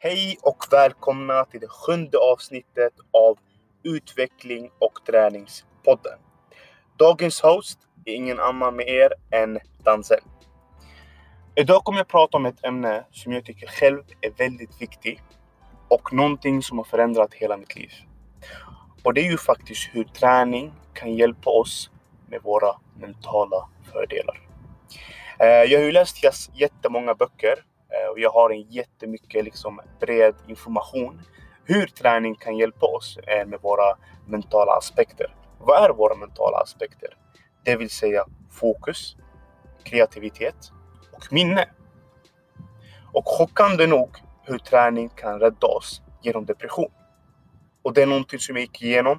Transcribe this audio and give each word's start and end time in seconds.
Hej 0.00 0.38
och 0.42 0.64
välkomna 0.70 1.44
till 1.44 1.60
det 1.60 1.68
sjunde 1.68 2.18
avsnittet 2.18 2.92
av 3.12 3.38
Utveckling 3.82 4.70
och 4.78 5.04
träningspodden. 5.06 6.18
Dagens 6.98 7.40
host 7.40 7.78
är 8.04 8.12
ingen 8.12 8.40
annan 8.40 8.76
med 8.76 8.88
er 8.88 9.12
än 9.30 9.58
Danzel. 9.84 10.20
Idag 11.54 11.84
kommer 11.84 11.98
jag 11.98 12.08
prata 12.08 12.36
om 12.36 12.46
ett 12.46 12.64
ämne 12.64 13.04
som 13.10 13.32
jag 13.32 13.44
tycker 13.44 13.66
själv 13.66 14.02
är 14.20 14.30
väldigt 14.30 14.82
viktigt 14.82 15.38
och 15.88 16.12
någonting 16.12 16.62
som 16.62 16.78
har 16.78 16.84
förändrat 16.84 17.34
hela 17.34 17.56
mitt 17.56 17.76
liv. 17.76 17.92
Och 19.02 19.14
det 19.14 19.20
är 19.20 19.30
ju 19.30 19.38
faktiskt 19.38 19.88
hur 19.92 20.04
träning 20.04 20.72
kan 20.94 21.14
hjälpa 21.14 21.50
oss 21.50 21.90
med 22.26 22.42
våra 22.42 22.72
mentala 23.00 23.68
fördelar. 23.92 24.40
Eh, 25.38 25.46
jag 25.46 25.78
har 25.78 25.86
ju 25.86 25.92
läst 25.92 26.24
jättemånga 26.54 27.14
böcker 27.14 27.64
Eh, 27.92 28.10
och 28.10 28.18
jag 28.18 28.30
har 28.30 28.50
en 28.50 28.62
jättemycket 28.62 29.44
liksom 29.44 29.80
bred 30.00 30.34
information 30.46 31.20
hur 31.64 31.86
träning 31.86 32.34
kan 32.34 32.56
hjälpa 32.56 32.86
oss 32.86 33.18
med 33.46 33.60
våra 33.62 33.96
mentala 34.26 34.72
aspekter. 34.72 35.34
Vad 35.58 35.84
är 35.84 35.90
våra 35.90 36.14
mentala 36.14 36.56
aspekter? 36.56 37.16
Det 37.64 37.76
vill 37.76 37.90
säga 37.90 38.24
fokus, 38.50 39.16
kreativitet 39.84 40.72
och 41.12 41.32
minne. 41.32 41.68
Och 43.12 43.22
chockande 43.26 43.86
nog 43.86 44.16
hur 44.42 44.58
träning 44.58 45.08
kan 45.08 45.40
rädda 45.40 45.66
oss 45.66 46.02
genom 46.22 46.44
depression. 46.44 46.90
Och 47.82 47.94
det 47.94 48.02
är 48.02 48.06
någonting 48.06 48.38
som 48.38 48.56
jag 48.56 48.60
gick 48.60 48.82
igenom 48.82 49.18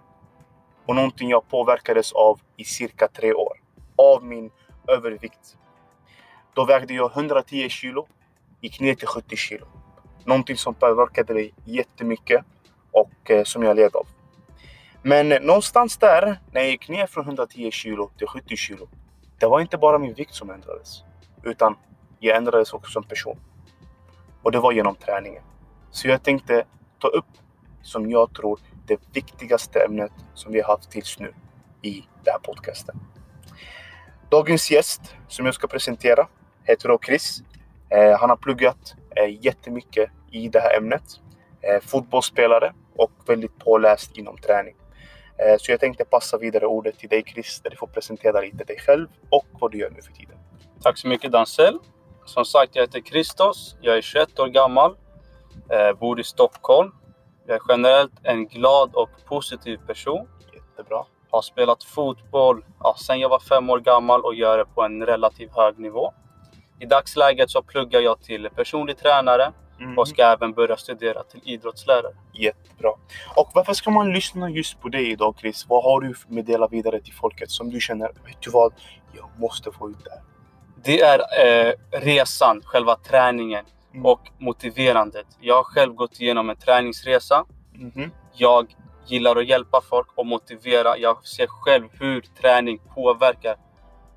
och 0.86 0.96
någonting 0.96 1.30
jag 1.30 1.48
påverkades 1.48 2.12
av 2.12 2.40
i 2.58 2.63
cirka 2.63 3.08
tre 3.08 3.34
år. 3.34 3.62
Av 3.96 4.24
min 4.24 4.52
övervikt. 4.88 5.58
Då 6.54 6.66
vägde 6.66 6.94
jag 6.94 7.12
110 7.16 7.70
kilo, 7.70 8.08
gick 8.62 8.80
ner 8.80 8.95
till 8.95 9.08
70 9.08 9.36
kilo. 9.36 9.68
Någonting 10.26 10.58
som 10.58 10.73
påverkade 10.73 11.34
mig 11.34 11.54
jättemycket 11.66 12.45
och 12.91 13.32
eh, 13.32 13.44
som 13.44 13.63
jag 13.63 13.76
led 13.76 13.95
av. 13.95 14.08
Men 15.02 15.32
eh, 15.32 15.41
någonstans 15.41 15.98
där, 15.98 16.40
när 16.52 16.62
jag 16.62 16.70
gick 16.70 16.90
ner 16.90 17.07
från 17.07 17.26
110 17.26 17.71
kilo 17.71 18.12
till 18.18 18.27
70 18.27 18.55
kilo. 18.55 18.90
Det 19.40 19.46
var 19.46 19.62
inte 19.62 19.77
bara 19.77 19.98
min 19.98 20.13
vikt 20.13 20.34
som 20.34 20.49
ändrades. 20.49 21.04
Utan 21.43 21.76
jag 22.20 22.37
ändrades 22.37 22.74
också 22.74 22.91
som 22.91 23.04
person. 23.04 23.40
Och 24.43 24.52
det 24.52 24.60
var 24.60 24.71
genom 24.71 24.96
träningen. 24.96 25.43
Så 25.91 26.07
jag 26.07 26.24
tänkte 26.24 26.63
ta 26.99 27.07
upp, 27.07 27.26
som 27.82 28.10
jag 28.10 28.34
tror, 28.34 28.60
det 28.85 28.99
viktigaste 29.13 29.80
ämnet 29.80 30.12
som 30.34 30.52
vi 30.52 30.62
har 30.62 30.68
haft 30.68 30.91
tills 30.91 31.20
nu 31.20 31.34
i 31.82 32.05
den 32.24 32.32
här 32.32 32.40
podcasten. 32.40 32.96
Dagens 34.30 34.71
gäst 34.71 35.15
som 35.27 35.46
jag 35.46 35.55
ska 35.55 35.68
presentera 35.68 36.27
heter 36.63 36.87
då 36.90 36.99
Chris. 37.05 37.43
Eh, 37.90 38.20
han 38.20 38.29
har 38.29 38.37
pluggat 38.37 38.95
eh, 39.15 39.45
jättemycket 39.45 40.09
i 40.32 40.48
det 40.48 40.59
här 40.59 40.77
ämnet. 40.77 41.04
Eh, 41.62 41.82
fotbollsspelare 41.82 42.73
och 42.96 43.12
väldigt 43.26 43.59
påläst 43.59 44.18
inom 44.18 44.37
träning. 44.37 44.76
Så 45.59 45.71
jag 45.71 45.79
tänkte 45.79 46.05
passa 46.05 46.37
vidare 46.37 46.65
ordet 46.65 46.99
till 46.99 47.09
dig 47.09 47.23
Chris, 47.27 47.62
där 47.63 47.70
du 47.70 47.76
får 47.76 47.87
presentera 47.87 48.41
lite 48.41 48.63
dig 48.63 48.79
själv 48.79 49.07
och 49.29 49.46
vad 49.59 49.71
du 49.71 49.77
gör 49.77 49.90
nu 49.90 50.01
för 50.01 50.12
tiden. 50.12 50.37
Tack 50.81 50.98
så 50.98 51.07
mycket 51.07 51.31
Dansell. 51.31 51.79
Som 52.26 52.46
sagt, 52.46 52.76
jag 52.76 52.84
heter 52.84 53.01
Christos. 53.01 53.76
Jag 53.81 53.98
är 53.98 54.01
21 54.01 54.40
år 54.40 54.48
gammal. 54.48 54.96
Bor 55.99 56.20
i 56.20 56.24
Stockholm. 56.24 56.91
Jag 57.48 57.55
är 57.55 57.62
generellt 57.70 58.12
en 58.24 58.48
glad 58.48 58.96
och 58.96 59.09
positiv 59.26 59.77
person. 59.87 60.27
Jättebra. 60.53 61.05
Har 61.29 61.41
spelat 61.41 61.84
fotboll 61.84 62.65
ja, 62.79 62.96
sedan 62.98 63.20
jag 63.20 63.29
var 63.29 63.40
fem 63.40 63.70
år 63.70 63.79
gammal 63.79 64.22
och 64.22 64.35
gör 64.35 64.57
det 64.57 64.66
på 64.66 64.81
en 64.81 65.06
relativt 65.06 65.56
hög 65.56 65.79
nivå. 65.79 66.13
I 66.80 66.85
dagsläget 66.85 67.50
så 67.50 67.62
pluggar 67.62 68.00
jag 68.00 68.22
till 68.22 68.50
personlig 68.56 68.97
tränare 68.97 69.52
mm. 69.80 69.97
och 69.97 70.08
ska 70.08 70.24
även 70.24 70.53
börja 70.53 70.78
studera 70.78 71.24
till 71.24 71.41
idrottslärare. 71.44 72.13
Jättebra. 72.34 72.90
Och 73.36 73.52
varför 73.53 73.74
ska 73.74 73.91
man 73.91 74.13
lyssna 74.13 74.50
just 74.50 74.81
på 74.81 74.90
dig 74.90 75.12
idag 75.12 75.36
Chris? 75.40 75.66
Vad 75.69 75.84
har 75.84 76.02
du 76.02 76.13
för 76.13 76.30
meddela 76.30 76.68
vidare 76.68 77.02
till 77.02 77.13
folket 77.13 77.52
som 77.52 77.69
du 77.69 77.80
känner, 77.80 78.08
vet 78.08 78.41
du 78.41 78.52
vad? 78.52 78.74
Jag 79.14 79.30
måste 79.38 79.72
få 79.72 79.90
ut 79.90 79.98
det 80.03 80.09
här. 80.12 80.22
Det 80.84 81.02
är 81.02 81.20
eh, 81.20 81.74
resan, 81.92 82.62
själva 82.66 82.96
träningen 82.96 83.66
mm. 83.94 84.06
och 84.06 84.22
motiverandet. 84.38 85.28
Jag 85.40 85.56
har 85.56 85.64
själv 85.64 85.94
gått 85.94 86.22
igenom 86.22 86.50
en 86.50 86.56
träningsresa. 86.56 87.46
Mm. 87.96 88.12
Jag 88.34 88.76
gillar 89.08 89.36
att 89.36 89.48
hjälpa 89.48 89.82
folk 89.90 90.08
och 90.16 90.26
motivera. 90.26 90.98
Jag 90.98 91.26
ser 91.26 91.48
själv 91.48 91.88
hur 91.92 92.22
träning 92.42 92.80
påverkar 92.96 93.56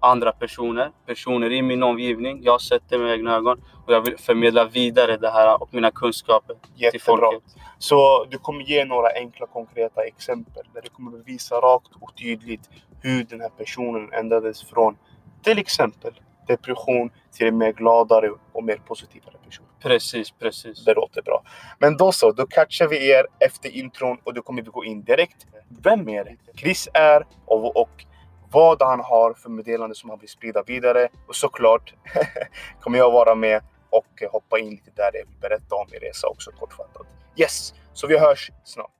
andra 0.03 0.33
personer, 0.33 0.91
personer 1.07 1.53
i 1.53 1.63
min 1.63 1.83
omgivning. 1.83 2.41
Jag 2.43 2.53
har 2.53 2.59
sett 2.59 2.83
det 2.89 2.99
med 2.99 3.13
egna 3.13 3.35
ögon 3.35 3.63
och 3.87 3.93
jag 3.93 4.01
vill 4.01 4.19
förmedla 4.19 4.65
vidare 4.65 5.17
det 5.17 5.31
här 5.31 5.63
och 5.63 5.75
mina 5.75 5.91
kunskaper 5.91 6.57
Jättebra. 6.75 6.91
till 6.91 7.01
folket. 7.01 7.43
Så 7.79 8.27
du 8.31 8.39
kommer 8.39 8.63
ge 8.63 8.85
några 8.85 9.09
enkla 9.15 9.47
konkreta 9.47 10.03
exempel 10.03 10.65
där 10.75 10.83
du 10.83 10.89
kommer 10.89 11.19
visa 11.19 11.55
rakt 11.55 11.91
och 12.01 12.17
tydligt 12.17 12.71
hur 13.01 13.25
den 13.25 13.41
här 13.41 13.49
personen 13.49 14.13
ändrades 14.13 14.65
från 14.65 14.97
till 15.43 15.59
exempel 15.59 16.13
depression 16.47 17.11
till 17.33 17.47
en 17.47 17.59
mer 17.59 17.73
gladare 17.73 18.31
och 18.53 18.65
mer 18.65 18.77
positivare 18.77 19.37
person. 19.45 19.67
Precis, 19.83 20.31
precis. 20.31 20.85
Det 20.85 20.95
låter 20.95 21.23
bra. 21.23 21.43
Men 21.79 21.97
då 21.97 22.13
så, 22.13 22.33
då 22.33 22.47
catchar 22.47 22.89
vi 22.89 23.11
er 23.11 23.27
efter 23.39 23.77
intron 23.77 24.19
och 24.25 24.35
då 24.35 24.43
kommer 24.43 24.63
vi 24.63 24.71
gå 24.71 24.85
in 24.85 25.03
direkt. 25.03 25.47
Vem 25.83 26.09
är 26.09 26.37
Chris 26.57 26.89
är 26.95 27.27
och, 27.47 27.77
och 27.77 28.05
vad 28.53 28.83
han 28.83 29.01
har 29.01 29.35
för 29.35 29.51
meddelande 29.51 29.95
som 29.95 30.11
han 30.11 30.19
vill 30.19 30.29
sprida 30.29 30.63
vidare. 30.63 31.09
Och 31.29 31.37
såklart 31.37 31.95
kommer 32.81 32.99
jag 32.99 33.11
vara 33.11 33.35
med 33.35 33.63
och 33.91 34.23
hoppa 34.33 34.59
in 34.59 34.71
lite 34.71 34.91
där 34.97 35.11
jag 35.13 35.27
vill 35.27 35.39
berätta 35.41 35.75
om 35.75 35.87
min 35.91 36.01
resa 36.01 36.27
också 36.27 36.51
kortfattat. 36.51 37.07
Yes, 37.37 37.75
så 37.93 38.07
vi 38.07 38.19
hörs 38.19 38.51
snart. 38.65 38.91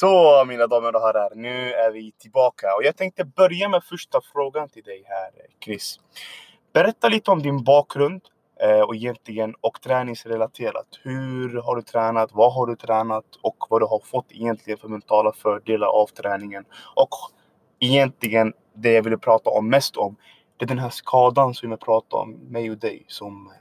Så 0.00 0.44
mina 0.44 0.66
damer 0.66 0.96
och 0.96 1.02
herrar, 1.02 1.32
nu 1.34 1.72
är 1.72 1.90
vi 1.90 2.12
tillbaka 2.12 2.74
och 2.76 2.84
jag 2.84 2.96
tänkte 2.96 3.24
börja 3.24 3.68
med 3.68 3.84
första 3.84 4.20
frågan 4.32 4.68
till 4.68 4.82
dig 4.82 5.04
här 5.06 5.30
Chris. 5.64 6.00
Berätta 6.72 7.08
lite 7.08 7.30
om 7.30 7.42
din 7.42 7.64
bakgrund 7.64 8.22
eh, 8.60 8.80
och 8.80 8.94
egentligen 8.94 9.54
och 9.60 9.80
träningsrelaterat. 9.82 10.86
Hur 11.02 11.62
har 11.62 11.76
du 11.76 11.82
tränat? 11.82 12.30
Vad 12.32 12.52
har 12.52 12.66
du 12.66 12.76
tränat? 12.76 13.24
Och 13.42 13.56
vad 13.70 13.80
du 13.80 13.86
har 13.86 14.00
fått 14.04 14.32
egentligen 14.32 14.78
för 14.78 14.88
mentala 14.88 15.32
fördelar 15.32 15.86
av 15.86 16.06
träningen. 16.06 16.64
Och 16.94 17.10
egentligen 17.80 18.52
det 18.74 18.92
jag 18.92 19.02
ville 19.02 19.18
prata 19.18 19.50
om 19.50 19.68
mest 19.68 19.96
om, 19.96 20.16
det 20.56 20.64
är 20.64 20.68
den 20.68 20.78
här 20.78 20.90
skadan 20.90 21.54
som 21.54 21.70
jag 21.70 21.80
pratade 21.80 22.22
om, 22.22 22.30
mig 22.32 22.70
och 22.70 22.78
dig, 22.78 23.04
som 23.08 23.52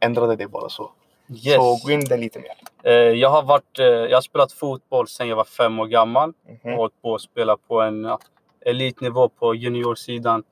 ändrade 0.00 0.36
det 0.36 0.48
bara 0.48 0.68
så. 0.68 0.92
Yes. 1.30 1.54
Så 1.54 1.78
gå 1.84 1.90
in 1.90 2.04
där 2.04 2.18
lite 2.18 2.38
mer. 2.38 2.56
Eh, 2.86 2.92
jag 2.92 3.30
har, 3.30 3.42
varit, 3.42 3.78
eh, 3.78 3.86
jag 3.86 4.16
har 4.16 4.22
spelat 4.22 4.52
fotboll 4.52 5.08
sedan 5.08 5.28
jag 5.28 5.36
var 5.36 5.44
fem 5.44 5.78
år 5.78 5.86
gammal. 5.86 6.32
Mm 6.48 6.58
-hmm. 6.58 6.72
Och 6.72 6.78
hållit 6.78 7.02
på 7.02 7.14
att 7.14 7.20
spela 7.20 7.56
på 7.56 7.80
en 7.80 8.04
ja, 8.04 8.18
elitnivå 8.64 9.28
på 9.28 9.54
juniorsidan. 9.54 10.42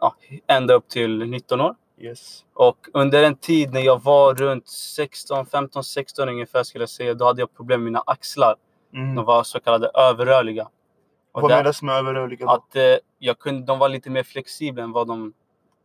Ja, 0.00 0.14
ända 0.46 0.74
upp 0.74 0.88
till 0.88 1.18
19 1.18 1.60
år. 1.60 1.74
Yes. 2.00 2.44
Och 2.54 2.76
under 2.92 3.22
en 3.22 3.36
tid 3.36 3.72
när 3.72 3.80
jag 3.80 4.02
var 4.02 4.34
runt 4.34 4.68
16, 4.68 5.46
15, 5.46 5.84
16 5.84 6.28
ungefär 6.28 6.62
skulle 6.62 6.82
jag 6.82 6.88
säga. 6.88 7.14
Då 7.14 7.24
hade 7.24 7.42
jag 7.42 7.56
problem 7.56 7.80
med 7.80 7.84
mina 7.84 8.02
axlar. 8.06 8.54
Mm. 8.94 9.14
De 9.14 9.24
var 9.24 9.42
så 9.42 9.60
kallade 9.60 9.90
överrörliga. 9.94 10.68
Och 11.32 11.42
vad 11.42 11.50
menas 11.50 11.82
med 11.82 11.94
överrörliga? 11.94 12.46
Då? 12.46 12.52
Att 12.52 12.76
eh, 12.76 12.82
jag 13.18 13.38
kunde, 13.38 13.66
de 13.66 13.78
var 13.78 13.88
lite 13.88 14.10
mer 14.10 14.22
flexibla 14.22 14.82
än 14.82 14.92
vad 14.92 15.06
de 15.06 15.32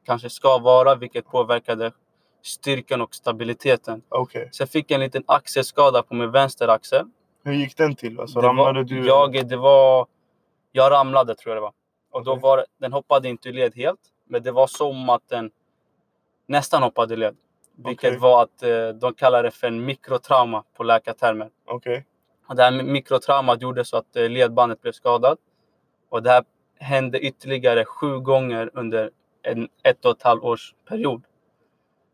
kanske 0.05 0.29
ska 0.29 0.57
vara. 0.57 0.95
Vilket 0.95 1.25
påverkade 1.25 1.91
styrkan 2.43 3.01
och 3.01 3.15
stabiliteten. 3.15 4.01
Okay. 4.09 4.47
Så 4.51 4.61
jag 4.61 4.69
fick 4.69 4.91
en 4.91 4.99
liten 4.99 5.23
axelskada 5.25 6.03
på 6.03 6.15
min 6.15 6.31
vänster 6.31 6.67
axel. 6.67 7.05
Hur 7.43 7.53
gick 7.53 7.77
den 7.77 7.95
till? 7.95 8.19
Alltså, 8.19 8.41
ramlade 8.41 8.79
var, 8.79 8.83
du? 8.83 9.07
Jag, 9.07 9.47
det 9.47 9.57
var, 9.57 10.07
jag 10.71 10.91
ramlade 10.91 11.35
tror 11.35 11.55
jag 11.55 11.57
det 11.57 11.61
var. 11.61 11.73
Och 12.11 12.21
okay. 12.21 12.33
då 12.33 12.39
var 12.39 12.65
den 12.79 12.93
hoppade 12.93 13.29
inte 13.29 13.49
i 13.49 13.51
led 13.51 13.75
helt. 13.75 13.99
Men 14.25 14.43
det 14.43 14.51
var 14.51 14.67
som 14.67 15.09
att 15.09 15.29
den 15.29 15.51
nästan 16.47 16.83
hoppade 16.83 17.13
i 17.13 17.17
led. 17.17 17.35
Vilket 17.75 18.09
okay. 18.09 18.19
var 18.19 18.43
att 18.43 18.63
eh, 18.63 18.89
de 18.89 19.13
kallar 19.13 19.43
det 19.43 19.51
för 19.51 19.67
en 19.67 19.85
mikrotrauma 19.85 20.63
på 20.77 20.83
läkartermer. 20.83 21.49
Okay. 21.67 22.01
det 22.55 22.63
här 22.63 22.83
mikrotraumat 22.83 23.61
gjorde 23.61 23.85
så 23.85 23.97
att 23.97 24.15
eh, 24.15 24.29
ledbandet 24.29 24.81
blev 24.81 24.91
skadat. 24.91 25.39
Och 26.09 26.23
det 26.23 26.29
här 26.29 26.43
hände 26.79 27.19
ytterligare 27.19 27.85
sju 27.85 28.19
gånger 28.19 28.69
under 28.73 29.11
en 29.43 29.69
ett 29.83 30.05
och 30.05 30.11
ett 30.11 30.23
halvt 30.23 30.43
års 30.43 30.73
period. 30.89 31.23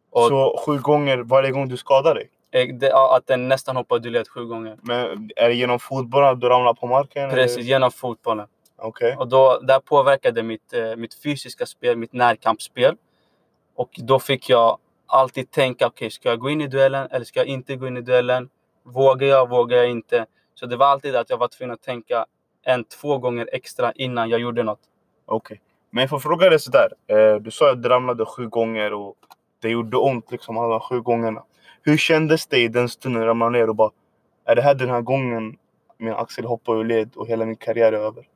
Och 0.09 0.27
så 0.27 0.63
sju 0.65 0.79
gånger 0.79 1.17
varje 1.17 1.51
gång 1.51 1.69
du 1.69 1.77
skadar 1.77 2.15
dig? 2.15 2.29
Eh, 2.51 2.75
det, 2.75 2.93
att 2.93 3.27
den 3.27 3.47
nästan 3.47 3.75
hoppade 3.75 4.07
ur 4.07 4.11
led 4.11 4.27
sju 4.27 4.45
gånger. 4.45 4.77
Men 4.81 5.29
är 5.35 5.49
det 5.49 5.55
genom 5.55 5.79
fotbollen 5.79 6.39
du 6.39 6.49
ramlar 6.49 6.73
på 6.73 6.87
marken? 6.87 7.29
Precis, 7.29 7.57
eller? 7.57 7.65
genom 7.65 7.91
fotbollen. 7.91 8.47
Okay. 8.81 9.15
Och 9.15 9.27
då, 9.27 9.59
det 9.59 9.73
här 9.73 9.79
påverkade 9.79 10.43
mitt, 10.43 10.73
eh, 10.73 10.95
mitt 10.95 11.13
fysiska 11.13 11.65
spel, 11.65 11.97
mitt 11.97 12.13
närkampsspel. 12.13 12.95
Och 13.75 13.89
då 13.97 14.19
fick 14.19 14.49
jag 14.49 14.77
alltid 15.05 15.51
tänka, 15.51 15.87
okej, 15.87 16.05
okay, 16.05 16.09
ska 16.09 16.29
jag 16.29 16.39
gå 16.39 16.49
in 16.49 16.61
i 16.61 16.67
duellen 16.67 17.07
eller 17.11 17.25
ska 17.25 17.39
jag 17.39 17.47
inte 17.47 17.75
gå 17.75 17.87
in 17.87 17.97
i 17.97 18.01
duellen? 18.01 18.49
Vågar 18.83 19.27
jag, 19.27 19.49
vågar 19.49 19.77
jag 19.77 19.89
inte? 19.89 20.25
Så 20.55 20.65
det 20.65 20.77
var 20.77 20.85
alltid 20.85 21.15
att 21.15 21.29
jag 21.29 21.37
var 21.37 21.47
tvungen 21.47 21.73
att 21.73 21.81
tänka 21.81 22.25
en, 22.63 22.83
två 22.83 23.17
gånger 23.17 23.49
extra 23.51 23.91
innan 23.91 24.29
jag 24.29 24.39
gjorde 24.39 24.63
något. 24.63 24.79
Okej. 25.25 25.55
Okay. 25.55 25.57
Men 25.89 26.01
jag 26.01 26.09
får 26.09 26.19
fråga 26.19 26.49
dig 26.49 26.59
sådär. 26.59 26.89
Eh, 27.07 27.35
du 27.35 27.51
sa 27.51 27.71
att 27.71 27.83
du 27.83 27.89
ramlade 27.89 28.25
sju 28.25 28.47
gånger 28.47 28.93
och 28.93 29.15
det 29.61 29.69
gjorde 29.69 29.97
ont 29.97 30.31
liksom 30.31 30.57
alla 30.57 30.79
sju 30.79 31.01
gångerna. 31.01 31.43
Hur 31.81 31.97
kändes 31.97 32.47
det 32.47 32.57
i 32.57 32.67
den 32.67 32.89
stunden 32.89 33.25
ramlade 33.25 33.51
ner 33.51 33.69
och 33.69 33.75
bara 33.75 33.91
Är 34.45 34.55
det 34.55 34.61
här 34.61 34.75
den 34.75 34.89
här 34.89 35.01
gången 35.01 35.57
min 35.97 36.13
axel 36.13 36.45
hoppar 36.45 36.75
ur 36.75 36.83
led 36.83 37.11
och 37.15 37.27
hela 37.27 37.45
min 37.45 37.55
karriär 37.55 37.93
är 37.93 37.97
över? 37.97 38.27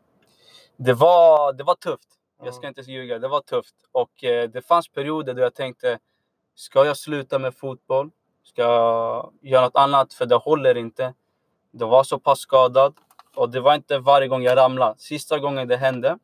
Det 0.78 0.94
var, 0.94 1.54
det 1.54 1.64
var 1.64 1.75
tufft. 1.75 2.08
Jag 2.44 2.54
ska 2.54 2.68
inte 2.68 2.81
ljuga. 2.81 3.20
Det 3.20 3.28
var 3.28 3.42
tufft. 3.42 3.75
Och 3.92 4.24
eh, 4.24 4.50
det 4.50 4.62
fanns 4.62 4.88
perioder 4.88 5.34
då 5.34 5.42
jag 5.42 5.56
tänkte 5.56 6.00
Ska 6.56 6.86
jag 6.86 6.98
sluta 6.98 7.40
med 7.40 7.56
fotboll? 7.56 8.12
Ska 8.44 8.62
jag 8.62 9.34
göra 9.42 9.66
något 9.66 9.75
annat? 9.75 10.14
För 10.14 10.25
det 10.25 10.36
håller 10.36 10.78
inte. 10.78 11.14
Det 11.72 11.86
var 11.86 12.04
så 12.04 12.20
pass 12.20 12.40
skadad. 12.40 12.94
Och 13.36 13.50
det 13.50 13.60
var 13.60 13.75
inte 13.75 14.00
varje 14.00 14.28
gång 14.28 14.44
jag 14.44 14.58
ramlade. 14.58 14.96
Sista 14.98 15.40
gången 15.40 15.68
det 15.68 15.78
hände, 15.78 16.18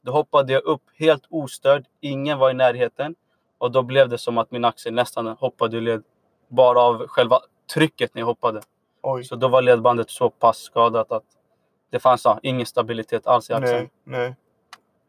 då 0.00 0.12
hoppade 0.12 0.52
jag 0.52 0.62
upp 0.62 0.82
helt 0.94 1.26
ostörd. 1.30 1.84
Ingen 2.00 2.38
var 2.38 2.50
i 2.50 2.54
närheten. 2.54 3.14
Och 3.62 3.70
då 3.70 3.82
blev 3.82 4.08
det 4.08 4.18
som 4.18 4.38
att 4.38 4.50
min 4.50 4.64
axel 4.64 4.94
nästan 4.94 5.26
hoppade 5.26 5.76
ur 5.76 5.80
led. 5.80 6.02
Bara 6.48 6.80
av 6.80 7.06
själva 7.06 7.40
trycket 7.74 8.14
när 8.14 8.22
jag 8.22 8.26
hoppade. 8.26 8.60
Oj. 9.02 9.24
Så 9.24 9.36
då 9.36 9.48
var 9.48 9.62
ledbandet 9.62 10.10
så 10.10 10.30
pass 10.30 10.58
skadat 10.58 11.12
att 11.12 11.24
det 11.90 11.98
fanns 11.98 12.24
ja, 12.24 12.38
ingen 12.42 12.66
stabilitet 12.66 13.26
alls 13.26 13.50
i 13.50 13.52
axeln. 13.52 13.88
Nej, 14.04 14.18
nej. 14.18 14.36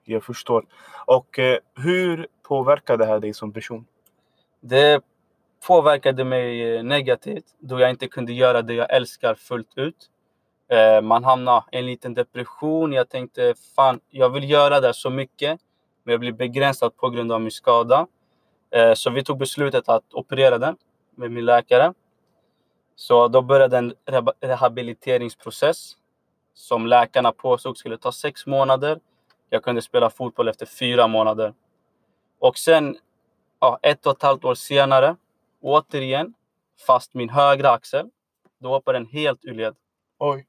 Jag 0.03 0.23
förstår. 0.23 0.65
Och 1.05 1.39
eh, 1.39 1.57
hur 1.75 2.27
påverkar 2.43 2.97
det 2.97 3.05
här 3.05 3.19
dig 3.19 3.33
som 3.33 3.51
person? 3.51 3.85
Det 4.61 5.03
påverkade 5.67 6.23
mig 6.23 6.75
eh, 6.75 6.83
negativt 6.83 7.45
då 7.59 7.79
jag 7.79 7.89
inte 7.89 8.07
kunde 8.07 8.33
göra 8.33 8.61
det 8.61 8.73
jag 8.73 8.95
älskar 8.95 9.35
fullt 9.35 9.77
ut. 9.77 10.09
Eh, 10.71 11.01
man 11.01 11.23
hamnade 11.23 11.63
i 11.71 11.77
en 11.77 11.85
liten 11.85 12.13
depression. 12.13 12.93
Jag 12.93 13.09
tänkte 13.09 13.53
fan, 13.75 13.99
jag 14.09 14.29
vill 14.29 14.49
göra 14.49 14.79
det 14.79 14.93
så 14.93 15.09
mycket, 15.09 15.59
men 16.03 16.11
jag 16.11 16.19
blir 16.19 16.31
begränsad 16.31 16.97
på 16.97 17.09
grund 17.09 17.31
av 17.31 17.41
min 17.41 17.51
skada. 17.51 18.07
Eh, 18.73 18.93
så 18.93 19.09
vi 19.09 19.23
tog 19.23 19.37
beslutet 19.37 19.89
att 19.89 20.13
operera 20.13 20.57
den 20.57 20.77
med 21.15 21.31
min 21.31 21.45
läkare. 21.45 21.93
Så 22.95 23.27
då 23.27 23.41
började 23.41 23.77
en 23.77 23.93
rehabiliteringsprocess 24.41 25.97
som 26.53 26.87
läkarna 26.87 27.31
påstod 27.31 27.77
skulle 27.77 27.97
ta 27.97 28.11
sex 28.11 28.45
månader. 28.45 28.99
Jag 29.49 29.63
kunde 29.63 29.81
spela 29.81 30.09
fotboll 30.09 30.47
efter 30.47 30.65
fyra 30.65 31.07
månader. 31.07 31.53
Och 32.39 32.57
sen, 32.57 32.97
ja, 33.59 33.79
ett 33.81 34.05
och 34.05 34.11
ett 34.11 34.23
halvt 34.23 34.45
år 34.45 34.55
senare, 34.55 35.15
återigen, 35.61 36.33
fast 36.87 37.13
min 37.13 37.29
högra 37.29 37.69
axel, 37.71 38.09
då 38.59 38.69
hoppade 38.69 38.99
den 38.99 39.07
helt 39.07 39.45
ur 39.45 39.53
led. 39.53 39.75
Oj. 40.19 40.47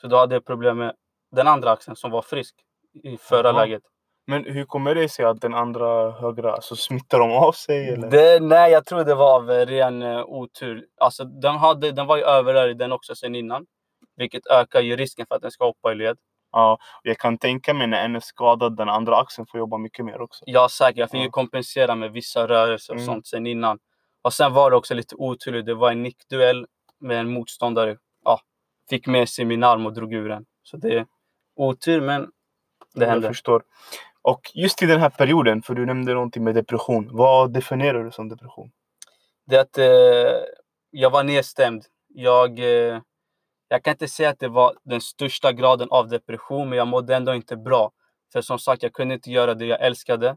Så 0.00 0.06
då 0.06 0.16
hade 0.16 0.34
jag 0.34 0.44
problem 0.44 0.78
med 0.78 0.94
den 1.30 1.46
andra 1.46 1.70
axeln 1.70 1.96
som 1.96 2.10
var 2.10 2.22
frisk 2.22 2.54
i 3.02 3.16
förra 3.16 3.50
Aha. 3.50 3.60
läget. 3.60 3.82
Men 4.30 4.44
hur 4.44 4.64
kommer 4.64 4.94
det 4.94 5.08
sig 5.08 5.24
att 5.24 5.40
den 5.40 5.54
andra 5.54 6.10
högra, 6.10 6.52
alltså 6.52 6.76
smittar 6.76 7.18
de 7.18 7.30
av 7.30 7.52
sig? 7.52 7.88
Eller? 7.88 8.10
Det, 8.10 8.40
nej, 8.40 8.72
jag 8.72 8.86
tror 8.86 9.04
det 9.04 9.14
var 9.14 9.34
av 9.34 9.48
ren 9.48 10.02
uh, 10.02 10.24
otur. 10.24 10.86
Alltså, 11.00 11.24
den, 11.24 11.56
hade, 11.56 11.92
den 11.92 12.06
var 12.06 12.16
ju 12.16 12.22
överrörlig 12.22 12.78
den 12.78 12.92
också 12.92 13.14
sen 13.14 13.34
innan. 13.34 13.66
Vilket 14.16 14.46
ökar 14.46 14.80
ju 14.80 14.96
risken 14.96 15.26
för 15.26 15.34
att 15.34 15.42
den 15.42 15.50
ska 15.50 15.64
hoppa 15.64 15.92
i 15.92 15.94
led. 15.94 16.16
Ja, 16.52 16.78
jag 17.02 17.18
kan 17.18 17.38
tänka 17.38 17.74
mig 17.74 17.86
när 17.86 18.04
en 18.04 18.16
är 18.16 18.20
skadad, 18.20 18.76
den 18.76 18.88
andra 18.88 19.16
axeln 19.16 19.46
får 19.46 19.58
jobba 19.58 19.78
mycket 19.78 20.04
mer 20.04 20.20
också. 20.20 20.44
Ja, 20.46 20.68
säkert. 20.68 20.98
Jag 20.98 21.10
fick 21.10 21.20
ja. 21.20 21.24
ju 21.24 21.30
kompensera 21.30 21.94
med 21.94 22.12
vissa 22.12 22.48
rörelser 22.48 22.92
och 22.92 23.00
mm. 23.00 23.06
sånt 23.06 23.26
sen 23.26 23.46
innan. 23.46 23.78
Och 24.22 24.32
sen 24.32 24.52
var 24.52 24.70
det 24.70 24.76
också 24.76 24.94
lite 24.94 25.14
oturligt. 25.14 25.66
Det 25.66 25.74
var 25.74 25.90
en 25.90 26.02
nickduell 26.02 26.66
med 27.00 27.20
en 27.20 27.30
motståndare. 27.30 27.96
Ja, 28.24 28.40
fick 28.90 29.06
med 29.06 29.28
sig 29.28 29.44
min 29.44 29.64
arm 29.64 29.86
och 29.86 29.92
drog 29.92 30.14
ur 30.14 30.28
den. 30.28 30.44
Så 30.62 30.76
det 30.76 30.94
är 30.98 31.06
otur, 31.56 32.00
men 32.00 32.30
det 32.94 33.06
hände. 33.06 33.26
Jag 33.26 33.34
förstår. 33.34 33.62
Och 34.22 34.40
just 34.54 34.82
i 34.82 34.86
den 34.86 35.00
här 35.00 35.10
perioden, 35.10 35.62
för 35.62 35.74
du 35.74 35.86
nämnde 35.86 36.14
någonting 36.14 36.44
med 36.44 36.54
depression. 36.54 37.08
Vad 37.12 37.52
definierar 37.52 38.04
du 38.04 38.10
som 38.10 38.28
depression? 38.28 38.70
Det 39.46 39.56
är 39.56 39.60
att 39.60 39.78
eh, 39.78 40.44
jag 40.90 41.10
var 41.10 41.22
nedstämd. 41.24 41.84
Jag, 42.08 42.58
eh, 42.58 43.00
jag 43.68 43.84
kan 43.84 43.92
inte 43.92 44.08
säga 44.08 44.28
att 44.28 44.38
det 44.38 44.48
var 44.48 44.74
den 44.84 45.00
största 45.00 45.52
graden 45.52 45.88
av 45.90 46.08
depression, 46.08 46.68
men 46.68 46.78
jag 46.78 46.88
mådde 46.88 47.16
ändå 47.16 47.34
inte 47.34 47.56
bra. 47.56 47.92
För 48.32 48.42
som 48.42 48.58
sagt, 48.58 48.82
jag 48.82 48.92
kunde 48.92 49.14
inte 49.14 49.30
göra 49.30 49.54
det 49.54 49.66
jag 49.66 49.80
älskade. 49.80 50.36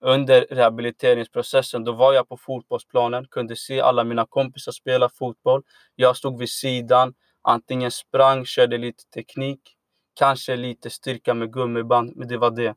Under 0.00 0.46
rehabiliteringsprocessen, 0.50 1.84
då 1.84 1.92
var 1.92 2.12
jag 2.12 2.28
på 2.28 2.36
fotbollsplanen, 2.36 3.26
kunde 3.30 3.56
se 3.56 3.80
alla 3.80 4.04
mina 4.04 4.26
kompisar 4.26 4.72
spela 4.72 5.08
fotboll. 5.08 5.62
Jag 5.94 6.16
stod 6.16 6.38
vid 6.38 6.50
sidan, 6.50 7.14
antingen 7.42 7.90
sprang, 7.90 8.44
körde 8.44 8.78
lite 8.78 9.04
teknik, 9.14 9.60
kanske 10.14 10.56
lite 10.56 10.90
styrka 10.90 11.34
med 11.34 11.52
gummiband, 11.52 12.16
men 12.16 12.28
det 12.28 12.38
var 12.38 12.50
det. 12.50 12.74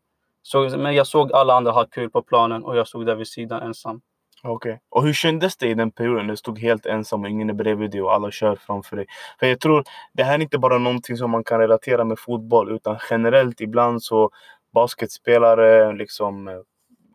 Så, 0.47 0.77
men 0.77 0.95
jag 0.95 1.07
såg 1.07 1.31
alla 1.31 1.53
andra 1.53 1.71
ha 1.71 1.85
kul 1.85 2.09
på 2.09 2.21
planen 2.21 2.63
och 2.63 2.77
jag 2.77 2.88
stod 2.88 3.05
där 3.05 3.15
vid 3.15 3.27
sidan 3.27 3.61
ensam. 3.61 4.01
Okej. 4.44 4.71
Okay. 4.71 4.79
Och 4.89 5.03
hur 5.03 5.13
kändes 5.13 5.57
det 5.57 5.67
i 5.67 5.73
den 5.73 5.91
perioden? 5.91 6.27
Du 6.27 6.38
stod 6.38 6.59
helt 6.59 6.85
ensam 6.85 7.23
och 7.23 7.29
ingen 7.29 7.49
är 7.49 7.53
bredvid 7.53 7.91
dig 7.91 8.01
och 8.01 8.13
alla 8.13 8.31
kör 8.31 8.55
framför 8.55 8.95
dig. 8.95 9.05
För 9.39 9.47
jag 9.47 9.59
tror 9.59 9.83
det 10.13 10.23
här 10.23 10.33
är 10.33 10.41
inte 10.41 10.57
bara 10.57 10.77
någonting 10.77 11.17
som 11.17 11.31
man 11.31 11.44
kan 11.44 11.59
relatera 11.59 12.03
med 12.03 12.19
fotboll 12.19 12.71
utan 12.71 12.97
generellt 13.09 13.61
ibland 13.61 14.03
så 14.03 14.29
basketspelare, 14.73 15.94
liksom 15.94 16.47
eh, 16.47 16.59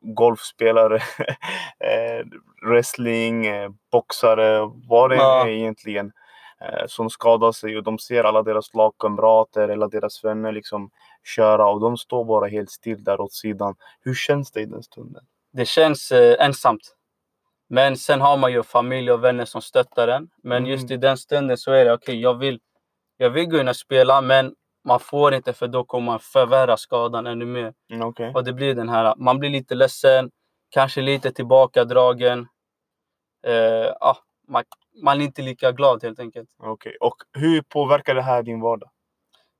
golfspelare, 0.00 0.96
eh, 1.78 2.26
wrestling, 2.68 3.46
eh, 3.46 3.70
boxare, 3.92 4.70
vad 4.88 5.10
det 5.10 5.16
ja. 5.16 5.46
är 5.46 5.48
egentligen 5.48 6.12
som 6.86 7.10
skadar 7.10 7.52
sig 7.52 7.76
och 7.76 7.82
de 7.82 7.98
ser 7.98 8.24
alla 8.24 8.42
deras 8.42 8.74
lagkamrater 8.74 9.68
eller 9.68 9.88
deras 9.88 10.24
vänner 10.24 10.52
liksom 10.52 10.90
köra 11.24 11.68
och 11.68 11.80
de 11.80 11.96
står 11.96 12.24
bara 12.24 12.48
helt 12.48 12.70
still 12.70 13.04
där 13.04 13.20
åt 13.20 13.32
sidan. 13.32 13.74
Hur 14.00 14.14
känns 14.14 14.50
det 14.50 14.60
i 14.60 14.66
den 14.66 14.82
stunden? 14.82 15.24
Det 15.52 15.66
känns 15.66 16.12
eh, 16.12 16.46
ensamt. 16.46 16.96
Men 17.68 17.96
sen 17.96 18.20
har 18.20 18.36
man 18.36 18.52
ju 18.52 18.62
familj 18.62 19.12
och 19.12 19.24
vänner 19.24 19.44
som 19.44 19.62
stöttar 19.62 20.08
en. 20.08 20.28
Men 20.42 20.56
mm. 20.56 20.70
just 20.70 20.90
i 20.90 20.96
den 20.96 21.18
stunden 21.18 21.58
så 21.58 21.72
är 21.72 21.84
det 21.84 21.92
okej, 21.92 22.12
okay, 22.12 22.20
jag, 22.20 22.34
vill, 22.34 22.60
jag 23.16 23.30
vill 23.30 23.46
gå 23.46 23.58
in 23.58 23.68
och 23.68 23.76
spela 23.76 24.20
men 24.20 24.54
man 24.84 25.00
får 25.00 25.34
inte 25.34 25.52
för 25.52 25.68
då 25.68 25.84
kommer 25.84 26.06
man 26.06 26.20
förvärra 26.20 26.76
skadan 26.76 27.26
ännu 27.26 27.44
mer. 27.44 27.72
Mm, 27.90 28.08
okay. 28.08 28.32
Och 28.32 28.44
det 28.44 28.52
blir 28.52 28.74
den 28.74 28.88
här, 28.88 29.14
man 29.16 29.38
blir 29.38 29.50
lite 29.50 29.74
ledsen, 29.74 30.30
kanske 30.70 31.00
lite 31.00 31.32
tillbakadragen. 31.32 32.48
Eh, 33.46 33.92
ah, 34.00 34.16
man, 34.48 34.64
man 35.02 35.20
är 35.20 35.24
inte 35.24 35.42
lika 35.42 35.72
glad 35.72 36.02
helt 36.02 36.18
enkelt. 36.18 36.48
Okej, 36.58 36.70
okay. 36.70 36.96
och 37.00 37.16
hur 37.32 37.62
påverkar 37.62 38.14
det 38.14 38.22
här 38.22 38.42
din 38.42 38.60
vardag? 38.60 38.90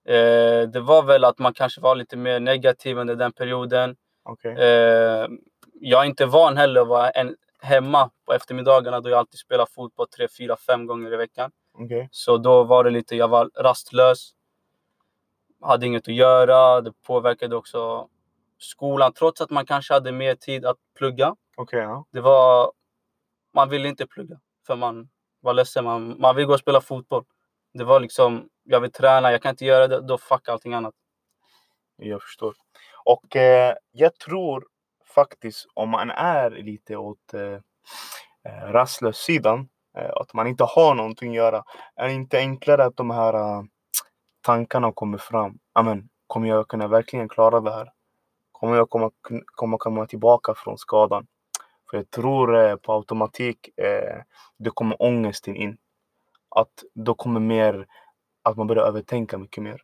Eh, 0.05 0.69
det 0.69 0.81
var 0.81 1.03
väl 1.03 1.25
att 1.25 1.39
man 1.39 1.55
kanske 1.55 1.81
var 1.81 1.97
lite 1.97 2.17
mer 2.17 2.41
negativ 2.41 2.99
under 2.99 3.17
den 3.17 3.33
perioden. 3.33 3.97
Okay. 4.25 4.53
Eh, 4.53 5.29
jag 5.81 6.03
är 6.03 6.05
inte 6.05 6.27
van 6.27 6.57
heller 6.57 6.81
att 6.81 6.89
vara 6.89 7.11
en, 7.11 7.37
hemma 7.63 8.11
på 8.27 8.33
eftermiddagarna 8.33 9.01
då 9.01 9.11
jag 9.11 9.19
alltid 9.19 9.39
spelar 9.39 9.67
fotboll 9.67 10.09
tre, 10.09 10.29
fyra, 10.39 10.57
fem 10.57 10.87
gånger 10.87 11.15
i 11.15 11.17
veckan. 11.17 11.51
Okay. 11.79 12.09
Så 12.11 12.39
då 12.39 12.65
var 12.65 12.85
det 12.85 12.91
lite, 12.91 13.17
jag 13.17 13.29
var 13.29 13.51
rastlös. 13.59 14.31
Hade 15.61 15.87
inget 15.87 16.09
att 16.09 16.15
göra. 16.15 16.81
Det 16.81 16.93
påverkade 17.07 17.57
också 17.57 18.09
skolan 18.59 19.13
trots 19.13 19.41
att 19.41 19.51
man 19.51 19.67
kanske 19.67 19.95
hade 19.95 20.13
mer 20.13 20.35
tid 20.35 20.65
att 20.65 20.77
plugga. 20.99 21.37
Okay, 21.57 21.81
ja. 21.81 22.05
Det 22.11 22.21
var, 22.21 22.73
man 23.55 23.69
ville 23.69 23.89
inte 23.89 24.07
plugga 24.07 24.41
för 24.67 24.77
man 24.77 25.09
var 25.41 25.55
ledsen. 25.55 25.85
Man, 25.85 26.21
man 26.21 26.37
vill 26.37 26.47
gå 26.47 26.53
och 26.53 26.61
spela 26.61 26.81
fotboll. 26.81 27.25
Det 27.75 27.85
var 27.85 28.01
liksom, 28.01 28.49
jag 28.65 28.81
vill 28.81 28.93
träna, 28.93 29.33
jag 29.33 29.43
kan 29.43 29.51
inte 29.51 29.65
göra 29.65 29.89
det, 29.89 30.01
då 30.01 30.19
fuck 30.19 30.49
allting 30.49 30.75
annat. 30.75 30.95
Jag 31.97 32.23
förstår. 32.23 32.55
Och 33.05 33.37
eh, 33.37 33.75
jag 33.93 34.19
tror 34.19 34.67
faktiskt 35.15 35.67
om 35.75 35.91
man 35.91 36.11
är 36.11 36.51
lite 36.51 36.97
åt 36.97 37.35
eh, 37.35 37.59
eh 38.45 38.73
rastlös-sidan, 38.73 39.69
eh, 39.99 40.11
att 40.15 40.35
man 40.35 40.47
inte 40.47 40.65
har 40.65 40.95
någonting 40.95 41.31
att 41.31 41.37
göra, 41.37 41.65
är 41.97 42.07
det 42.07 42.13
inte 42.13 42.39
enklare 42.39 42.85
att 42.85 42.97
de 42.97 43.11
här 43.11 43.37
uh, 43.37 43.65
tankarna 44.41 44.93
kommer 44.93 45.19
fram? 45.19 45.59
Amen, 45.73 46.09
kommer 46.27 46.49
jag 46.49 46.69
kunna 46.69 46.89
verkligen 46.89 47.29
klara 47.29 47.61
det 47.61 47.73
här? 47.73 47.93
Kommer 48.53 48.77
jag 48.77 48.91
komma, 48.91 49.11
komma, 49.45 49.79
komma 49.79 50.07
tillbaka 50.07 50.55
från 50.55 50.79
skadan? 50.79 51.27
För 51.91 51.97
jag 51.97 52.11
tror 52.11 52.57
eh, 52.57 52.77
på 52.77 52.93
automatik, 52.93 53.79
eh, 53.79 54.23
det 54.59 54.71
kommer 54.71 55.03
ångesten 55.03 55.57
in 55.57 55.77
att 56.49 56.85
då 56.95 57.15
kommer 57.15 57.41
mer 57.41 57.87
att 58.43 58.57
man 58.57 58.67
börjar 58.67 58.85
övertänka 58.85 59.39
mycket 59.39 59.63
mer. 59.63 59.81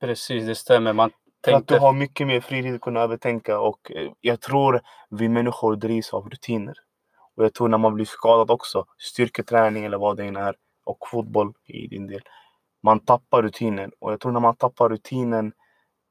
Precis, 0.00 0.46
det 0.46 0.54
stämmer. 0.54 0.92
Man 0.92 1.10
För 1.44 1.52
att 1.52 1.60
du 1.60 1.66
tänkte... 1.66 1.86
har 1.86 1.92
mycket 1.92 2.26
mer 2.26 2.40
frihet 2.40 2.74
att 2.74 2.80
kunna 2.80 3.00
övertänka 3.00 3.60
och 3.60 3.92
eh, 3.92 4.12
jag 4.20 4.40
tror 4.40 4.80
vi 5.10 5.28
människor 5.28 5.76
drivs 5.76 6.14
av 6.14 6.30
rutiner. 6.30 6.74
Och 7.36 7.44
jag 7.44 7.54
tror 7.54 7.68
när 7.68 7.78
man 7.78 7.94
blir 7.94 8.04
skadad 8.04 8.50
också, 8.50 8.84
styrketräning 8.98 9.84
eller 9.84 9.98
vad 9.98 10.16
det 10.16 10.24
än 10.24 10.36
är 10.36 10.54
och 10.84 11.08
fotboll 11.10 11.52
i 11.66 11.86
din 11.86 12.06
del. 12.06 12.22
Man 12.82 13.00
tappar 13.00 13.42
rutinen 13.42 13.90
och 13.98 14.12
jag 14.12 14.20
tror 14.20 14.32
när 14.32 14.40
man 14.40 14.56
tappar 14.56 14.88
rutinen 14.88 15.52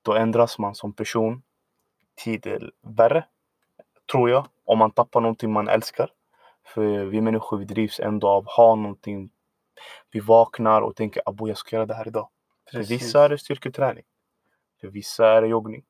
då 0.01 0.13
ändras 0.13 0.59
man 0.59 0.75
som 0.75 0.93
person 0.93 1.41
till 2.15 2.71
värre. 2.81 3.25
Tror 4.11 4.29
jag. 4.29 4.47
Om 4.65 4.77
man 4.77 4.91
tappar 4.91 5.21
någonting 5.21 5.51
man 5.51 5.67
älskar. 5.67 6.09
För 6.65 7.05
vi 7.05 7.21
människor 7.21 7.57
vi 7.57 7.65
drivs 7.65 7.99
ändå 7.99 8.27
av 8.27 8.47
att 8.47 8.53
ha 8.53 8.75
någonting. 8.75 9.29
Vi 10.11 10.19
vaknar 10.19 10.81
och 10.81 10.95
tänker 10.95 11.21
abo 11.25 11.47
jag 11.47 11.57
ska 11.57 11.75
göra 11.75 11.85
det 11.85 11.93
här 11.93 12.07
idag. 12.07 12.29
För 12.71 12.77
Precis. 12.77 13.01
vissa 13.01 13.25
är 13.25 13.29
det 13.29 13.37
styrketräning. 13.37 14.03
För 14.81 14.87
vissa 14.87 15.27
är 15.27 15.41
det 15.41 15.47
joggning. 15.47 15.83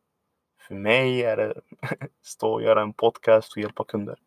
För 0.67 0.75
mig 0.75 1.23
är 1.23 1.37
det 1.37 1.53
stå 2.21 2.53
och 2.53 2.61
göra 2.63 2.81
en 2.81 2.93
podcast 2.93 3.51
och 3.51 3.57
hjälpa 3.57 3.83
kunder. 3.83 4.19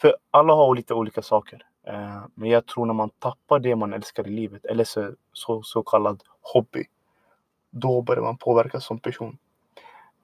För 0.00 0.16
alla 0.30 0.54
har 0.54 0.74
lite 0.76 0.94
olika 0.94 1.22
saker. 1.22 1.66
Eh, 1.86 2.24
Men 2.34 2.50
jag 2.50 2.66
tror 2.66 2.86
när 2.86 2.94
man 2.94 3.10
tappar 3.10 3.58
det 3.58 3.76
man 3.76 3.92
älskar 3.92 4.26
i 4.26 4.30
livet, 4.30 4.64
eller 4.64 4.84
så, 4.84 5.14
så, 5.32 5.62
så 5.62 5.82
kallad 5.82 6.22
hobby, 6.40 6.84
då 7.70 8.02
börjar 8.02 8.22
man 8.22 8.38
påverkas 8.38 8.84
som 8.84 8.98
person. 8.98 9.38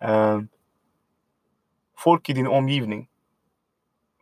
Eh, 0.00 0.40
Folk 1.98 2.28
i 2.28 2.32
din 2.32 2.46
omgivning, 2.46 3.08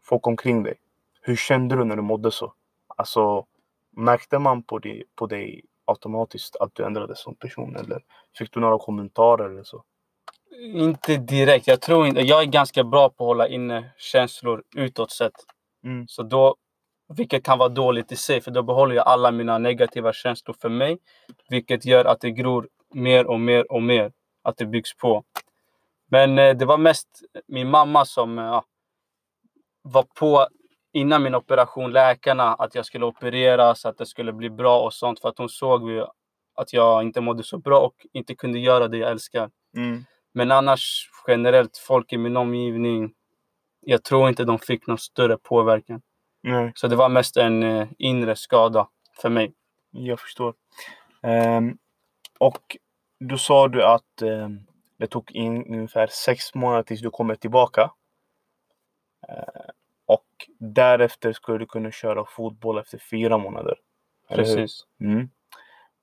folk 0.03 0.27
omkring 0.27 0.63
dig, 0.63 0.75
hur 1.21 1.37
kände 1.37 1.77
du 1.77 1.85
när 1.85 1.97
du 1.97 2.03
mådde 2.03 2.31
så? 2.31 2.53
Alltså, 2.87 3.47
märkte 3.97 4.39
man 4.39 4.63
på, 4.63 4.79
det, 4.79 5.03
på 5.15 5.27
dig 5.27 5.63
automatiskt 5.85 6.57
att 6.57 6.75
du 6.75 6.85
ändrades 6.85 7.23
som 7.23 7.35
person 7.35 7.77
eller 7.77 8.03
fick 8.39 8.53
du 8.53 8.61
några 8.61 8.79
kommentarer 8.79 9.51
eller 9.51 9.63
så? 9.63 9.85
Inte 10.75 11.17
direkt. 11.17 11.67
Jag 11.67 11.81
tror 11.81 12.07
inte... 12.07 12.21
Jag 12.21 12.43
är 12.43 12.47
ganska 12.47 12.85
bra 12.85 13.09
på 13.09 13.25
att 13.25 13.29
hålla 13.29 13.49
inne 13.49 13.93
känslor 13.97 14.63
utåt 14.77 15.11
sett. 15.11 15.33
Mm. 15.85 16.09
Så 16.09 16.23
då, 16.23 16.57
vilket 17.15 17.45
kan 17.45 17.59
vara 17.59 17.69
dåligt 17.69 18.13
i 18.13 18.17
sig, 18.17 18.41
för 18.41 18.51
då 18.51 18.63
behåller 18.63 18.95
jag 18.95 19.07
alla 19.07 19.31
mina 19.31 19.59
negativa 19.59 20.13
känslor 20.13 20.57
för 20.61 20.69
mig. 20.69 20.99
Vilket 21.49 21.85
gör 21.85 22.05
att 22.05 22.21
det 22.21 22.31
gror 22.31 22.69
mer 22.95 23.27
och 23.27 23.41
mer 23.41 23.73
och 23.73 23.83
mer. 23.83 24.13
Att 24.43 24.57
det 24.57 24.67
byggs 24.67 24.97
på. 24.97 25.25
Men 26.11 26.39
eh, 26.39 26.57
det 26.57 26.65
var 26.65 26.79
mest 26.79 27.09
min 27.49 27.71
mamma 27.71 28.05
som 28.05 28.39
eh, 28.39 28.63
var 29.83 30.03
på 30.03 30.49
innan 30.93 31.23
min 31.23 31.35
operation, 31.35 31.93
läkarna, 31.93 32.55
att 32.55 32.75
jag 32.75 32.87
skulle 32.87 33.05
opereras, 33.05 33.87
att 33.87 33.99
det 33.99 34.07
skulle 34.07 34.33
bli 34.33 34.51
bra 34.51 34.81
och 34.85 34.95
sånt. 34.95 35.21
För 35.21 35.29
att 35.29 35.39
hon 35.39 35.49
såg 35.49 35.91
ju 35.91 36.05
att 36.55 36.73
jag 36.73 37.03
inte 37.03 37.21
mådde 37.21 37.43
så 37.43 37.59
bra 37.59 37.81
och 37.81 38.07
inte 38.13 38.35
kunde 38.35 38.59
göra 38.59 38.89
det 38.89 38.99
jag 38.99 39.11
älskar. 39.11 39.51
Mm. 39.77 40.05
Men 40.33 40.51
annars 40.51 41.11
generellt, 41.27 41.77
folk 41.79 42.13
i 42.13 42.19
min 42.19 42.37
omgivning, 42.37 43.13
jag 43.81 44.05
tror 44.05 44.29
inte 44.29 44.45
de 44.45 44.59
fick 44.59 44.87
någon 44.87 44.99
större 44.99 45.37
påverkan. 45.37 46.03
Nej, 46.43 46.73
Så 46.75 46.89
det 46.89 46.97
var 46.97 47.09
mest 47.09 47.37
en 47.37 47.63
eh, 47.63 47.89
inre 47.99 48.37
skada 48.37 48.89
för 49.23 49.29
mig. 49.29 49.53
jag 49.91 50.21
förstår. 50.21 50.55
Ehm, 51.23 51.79
och 52.39 52.77
då 53.21 53.39
sa 53.39 53.69
du 53.69 53.85
att 53.85 54.23
ehm, 54.23 54.61
det 54.99 55.07
tog 55.07 55.33
in 55.33 55.75
ungefär 55.75 56.07
sex 56.07 56.55
månader 56.55 56.83
tills 56.83 57.01
du 57.01 57.11
kommer 57.11 57.35
tillbaka. 57.35 57.91
Eh, 59.29 59.71
och 60.13 60.27
därefter 60.59 61.33
skulle 61.33 61.59
du 61.59 61.67
kunna 61.67 61.91
köra 61.91 62.25
fotboll 62.25 62.79
efter 62.79 62.99
fyra 62.99 63.39
månader. 63.39 63.79
Precis. 64.29 64.85
Mm. 65.01 65.31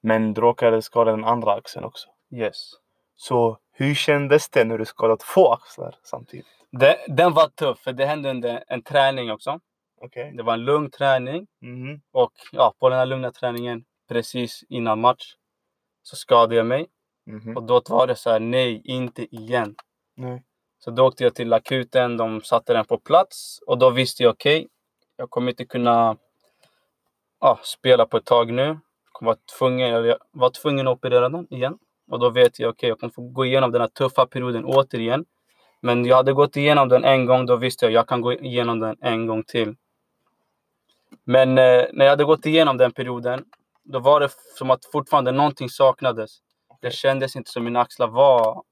Men 0.02 0.34
du 0.34 0.42
råkade 0.42 0.82
skada 0.82 1.12
den 1.12 1.26
andra 1.26 1.54
axeln 1.54 1.86
också. 1.86 2.10
Yes. 2.36 2.72
Så 3.16 3.58
hur 3.72 3.96
kändes 3.96 4.50
det 4.50 4.64
när 4.66 4.78
du 4.78 4.86
skadat 4.86 5.20
två 5.20 5.54
axlar 5.54 5.96
samtidigt? 6.04 6.46
Det, 6.72 6.98
den 7.08 7.34
var 7.34 7.48
tuff, 7.48 7.80
för 7.80 7.94
det 7.94 8.06
hände 8.06 8.30
under 8.30 8.64
en 8.68 8.82
träning 8.82 9.32
också. 9.32 9.60
Okej. 10.02 10.32
Det 10.38 10.44
var 10.44 10.54
en 10.54 10.66
lugn 10.66 10.92
träning 10.92 11.48
Mhm. 11.62 12.02
och 12.12 12.32
ja, 12.52 12.74
på 12.80 12.90
den 12.90 13.00
här 13.00 13.06
lugna 13.06 13.32
träningen 13.32 13.86
precis 14.10 14.64
innan 14.70 15.02
match 15.02 15.36
så 16.02 16.16
skadade 16.16 16.56
jag 16.56 16.66
mig. 16.66 16.88
Mhm. 17.26 17.58
Och 17.58 17.64
då 17.64 17.82
var 17.90 18.08
det 18.08 18.16
så 18.16 18.30
här, 18.30 18.40
nej, 18.40 18.82
inte 18.86 19.36
igen. 19.36 19.76
Nej. 20.16 20.44
Så 20.80 20.92
då 20.92 21.06
åkte 21.06 21.24
jag 21.24 21.36
till 21.36 21.54
akuten, 21.54 22.18
de 22.18 22.42
satte 22.42 22.74
den 22.74 22.86
på 22.86 22.98
plats 22.98 23.60
och 23.68 23.78
då 23.78 23.90
visste 23.90 24.24
jag 24.24 24.32
okej, 24.32 24.68
jag 25.18 25.30
kommer 25.30 25.52
inte 25.52 25.66
kunna 25.66 26.18
ja, 27.42 27.60
spela 27.64 28.06
på 28.06 28.18
ett 28.18 28.26
tag 28.26 28.52
nu. 28.52 28.64
Jag 28.64 29.12
kommer 29.12 29.32
vara 29.32 29.40
tvungen, 29.58 29.90
jag 29.90 30.18
var 30.32 30.50
tvungen 30.50 30.88
att 30.88 30.98
operera 30.98 31.30
den 31.30 31.54
igen. 31.54 31.78
Och 32.12 32.20
då 32.20 32.30
vet 32.30 32.60
jag 32.60 32.70
okej, 32.70 32.90
jag 32.90 33.00
kommer 33.00 33.14
få 33.14 33.22
gå 33.22 33.46
igenom 33.46 33.72
den 33.72 33.82
här 33.82 33.88
tuffa 33.88 34.26
perioden 34.26 34.66
återigen. 34.66 35.26
Men 35.82 36.06
jag 36.06 36.16
hade 36.16 36.34
gått 36.34 36.58
igenom 36.58 36.90
den 36.90 37.04
en 37.04 37.26
gång, 37.26 37.46
då 37.46 37.56
visste 37.56 37.86
jag 37.86 37.92
jag 37.92 38.08
kan 38.08 38.22
gå 38.22 38.34
igenom 38.34 38.80
den 38.80 38.98
en 39.02 39.28
gång 39.28 39.44
till. 39.44 39.76
Men 41.24 41.50
eh, 41.50 41.86
när 41.94 42.06
jag 42.06 42.10
hade 42.10 42.24
gått 42.24 42.46
igenom 42.46 42.78
den 42.78 42.92
perioden, 42.92 43.46
då 43.84 44.00
var 44.00 44.20
det 44.20 44.30
som 44.58 44.72
att 44.72 44.86
fortfarande 44.92 45.32
någonting 45.32 45.70
saknades. 45.70 46.40
Det 46.82 46.92
kändes 46.92 47.36
inte 47.36 47.52
som 47.52 47.64
mina 47.64 47.82
axlar 47.82 48.08
var 48.08 48.64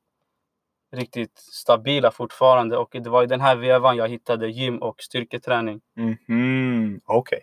riktigt 0.91 1.37
stabila 1.37 2.11
fortfarande. 2.11 2.77
Och 2.77 2.89
det 2.91 3.09
var 3.09 3.23
i 3.23 3.25
den 3.25 3.41
här 3.41 3.55
vevan 3.55 3.97
jag 3.97 4.09
hittade 4.09 4.47
gym 4.49 4.77
och 4.77 5.01
styrketräning. 5.01 5.81
Mhm. 5.95 7.01
Okej. 7.05 7.39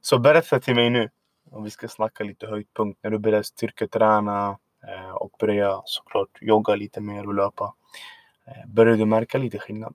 Så 0.00 0.18
berätta 0.18 0.60
till 0.60 0.74
mig 0.74 0.90
nu, 0.90 1.10
om 1.50 1.64
vi 1.64 1.70
ska 1.70 1.88
snacka 1.88 2.24
lite 2.24 2.46
höjdpunkt, 2.46 2.98
när 3.02 3.10
du 3.10 3.18
började 3.18 3.44
styrketräna 3.44 4.58
eh, 4.88 5.10
och 5.10 5.30
började 5.40 5.82
såklart 5.84 6.38
jogga 6.40 6.74
lite 6.74 7.00
mer 7.00 7.26
och 7.26 7.34
löpa. 7.34 7.74
Eh, 8.46 8.68
började 8.68 8.98
du 8.98 9.04
märka 9.04 9.38
lite 9.38 9.58
skillnad? 9.58 9.94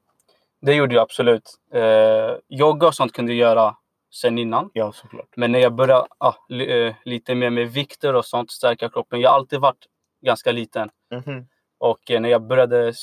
Det 0.61 0.73
gjorde 0.73 0.95
jag 0.95 1.01
absolut. 1.01 1.49
Eh, 1.73 2.31
jogga 2.47 2.87
och 2.87 2.95
sånt 2.95 3.13
kunde 3.13 3.33
jag 3.33 3.49
göra 3.49 3.75
sen 4.13 4.37
innan. 4.37 4.69
Ja, 4.73 4.91
såklart. 4.91 5.29
Men 5.35 5.51
när 5.51 5.59
jag 5.59 5.73
började 5.75 6.07
ah, 6.17 6.33
li, 6.49 6.85
eh, 6.87 6.95
lite 7.05 7.35
mer 7.35 7.49
med 7.49 7.67
vikter 7.71 8.13
och 8.15 8.25
sånt, 8.25 8.51
stärka 8.51 8.89
kroppen. 8.89 9.21
Jag 9.21 9.29
har 9.29 9.35
alltid 9.35 9.59
varit 9.59 9.85
ganska 10.21 10.51
liten. 10.51 10.89
Mhm. 11.11 11.47
Och 11.77 12.11
eh, 12.11 12.21
när 12.21 12.29
jag 12.29 12.47
började 12.47 12.93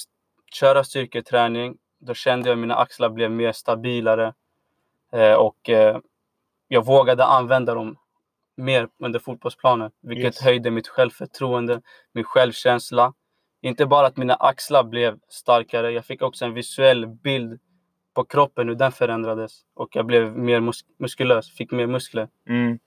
köra 0.52 0.85
styrketräning, 0.85 1.76
då 2.00 2.14
kände 2.14 2.49
jag 2.49 2.57
att 2.57 2.61
mina 2.61 2.75
axlar 2.76 3.09
blev 3.11 3.31
mer 3.31 3.52
stabilare. 3.52 4.35
Eh, 5.12 5.35
och 5.35 5.71
eh, 5.71 5.99
jag 6.69 6.87
vågade 6.87 7.25
använda 7.25 7.75
dem 7.75 7.97
mer 8.57 8.88
under 8.99 9.19
fotbollsplanen. 9.19 9.91
Vilket 10.02 10.25
Yes. 10.25 10.41
höjde 10.43 10.71
mitt 10.71 10.88
självförtroende, 10.88 11.83
min 12.12 12.25
självkänsla. 12.25 13.14
Inte 13.62 13.87
bara 13.87 14.07
att 14.07 14.17
mina 14.17 14.35
axlar 14.35 14.85
blev 14.85 15.19
starkare, 15.29 15.91
jag 15.91 16.05
fick 16.05 16.23
också 16.23 16.45
en 16.45 16.55
visuell 16.55 17.07
bild 17.07 17.61
på 18.14 18.25
kroppen, 18.25 18.69
hur 18.69 18.75
den 18.75 18.92
förändrades. 18.92 19.61
Och 19.76 19.88
jag 19.92 20.07
blev 20.07 20.37
mer 20.37 20.61
mus- 20.61 20.85
muskulös, 20.99 21.57
fick 21.57 21.73
mer 21.73 21.87
muskler. 21.87 22.28
Mm. 22.49 22.78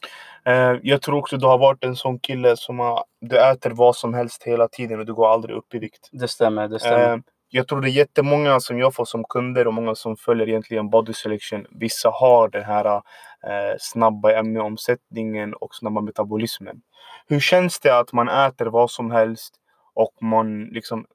Eh, 0.46 0.80
jag 0.84 1.02
tror 1.02 1.18
också 1.18 1.38
du 1.38 1.48
har 1.48 1.58
varit 1.58 1.84
en 1.84 1.96
sån 1.96 2.20
kille 2.20 2.58
som 2.58 2.80
har, 2.80 3.04
du 3.22 3.40
äter 3.40 3.70
vad 3.70 3.96
som 3.96 4.14
helst 4.14 4.44
hela 4.44 4.68
tiden 4.68 5.00
och 5.00 5.06
du 5.06 5.14
går 5.14 5.28
aldrig 5.28 5.56
upp 5.56 5.74
i 5.74 5.80
vikt. 5.80 6.10
Det 6.12 6.28
stämmer, 6.28 6.68
det 6.68 6.80
stämmer. 6.80 7.14
Eh, 7.14 7.20
jag 7.50 7.68
tror 7.68 7.82
det 7.82 7.90
är 7.90 7.92
jättemånga 7.92 8.60
som 8.60 8.80
jag 8.80 8.94
får 8.96 9.06
som 9.06 9.24
kunder 9.24 9.68
och 9.68 9.74
många 9.74 9.96
som 9.96 10.18
följer 10.18 10.50
egentligen 10.50 10.90
body 10.90 11.14
selection. 11.14 11.66
Vissa 11.70 12.10
har 12.10 12.50
den 12.50 12.64
här 12.64 12.86
eh, 12.96 13.76
snabba 13.80 14.32
ämneomsättningen 14.32 15.54
och 15.54 15.76
snabba 15.76 16.02
metabolismen. 16.02 16.82
Hur 17.28 17.40
känns 17.40 17.80
det 17.80 18.00
att 18.00 18.14
man 18.14 18.30
äter 18.30 18.66
vad 18.66 18.92
som 18.92 19.12
helst 19.12 19.56
och 19.94 20.14
man 20.22 20.66
liksom 20.66 21.06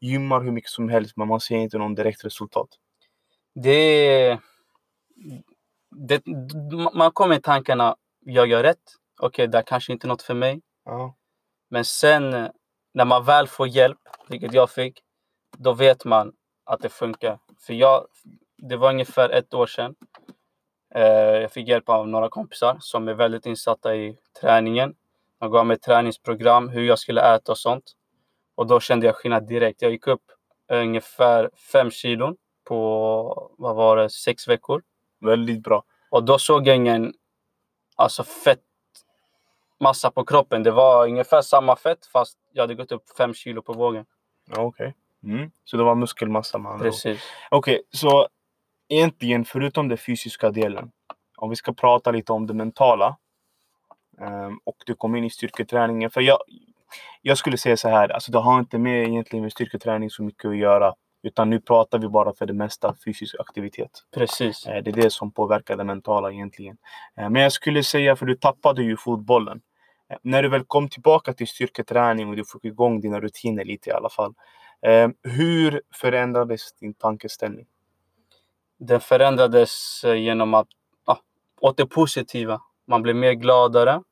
gymmar 0.00 0.40
hur 0.40 0.50
mycket 0.50 0.70
som 0.70 0.88
helst 0.88 1.16
men 1.16 1.28
man 1.28 1.40
ser 1.40 1.56
inte 1.56 1.78
någon 1.78 1.94
direkt 1.94 2.24
resultat? 2.24 2.68
Det, 3.54 4.38
det, 5.90 6.22
man 6.94 7.12
kommer 7.12 7.36
i 7.36 7.40
tankarna, 7.40 7.96
jag 8.20 8.46
gör 8.46 8.62
rätt. 8.62 8.82
Okej, 9.20 9.48
det 9.48 9.58
här 9.58 9.62
kanske 9.62 9.92
inte 9.92 10.06
är 10.06 10.08
något 10.08 10.22
för 10.22 10.34
mig. 10.34 10.60
Ja. 10.84 11.14
Men 11.70 11.84
sen 11.84 12.50
när 12.94 13.04
man 13.04 13.24
väl 13.24 13.48
får 13.48 13.68
hjälp, 13.68 13.98
vilket 14.28 14.54
jag 14.54 14.70
fick, 14.70 15.00
då 15.58 15.72
vet 15.72 16.04
man 16.04 16.32
att 16.64 16.80
det 16.80 16.88
funkar. 16.88 17.38
För 17.66 17.74
jag, 17.74 18.06
det 18.56 18.76
var 18.76 18.90
ungefär 18.90 19.30
ett 19.30 19.54
år 19.54 19.66
sedan. 19.66 19.94
Eh, 20.94 21.02
jag 21.42 21.52
fick 21.52 21.68
hjälp 21.68 21.88
av 21.88 22.08
några 22.08 22.28
kompisar 22.28 22.76
som 22.80 23.08
är 23.08 23.14
väldigt 23.14 23.46
insatta 23.46 23.96
i 23.96 24.18
träningen. 24.40 24.94
De 25.40 25.50
gav 25.50 25.66
mig 25.66 25.78
träningsprogram, 25.78 26.68
hur 26.68 26.82
jag 26.82 26.98
skulle 26.98 27.34
äta 27.34 27.52
och 27.52 27.58
sånt. 27.58 27.92
Och 28.54 28.66
då 28.66 28.80
kände 28.80 29.06
jag 29.06 29.16
skillnad 29.16 29.48
direkt. 29.48 29.82
Jag 29.82 29.90
gick 29.90 30.06
upp 30.06 30.22
ungefär 30.72 31.50
fem 31.72 31.90
kilon 31.90 32.36
på, 32.68 33.50
vad 33.58 33.76
var 33.76 33.96
det, 33.96 34.10
sex 34.10 34.48
veckor. 34.48 34.82
Väldigt 35.20 35.62
bra. 35.62 35.82
Och 36.10 36.24
då 36.24 36.38
såg 36.38 36.66
jag 36.66 36.76
ingen 36.76 37.14
alltså 37.96 38.24
fett 38.24 38.62
massa 39.80 40.10
på 40.10 40.24
kroppen. 40.24 40.62
Det 40.62 40.70
var 40.70 41.08
ungefär 41.08 41.42
samma 41.42 41.76
fett 41.76 42.06
fast 42.06 42.38
jag 42.52 42.62
hade 42.62 42.74
gått 42.74 42.92
upp 42.92 43.02
fem 43.18 43.34
kilo 43.34 43.62
på 43.62 43.72
vågen. 43.72 44.04
Okej. 44.56 44.94
Mm. 45.24 45.50
Så 45.64 45.76
det 45.76 45.82
var 45.82 45.94
muskelmassa 45.94 46.58
med 46.58 46.72
andra. 46.72 46.84
Precis. 46.84 47.22
Okej, 47.50 47.82
så 47.90 48.28
egentligen 48.88 49.44
förutom 49.44 49.88
den 49.88 49.98
fysiska 49.98 50.50
delen, 50.50 50.90
om 51.36 51.50
vi 51.50 51.56
ska 51.56 51.72
prata 51.72 52.10
lite 52.10 52.32
om 52.32 52.46
det 52.46 52.54
mentala. 52.54 53.16
Um, 54.20 54.60
och 54.64 54.76
du 54.86 54.94
kom 54.94 55.16
in 55.16 55.24
i 55.24 55.30
styrketräningen. 55.30 56.10
För 56.10 56.20
jag, 56.20 56.38
jag 57.22 57.38
skulle 57.38 57.56
säga 57.58 57.76
så 57.76 57.88
här, 57.88 58.08
alltså 58.08 58.32
det 58.32 58.38
har 58.38 58.58
inte 58.58 58.78
med 58.78 59.08
egentligen 59.08 59.42
med 59.42 59.52
styrketräning 59.52 60.10
så 60.10 60.22
mycket 60.22 60.44
att 60.44 60.56
göra. 60.56 60.94
Utan 61.22 61.50
nu 61.50 61.60
pratar 61.60 61.98
vi 61.98 62.08
bara 62.08 62.34
för 62.34 62.46
det 62.46 62.52
mesta 62.52 62.94
fysisk 63.04 63.34
aktivitet. 63.38 63.90
Precis. 64.14 64.66
Eh, 64.66 64.82
det 64.82 64.90
är 64.90 64.94
det 64.94 65.10
som 65.10 65.32
påverkar 65.32 65.76
det 65.76 65.84
mentala 65.84 66.32
egentligen. 66.32 66.76
Eh, 67.16 67.30
men 67.30 67.42
jag 67.42 67.52
skulle 67.52 67.82
säga, 67.84 68.16
för 68.16 68.26
du 68.26 68.34
tappade 68.34 68.82
ju 68.82 68.96
fotbollen. 68.96 69.60
Eh, 70.10 70.16
när 70.22 70.42
du 70.42 70.48
väl 70.48 70.64
kom 70.64 70.88
tillbaka 70.88 71.32
till 71.32 71.46
styrketräning 71.48 72.28
och 72.28 72.36
du 72.36 72.44
fick 72.44 72.64
igång 72.64 73.00
dina 73.00 73.20
rutiner 73.20 73.64
lite 73.64 73.90
i 73.90 73.92
alla 73.92 74.08
fall. 74.08 74.34
Hur 75.22 75.82
förändrades 75.94 76.72
din 76.72 76.94
tankeställning? 76.94 77.66
Den 78.78 79.00
förändrades 79.00 80.04
genom 80.04 80.54
att, 80.54 80.68
ja, 81.06 81.20
åt 81.60 81.76
det 81.76 81.86
positiva. 81.86 82.60
Man 82.86 83.02
blev 83.02 83.16
mer 83.16 83.32
gladare. 83.32 84.02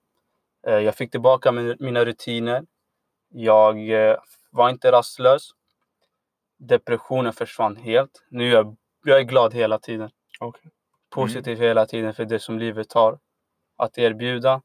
Jag 0.62 0.94
fick 0.94 1.10
tillbaka 1.10 1.52
mina 1.78 2.04
rutiner. 2.04 2.64
Jag 3.28 3.76
var 4.50 4.70
inte 4.70 4.92
rastlös 4.92 5.50
depressionen 6.58 7.32
försvann 7.32 7.76
helt. 7.76 8.24
Nu 8.28 8.48
är 8.48 8.52
jag, 8.52 8.76
jag 9.04 9.18
är 9.18 9.22
glad 9.22 9.54
hela 9.54 9.78
tiden. 9.78 10.10
Okay. 10.40 10.70
Positiv 11.10 11.56
mm. 11.56 11.68
hela 11.68 11.86
tiden 11.86 12.14
för 12.14 12.24
det 12.24 12.38
som 12.38 12.58
livet 12.58 12.92
har 12.92 13.18
att 13.76 13.98
erbjuda. 13.98 14.62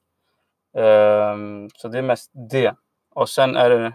Um, 0.73 1.69
så 1.75 1.87
det 1.87 1.97
är 1.97 2.01
mest 2.01 2.31
det. 2.51 2.75
Och 3.09 3.29
sen 3.29 3.55
är 3.55 3.69
det 3.69 3.93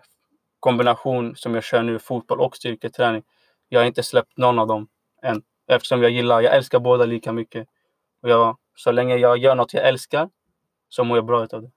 kombination 0.60 1.36
som 1.36 1.54
jag 1.54 1.64
kör 1.64 1.82
nu, 1.82 1.98
fotboll 1.98 2.40
och 2.40 2.56
styrketräning. 2.56 3.22
Jag 3.68 3.80
har 3.80 3.86
inte 3.86 4.02
släppt 4.02 4.36
någon 4.36 4.58
av 4.58 4.66
dem 4.66 4.88
än. 5.22 5.42
Eftersom 5.66 6.02
jag 6.02 6.10
gillar, 6.10 6.40
jag 6.40 6.56
älskar 6.56 6.78
båda 6.78 7.04
lika 7.04 7.32
mycket. 7.32 7.68
Och 8.22 8.28
jag, 8.28 8.56
så 8.76 8.92
länge 8.92 9.16
jag 9.16 9.38
gör 9.38 9.54
något 9.54 9.74
jag 9.74 9.88
älskar 9.88 10.30
så 10.88 11.04
mår 11.04 11.18
jag 11.18 11.26
bra 11.26 11.44
utav 11.44 11.62
det. 11.62 11.70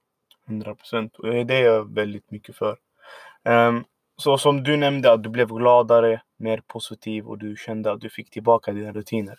100 0.46 0.74
procent. 0.74 1.16
Det 1.22 1.54
är 1.54 1.64
jag 1.64 1.94
väldigt 1.94 2.30
mycket 2.30 2.56
för. 2.56 2.78
Um, 3.44 3.84
så 4.20 4.38
som 4.38 4.62
du 4.62 4.76
nämnde 4.76 5.12
att 5.12 5.22
du 5.22 5.28
blev 5.28 5.48
gladare, 5.48 6.22
mer 6.38 6.62
positiv 6.66 7.26
och 7.26 7.38
du 7.38 7.56
kände 7.56 7.92
att 7.92 8.00
du 8.00 8.10
fick 8.10 8.30
tillbaka 8.30 8.72
dina 8.72 8.92
rutiner. 8.92 9.38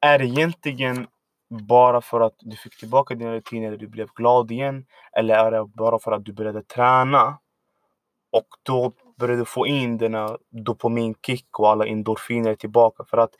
Är 0.00 0.18
det 0.18 0.24
egentligen 0.24 1.06
bara 1.68 2.00
för 2.00 2.20
att 2.20 2.34
du 2.38 2.56
fick 2.56 2.78
tillbaka 2.78 3.14
dina 3.14 3.32
rutiner 3.32 3.72
och 3.72 3.78
du 3.78 3.88
blev 3.88 4.08
glad 4.14 4.50
igen? 4.50 4.86
Eller 5.12 5.34
är 5.34 5.50
det 5.50 5.64
bara 5.64 5.98
för 5.98 6.12
att 6.12 6.24
du 6.24 6.32
började 6.32 6.62
träna 6.62 7.38
och 8.30 8.46
då 8.62 8.92
började 9.18 9.44
få 9.44 9.66
in 9.66 9.98
denna 9.98 10.36
dopaminkick 10.50 11.58
och 11.58 11.70
alla 11.70 11.86
endorfiner 11.86 12.54
tillbaka. 12.54 13.04
För 13.04 13.18
att 13.18 13.30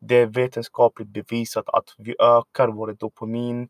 det 0.00 0.16
är 0.16 0.26
vetenskapligt 0.26 1.08
bevisat 1.08 1.68
att 1.68 1.94
vi 1.98 2.14
ökar 2.20 2.68
våra 2.68 2.92
dopamin 2.92 3.68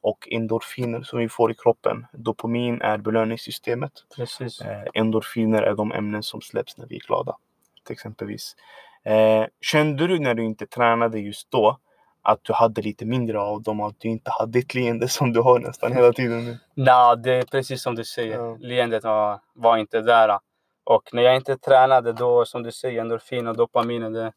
och 0.00 0.28
endorfiner 0.30 1.02
som 1.02 1.18
vi 1.18 1.28
får 1.28 1.50
i 1.50 1.54
kroppen. 1.54 2.06
Dopamin 2.12 2.82
är 2.82 2.98
belöningssystemet. 2.98 3.92
Precis. 4.16 4.60
Eh, 4.60 4.84
endorfiner 4.94 5.62
är 5.62 5.74
de 5.74 5.92
ämnen 5.92 6.22
som 6.22 6.40
släpps 6.40 6.78
när 6.78 6.86
vi 6.86 6.96
är 6.96 7.00
glada. 7.00 7.36
Till 7.84 7.92
exempelvis. 7.92 8.56
Eh, 9.04 9.44
kände 9.60 10.06
du 10.06 10.18
när 10.18 10.34
du 10.34 10.44
inte 10.44 10.66
tränade 10.66 11.18
just 11.20 11.50
då 11.50 11.78
att 12.22 12.44
du 12.44 12.52
hade 12.52 12.82
lite 12.82 13.04
mindre 13.04 13.40
av 13.40 13.62
dem, 13.62 13.80
att 13.80 14.00
du 14.00 14.08
inte 14.08 14.30
hade 14.30 14.58
ett 14.58 14.74
leende 14.74 15.08
som 15.18 15.32
du 15.32 15.40
har 15.40 15.58
nästan 15.58 15.92
hela 15.92 16.12
tiden 16.12 16.44
nu? 16.44 16.58
Nej, 16.74 17.16
det 17.16 17.32
är 17.32 17.42
precis 17.42 17.82
som 17.82 17.94
du 17.94 18.04
säger. 18.04 18.38
Ja. 18.38 18.56
Leendet 18.60 19.04
var, 19.04 19.40
var 19.54 19.76
inte 19.76 20.00
där. 20.00 20.38
Och 20.84 21.08
när 21.12 21.22
jag 21.22 21.36
inte 21.36 21.58
tränade 21.58 22.12
då, 22.12 22.44
som 22.44 22.62
du 22.62 22.72
säger, 22.72 23.00
endorfin 23.00 23.46
och 23.46 23.56
dopamin. 23.56 24.12
Det, 24.12 24.32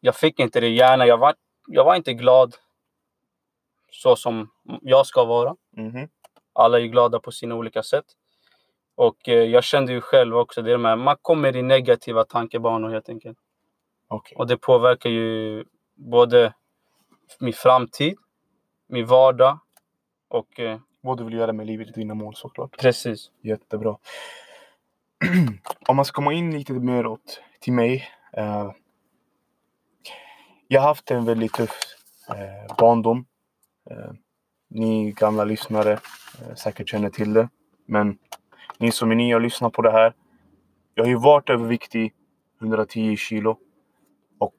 jag 0.00 0.16
fick 0.16 0.40
inte 0.40 0.60
det 0.60 0.68
gärna. 0.68 1.06
Jag 1.06 1.18
var, 1.18 1.34
jag 1.66 1.84
var 1.84 1.94
inte 1.94 2.12
glad 2.14 2.54
så 3.94 4.16
som 4.16 4.50
jag 4.82 5.06
ska 5.06 5.24
vara. 5.24 5.56
Mm. 5.76 6.08
Alla 6.52 6.80
är 6.80 6.84
glada 6.84 7.20
på 7.20 7.32
sina 7.32 7.54
olika 7.54 7.82
sätt. 7.82 8.04
Och 8.94 9.28
eh, 9.28 9.34
jag 9.34 9.64
kände 9.64 9.92
ju 9.92 10.00
själv 10.00 10.36
också 10.36 10.62
det 10.62 10.78
med 10.78 10.98
man 10.98 11.16
kommer 11.22 11.56
i 11.56 11.62
negativa 11.62 12.24
tankebanor 12.24 12.90
helt 12.90 13.08
enkelt. 13.08 13.38
Okay. 14.08 14.36
Och 14.36 14.46
det 14.46 14.56
påverkar 14.56 15.10
ju 15.10 15.64
både 15.94 16.54
min 17.40 17.52
framtid, 17.52 18.16
min 18.86 19.06
vardag 19.06 19.58
och... 20.28 20.60
Eh, 20.60 20.78
Vad 21.00 21.18
du 21.18 21.24
vill 21.24 21.34
göra 21.34 21.52
med 21.52 21.66
livet, 21.66 21.94
dina 21.94 22.14
mål 22.14 22.34
såklart. 22.34 22.78
Precis. 22.78 23.30
Jättebra. 23.42 23.96
om 25.88 25.96
man 25.96 26.04
ska 26.04 26.14
komma 26.14 26.32
in 26.32 26.50
lite 26.50 26.72
mer 26.72 27.06
åt 27.06 27.40
till 27.60 27.72
mig. 27.72 28.08
Uh, 28.38 28.72
jag 30.68 30.80
har 30.80 30.88
haft 30.88 31.10
en 31.10 31.24
väldigt 31.24 31.52
tuff 31.52 31.78
uh, 32.30 32.76
barndom. 32.78 33.26
Uh, 33.90 34.12
ni 34.70 35.12
gamla 35.12 35.44
lyssnare 35.44 35.92
uh, 35.92 36.54
säkert 36.54 36.88
känner 36.88 37.10
till 37.10 37.32
det. 37.32 37.48
Men 37.86 38.18
ni 38.78 38.92
som 38.92 39.10
är 39.10 39.14
nya 39.14 39.36
och 39.36 39.42
lyssnar 39.42 39.70
på 39.70 39.82
det 39.82 39.90
här. 39.90 40.14
Jag 40.94 41.04
har 41.04 41.08
ju 41.08 41.18
varit 41.18 41.50
överviktig, 41.50 42.12
110 42.60 43.16
kilo. 43.16 43.58
Och 44.38 44.56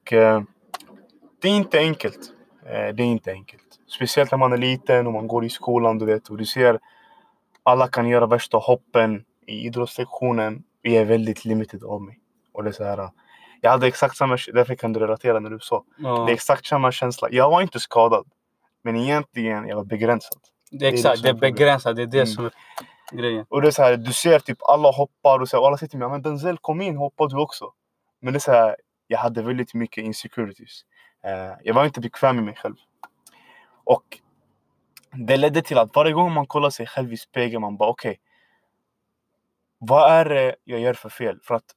det 1.42 1.48
är 1.48 1.56
inte 1.56 1.78
enkelt. 1.78 2.32
det 2.62 2.70
är 2.70 3.00
inte 3.00 3.32
enkelt. 3.32 3.80
Speciellt 3.96 4.30
när 4.30 4.38
man 4.38 4.52
är 4.52 4.56
liten 4.56 5.06
och 5.06 5.12
man 5.12 5.28
går 5.28 5.44
i 5.44 5.50
skolan, 5.50 5.98
du 5.98 6.06
vet. 6.06 6.28
Och 6.28 6.36
du 6.36 6.46
ser 6.46 6.80
alla 7.62 7.88
kan 7.88 8.08
göra 8.08 8.26
värsta 8.26 8.58
hoppen 8.58 9.24
i 9.46 9.66
idrottslektionen 9.66 10.64
jag 10.92 11.02
är 11.02 11.04
väldigt 11.04 11.44
limited 11.44 11.84
av 11.84 12.02
mig. 12.02 12.18
Och 12.52 12.64
det 12.64 12.70
är 12.70 12.72
så 12.72 12.84
här, 12.84 13.10
jag 13.60 13.70
hade 13.70 13.86
exakt 13.86 14.16
samma, 14.16 14.38
därför 14.52 14.74
kan 14.74 14.92
du 14.92 15.00
relatera 15.00 15.40
när 15.40 15.50
du 15.50 15.58
sa. 15.58 15.84
Ja. 15.98 16.24
Det 16.24 16.32
är 16.32 16.34
exakt 16.34 16.66
samma 16.66 16.92
känsla. 16.92 17.28
Jag 17.30 17.50
var 17.50 17.62
inte 17.62 17.80
skadad. 17.80 18.26
Men 18.86 18.96
egentligen 18.96 19.68
jag 19.68 19.76
var 19.76 19.84
begränsad. 19.84 20.40
Det 20.70 20.86
är 20.86 20.92
exakt, 20.92 21.22
det 21.22 21.28
är, 21.28 21.32
det 21.32 21.38
är 21.38 21.52
begränsat. 21.52 21.96
Det 21.96 22.02
är 22.02 22.06
det 22.06 22.18
mm. 22.18 22.26
som 22.26 22.44
är 22.44 22.52
grejen. 23.16 23.46
Och 23.48 23.62
det 23.62 23.68
är 23.68 23.72
så 23.72 23.82
här, 23.82 23.96
du 23.96 24.12
ser 24.12 24.38
typ 24.38 24.58
alla 24.62 24.90
hoppar 24.90 25.40
och, 25.40 25.48
så 25.48 25.60
och 25.60 25.66
alla 25.66 25.76
säger 25.76 25.90
till 25.90 25.98
mig 25.98 26.08
men 26.08 26.22
Denzel 26.22 26.58
kom 26.58 26.80
in, 26.80 26.96
hoppa 26.96 27.26
du 27.26 27.36
också. 27.36 27.72
Men 28.20 28.32
det 28.32 28.36
är 28.36 28.40
så 28.40 28.52
här, 28.52 28.76
jag 29.06 29.18
hade 29.18 29.42
väldigt 29.42 29.74
mycket 29.74 30.04
insecurities. 30.04 30.84
Uh, 31.24 31.56
jag 31.64 31.74
var 31.74 31.84
inte 31.84 32.00
bekväm 32.00 32.36
med 32.36 32.44
mig 32.44 32.56
själv. 32.56 32.74
Och 33.84 34.18
det 35.12 35.36
ledde 35.36 35.62
till 35.62 35.78
att 35.78 35.96
varje 35.96 36.12
gång 36.12 36.32
man 36.32 36.46
kollar 36.46 36.70
sig 36.70 36.86
själv 36.86 37.12
i 37.12 37.16
spegeln, 37.16 37.60
man 37.60 37.76
bara 37.76 37.88
okej. 37.88 38.10
Okay, 38.10 38.20
vad 39.78 40.12
är 40.12 40.24
det 40.24 40.56
jag 40.64 40.80
gör 40.80 40.94
för 40.94 41.08
fel? 41.08 41.40
För 41.42 41.54
att 41.54 41.74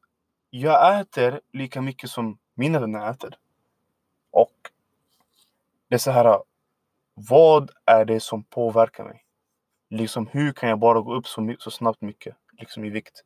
jag 0.49 0.99
äter 0.99 1.41
lika 1.53 1.81
mycket 1.81 2.09
som 2.09 2.37
mina 2.55 2.79
vänner 2.79 3.11
äter. 3.11 3.35
Och 4.31 4.55
det 5.87 5.95
är 5.95 5.99
så 5.99 6.11
här, 6.11 6.39
vad 7.29 7.71
är 7.85 8.05
det 8.05 8.19
som 8.19 8.43
påverkar 8.43 9.03
mig? 9.03 9.23
Liksom 9.89 10.27
hur 10.27 10.51
kan 10.51 10.69
jag 10.69 10.79
bara 10.79 11.01
gå 11.01 11.15
upp 11.15 11.27
så, 11.27 11.55
så 11.59 11.71
snabbt 11.71 12.01
mycket 12.01 12.35
liksom 12.51 12.85
i 12.85 12.89
vikt? 12.89 13.23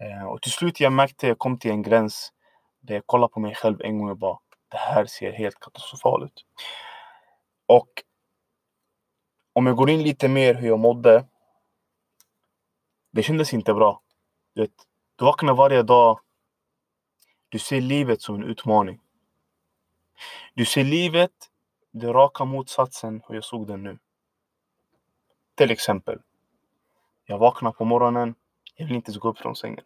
Eh, 0.00 0.26
och 0.26 0.42
till 0.42 0.52
slut 0.52 0.80
jag 0.80 0.92
märkte, 0.92 1.26
jag 1.26 1.38
kom 1.38 1.58
till 1.58 1.70
en 1.70 1.82
gräns 1.82 2.32
där 2.80 2.94
jag 2.94 3.06
kollade 3.06 3.32
på 3.32 3.40
mig 3.40 3.54
själv 3.54 3.80
en 3.80 3.98
gång 3.98 4.10
och 4.10 4.18
bara, 4.18 4.38
det 4.70 4.76
här 4.76 5.06
ser 5.06 5.32
helt 5.32 5.60
katastrofalt 5.60 6.24
ut. 6.24 6.44
Och 7.66 7.88
om 9.52 9.66
jag 9.66 9.76
går 9.76 9.90
in 9.90 10.02
lite 10.02 10.28
mer 10.28 10.54
hur 10.54 10.68
jag 10.68 10.78
mådde 10.78 11.24
det 13.12 13.22
kändes 13.22 13.54
inte 13.54 13.74
bra. 13.74 14.02
Du, 14.54 14.60
vet, 14.60 14.70
du 15.16 15.24
vaknar 15.24 15.54
varje 15.54 15.82
dag. 15.82 16.20
Du 17.48 17.58
ser 17.58 17.80
livet 17.80 18.22
som 18.22 18.34
en 18.34 18.44
utmaning. 18.44 19.00
Du 20.54 20.64
ser 20.64 20.84
livet, 20.84 21.30
det 21.92 22.12
raka 22.12 22.44
motsatsen 22.44 23.22
hur 23.28 23.34
jag 23.34 23.44
såg 23.44 23.66
den 23.66 23.82
nu. 23.82 23.98
Till 25.54 25.70
exempel. 25.70 26.18
Jag 27.24 27.38
vaknar 27.38 27.72
på 27.72 27.84
morgonen. 27.84 28.34
Jag 28.74 28.86
vill 28.86 28.96
inte 28.96 29.10
ens 29.10 29.18
gå 29.18 29.28
upp 29.28 29.38
från 29.38 29.56
sängen. 29.56 29.84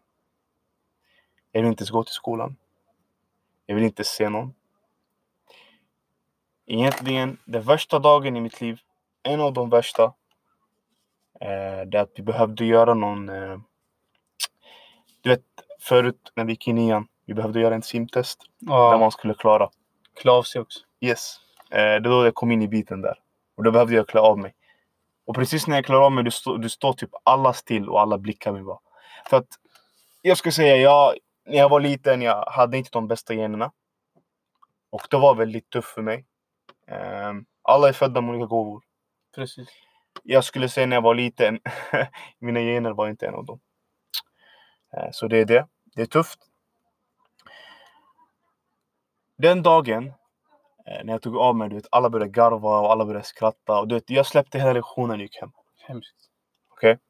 Jag 1.52 1.60
vill 1.60 1.70
inte 1.70 1.82
ens 1.82 1.90
gå 1.90 2.04
till 2.04 2.14
skolan. 2.14 2.56
Jag 3.66 3.74
vill 3.74 3.84
inte 3.84 4.04
se 4.04 4.28
någon. 4.28 4.54
Egentligen, 6.66 7.38
den 7.44 7.62
värsta 7.62 7.98
dagen 7.98 8.36
i 8.36 8.40
mitt 8.40 8.60
liv, 8.60 8.80
en 9.22 9.40
av 9.40 9.52
de 9.52 9.70
värsta, 9.70 10.12
Eh, 11.40 11.86
det 11.86 12.00
att 12.00 12.12
vi 12.14 12.22
behövde 12.22 12.64
göra 12.64 12.94
någon... 12.94 13.28
Eh, 13.28 13.58
du 15.20 15.30
vet, 15.30 15.42
förut 15.80 16.32
när 16.34 16.44
vi 16.44 16.52
gick 16.52 16.68
i 16.68 16.72
nian, 16.72 17.08
vi 17.26 17.34
behövde 17.34 17.60
göra 17.60 17.74
en 17.74 17.82
simtest. 17.82 18.40
Ja. 18.58 18.90
Där 18.90 18.98
man 18.98 19.10
skulle 19.10 19.34
klara. 19.34 19.70
Klä 20.14 20.32
av 20.32 20.42
sig 20.42 20.60
också. 20.60 20.80
Yes. 21.00 21.40
Eh, 21.70 21.76
det 21.76 21.80
är 21.82 22.00
då 22.00 22.24
jag 22.24 22.34
kom 22.34 22.52
in 22.52 22.62
i 22.62 22.68
biten 22.68 23.00
där. 23.00 23.18
Och 23.56 23.64
då 23.64 23.70
behövde 23.70 23.94
jag 23.94 24.08
klä 24.08 24.20
av 24.20 24.38
mig. 24.38 24.54
Och 25.24 25.34
precis 25.34 25.66
när 25.66 25.76
jag 25.76 25.84
klär 25.84 25.96
av 25.96 26.12
mig, 26.12 26.24
du, 26.24 26.30
stå, 26.30 26.56
du 26.56 26.68
står 26.68 26.92
typ 26.92 27.10
alla 27.22 27.52
still 27.52 27.88
och 27.88 28.00
alla 28.00 28.18
blickar 28.18 28.52
mig 28.52 28.62
bara. 28.62 28.78
För 29.30 29.36
att 29.36 29.48
jag 30.22 30.38
ska 30.38 30.52
säga, 30.52 30.76
jag, 30.76 31.14
när 31.46 31.56
jag 31.56 31.68
var 31.68 31.80
liten, 31.80 32.22
jag 32.22 32.44
hade 32.44 32.78
inte 32.78 32.90
de 32.92 33.08
bästa 33.08 33.34
generna. 33.34 33.72
Och 34.90 35.06
det 35.10 35.16
var 35.16 35.34
väldigt 35.34 35.70
tufft 35.70 35.88
för 35.88 36.02
mig. 36.02 36.24
Um, 37.30 37.46
alla 37.62 37.88
är 37.88 37.92
födda 37.92 38.20
med 38.20 38.30
olika 38.30 38.46
gåvor. 38.46 38.82
Precis 39.34 39.68
jag 40.22 40.44
skulle 40.44 40.68
säga 40.68 40.86
när 40.86 40.96
jag 40.96 41.02
var 41.02 41.14
liten, 41.14 41.60
mina 42.38 42.60
gener 42.60 42.90
var 42.90 43.08
inte 43.08 43.26
en 43.26 43.34
av 43.34 43.44
dem. 43.44 43.60
Eh, 44.92 45.08
så 45.12 45.28
det 45.28 45.38
är 45.38 45.44
det. 45.44 45.66
Det 45.94 46.02
är 46.02 46.06
tufft. 46.06 46.38
Den 49.36 49.62
dagen 49.62 50.04
Eh, 50.06 50.25
när 50.86 51.12
jag 51.12 51.22
tog 51.22 51.36
av 51.36 51.56
mig, 51.56 51.68
du 51.68 51.74
vet, 51.74 51.86
alla 51.90 52.10
började 52.10 52.30
garva 52.30 52.80
och 52.80 52.92
alla 52.92 53.04
började 53.04 53.26
skratta. 53.26 53.80
Och 53.80 53.88
du 53.88 53.94
vet, 53.94 54.10
jag 54.10 54.26
släppte 54.26 54.58
hela 54.58 54.72
lektionen 54.72 55.10
och 55.10 55.22
gick 55.22 55.40
hem. 55.40 55.50
Hemskt. 55.88 56.16
Okej? 56.70 56.92
Okay? 56.92 57.02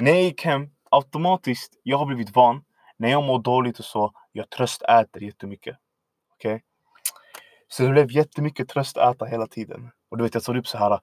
När 0.00 0.12
jag 0.12 0.22
gick 0.22 0.44
hem, 0.44 0.70
automatiskt, 0.90 1.80
jag 1.82 1.98
har 1.98 2.06
blivit 2.06 2.36
van. 2.36 2.64
När 2.96 3.10
jag 3.10 3.24
mår 3.24 3.38
dåligt 3.38 3.78
och 3.78 3.84
så, 3.84 4.12
jag 4.32 4.50
tröstäter 4.50 5.20
jättemycket. 5.20 5.76
Okej? 6.34 6.54
Okay? 6.54 6.62
Så 7.68 7.82
det 7.82 7.88
blev 7.88 8.10
jättemycket 8.10 8.68
tröstäta 8.68 9.24
hela 9.24 9.46
tiden. 9.46 9.90
Och 10.08 10.16
du 10.16 10.24
vet, 10.24 10.34
jag 10.34 10.44
tog 10.44 10.56
upp 10.56 10.66
så 10.66 10.78
här 10.78 11.00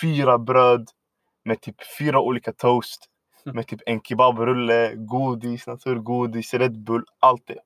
fyra 0.00 0.38
bröd 0.38 0.88
med 1.44 1.60
typ 1.60 1.76
fyra 1.98 2.20
olika 2.20 2.52
toast. 2.52 3.08
Med 3.44 3.66
typ 3.66 3.80
en 3.86 4.00
kebabrulle, 4.00 4.92
godis, 4.94 5.66
naturgodis, 5.66 6.54
Red 6.54 6.84
Bull, 6.84 7.04
allt 7.20 7.46
det. 7.46 7.58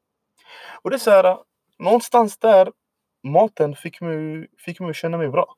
Och 0.83 0.91
det 0.91 0.97
är 0.97 0.99
så 0.99 1.11
här, 1.11 1.39
någonstans 1.79 2.39
där, 2.39 2.73
maten 3.33 3.77
fick 3.77 4.01
mig, 4.01 4.47
fick 4.59 4.81
mig 4.81 4.95
känna 4.95 5.19
mig 5.19 5.29
bra. 5.29 5.55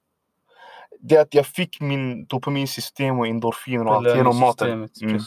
Det 1.00 1.16
att 1.16 1.34
jag 1.34 1.46
fick 1.46 1.80
min 1.80 2.26
dopaminsystem 2.26 3.18
och 3.18 3.26
endorfiner 3.26 3.86
och 3.86 3.94
allt 3.94 4.16
genom 4.16 4.38
maten. 4.38 4.88
Mm. 5.02 5.20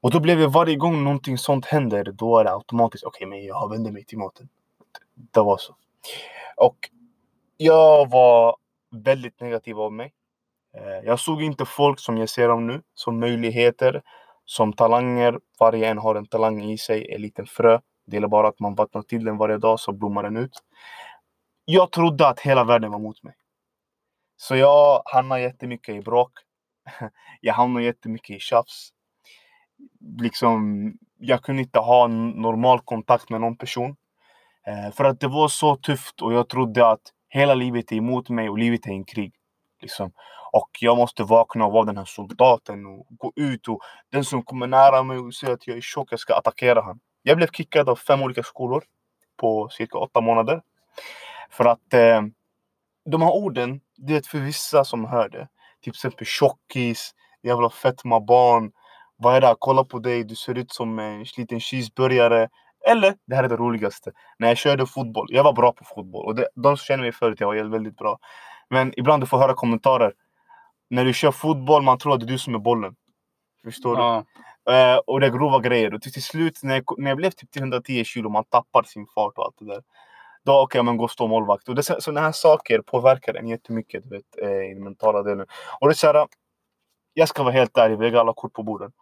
Och 0.00 0.10
då 0.10 0.20
blev 0.20 0.38
det 0.38 0.46
varje 0.46 0.76
gång 0.76 1.04
någonting 1.04 1.38
sånt 1.38 1.66
händer, 1.66 2.04
då 2.04 2.38
är 2.38 2.44
det 2.44 2.52
automatiskt 2.52 3.04
okej, 3.04 3.26
okay, 3.26 3.38
men 3.38 3.46
jag 3.46 3.70
vänder 3.70 3.90
mig 3.90 4.04
till 4.04 4.18
maten. 4.18 4.48
Det 5.14 5.40
var 5.40 5.56
så. 5.56 5.76
Och 6.56 6.76
jag 7.56 8.10
var 8.10 8.56
väldigt 8.90 9.40
negativ 9.40 9.80
av 9.80 9.92
mig. 9.92 10.12
Eh, 10.76 11.06
jag 11.06 11.20
såg 11.20 11.42
inte 11.42 11.64
folk 11.64 12.00
som 12.00 12.18
jag 12.18 12.28
ser 12.28 12.48
dem 12.48 12.66
nu 12.66 12.82
som 12.94 13.20
möjligheter, 13.20 14.02
som 14.44 14.72
talanger. 14.72 15.40
Varje 15.60 15.88
en 15.88 15.98
har 15.98 16.14
en 16.14 16.26
talang 16.26 16.64
i 16.64 16.78
sig, 16.78 17.14
en 17.14 17.22
liten 17.22 17.46
frö. 17.46 17.80
Det 18.06 18.16
är 18.16 18.28
bara 18.28 18.48
att 18.48 18.60
man 18.60 18.74
vattnar 18.74 19.02
till 19.02 19.24
den 19.24 19.36
varje 19.36 19.58
dag 19.58 19.80
så 19.80 19.92
blommar 19.92 20.22
den 20.22 20.36
ut. 20.36 20.62
Jag 21.64 21.92
trodde 21.92 22.28
att 22.28 22.40
hela 22.40 22.64
världen 22.64 22.90
var 22.90 22.98
mot 22.98 23.22
mig. 23.22 23.34
Så 24.36 24.56
jag 24.56 25.02
hamnade 25.04 25.40
jättemycket 25.40 25.94
i 25.94 26.00
bråk. 26.00 26.32
Jag 27.40 27.54
hamnade 27.54 27.84
jättemycket 27.84 28.36
i 28.36 28.40
tjafs. 28.40 28.88
Liksom, 30.20 30.92
jag 31.18 31.42
kunde 31.42 31.62
inte 31.62 31.78
ha 31.78 32.06
normal 32.06 32.80
kontakt 32.80 33.30
med 33.30 33.40
någon 33.40 33.56
person. 33.56 33.96
Eh, 34.66 34.92
för 34.92 35.04
att 35.04 35.20
det 35.20 35.28
var 35.28 35.48
så 35.48 35.76
tufft 35.76 36.22
och 36.22 36.32
jag 36.32 36.48
trodde 36.48 36.88
att 36.88 37.00
hela 37.28 37.54
livet 37.54 37.92
är 37.92 37.96
emot 37.96 38.28
mig 38.28 38.48
och 38.48 38.58
livet 38.58 38.86
är 38.86 38.90
en 38.90 39.04
krig. 39.04 39.34
Liksom. 39.80 40.12
Och 40.52 40.70
jag 40.80 40.96
måste 40.96 41.22
vakna 41.22 41.66
och 41.66 41.72
vara 41.72 41.84
den 41.84 41.96
här 41.96 42.04
soldaten 42.04 42.86
och 42.86 43.06
gå 43.10 43.32
ut 43.36 43.68
och 43.68 43.80
den 44.12 44.24
som 44.24 44.42
kommer 44.42 44.66
nära 44.66 45.02
mig 45.02 45.18
och 45.18 45.34
säger 45.34 45.54
att 45.54 45.66
jag 45.66 45.76
är 45.76 45.80
tjock, 45.80 46.12
jag 46.12 46.20
ska 46.20 46.34
attackera 46.34 46.80
honom. 46.80 47.00
Jag 47.28 47.36
blev 47.36 47.46
kickad 47.46 47.88
av 47.88 47.96
fem 47.96 48.22
olika 48.22 48.42
skolor 48.42 48.84
på 49.36 49.68
cirka 49.68 49.98
åtta 49.98 50.20
månader. 50.20 50.62
För 51.50 51.64
att 51.64 51.94
eh, 51.94 52.22
de 53.04 53.22
här 53.22 53.30
orden, 53.30 53.80
det 53.96 54.16
är 54.16 54.20
för 54.20 54.38
vissa 54.38 54.84
som 54.84 55.04
hör 55.04 55.28
det. 55.28 55.38
Typ 55.38 55.82
till 55.82 55.90
exempel 55.90 56.26
tjockis, 56.26 57.14
jävla 57.42 57.70
fetma 57.70 58.20
barn. 58.20 58.72
Vad 59.16 59.36
är 59.36 59.40
det? 59.40 59.46
här? 59.46 59.56
Kolla 59.58 59.84
på 59.84 59.98
dig, 59.98 60.24
du 60.24 60.34
ser 60.34 60.58
ut 60.58 60.72
som 60.72 60.98
en 60.98 61.24
liten 61.36 61.60
cheeseburgare. 61.60 62.48
Eller, 62.88 63.14
det 63.26 63.36
här 63.36 63.44
är 63.44 63.48
det 63.48 63.56
roligaste. 63.56 64.12
När 64.38 64.48
jag 64.48 64.56
körde 64.56 64.86
fotboll, 64.86 65.26
jag 65.30 65.44
var 65.44 65.52
bra 65.52 65.72
på 65.72 65.84
fotboll. 65.84 66.26
Och 66.26 66.34
det, 66.34 66.48
de 66.54 66.76
som 66.76 66.84
känner 66.84 67.02
mig 67.02 67.12
förut, 67.12 67.40
jag 67.40 67.46
var 67.46 67.64
väldigt 67.64 67.96
bra. 67.96 68.18
Men 68.70 68.92
ibland 68.96 69.22
du 69.22 69.26
får 69.26 69.38
höra 69.38 69.54
kommentarer. 69.54 70.12
När 70.90 71.04
du 71.04 71.12
kör 71.12 71.30
fotboll, 71.30 71.82
man 71.82 71.98
tror 71.98 72.14
att 72.14 72.20
det 72.20 72.26
är 72.26 72.28
du 72.28 72.38
som 72.38 72.54
är 72.54 72.58
bollen. 72.58 72.96
Förstår 73.64 73.98
ja. 73.98 74.24
du? 74.36 74.42
Uh, 74.70 74.96
och 75.06 75.20
det 75.20 75.26
är 75.26 75.30
grova 75.30 75.60
grejer. 75.60 75.94
Och 75.94 76.02
till, 76.02 76.22
slut, 76.22 76.60
när 76.62 76.74
jag, 76.74 76.84
när 76.98 77.10
jag 77.10 77.16
blev 77.16 77.30
typ 77.30 77.50
till 77.50 77.62
110 77.62 78.04
kilo, 78.04 78.28
man 78.28 78.44
tappar 78.44 78.82
sin 78.82 79.06
fart 79.14 79.38
och 79.38 79.44
allt 79.44 79.56
det 79.58 79.66
där. 79.66 79.82
Då 80.44 80.52
okej, 80.52 80.62
okay, 80.62 80.82
men 80.82 80.96
gå 80.96 81.04
och 81.04 81.10
stå 81.10 81.26
målvakt. 81.26 81.68
Och 81.68 81.74
det, 81.74 81.82
sådana 81.82 82.20
här 82.20 82.32
saker 82.32 82.80
påverkar 82.80 83.34
en 83.34 83.48
jättemycket 83.48 84.02
du 84.04 84.16
vet, 84.16 84.38
eh, 84.42 84.70
i 84.70 84.74
den 84.74 84.84
mentala 84.84 85.22
delen. 85.22 85.46
Och 85.80 85.88
det 85.88 85.92
är 85.92 85.94
så 85.94 86.06
här, 86.06 86.26
jag 87.14 87.28
ska 87.28 87.42
vara 87.42 87.52
helt 87.52 87.78
ärlig, 87.78 87.98
vi 87.98 88.04
lägger 88.04 88.18
alla 88.18 88.32
kort 88.32 88.52
på 88.52 88.62
bordet. 88.62 88.92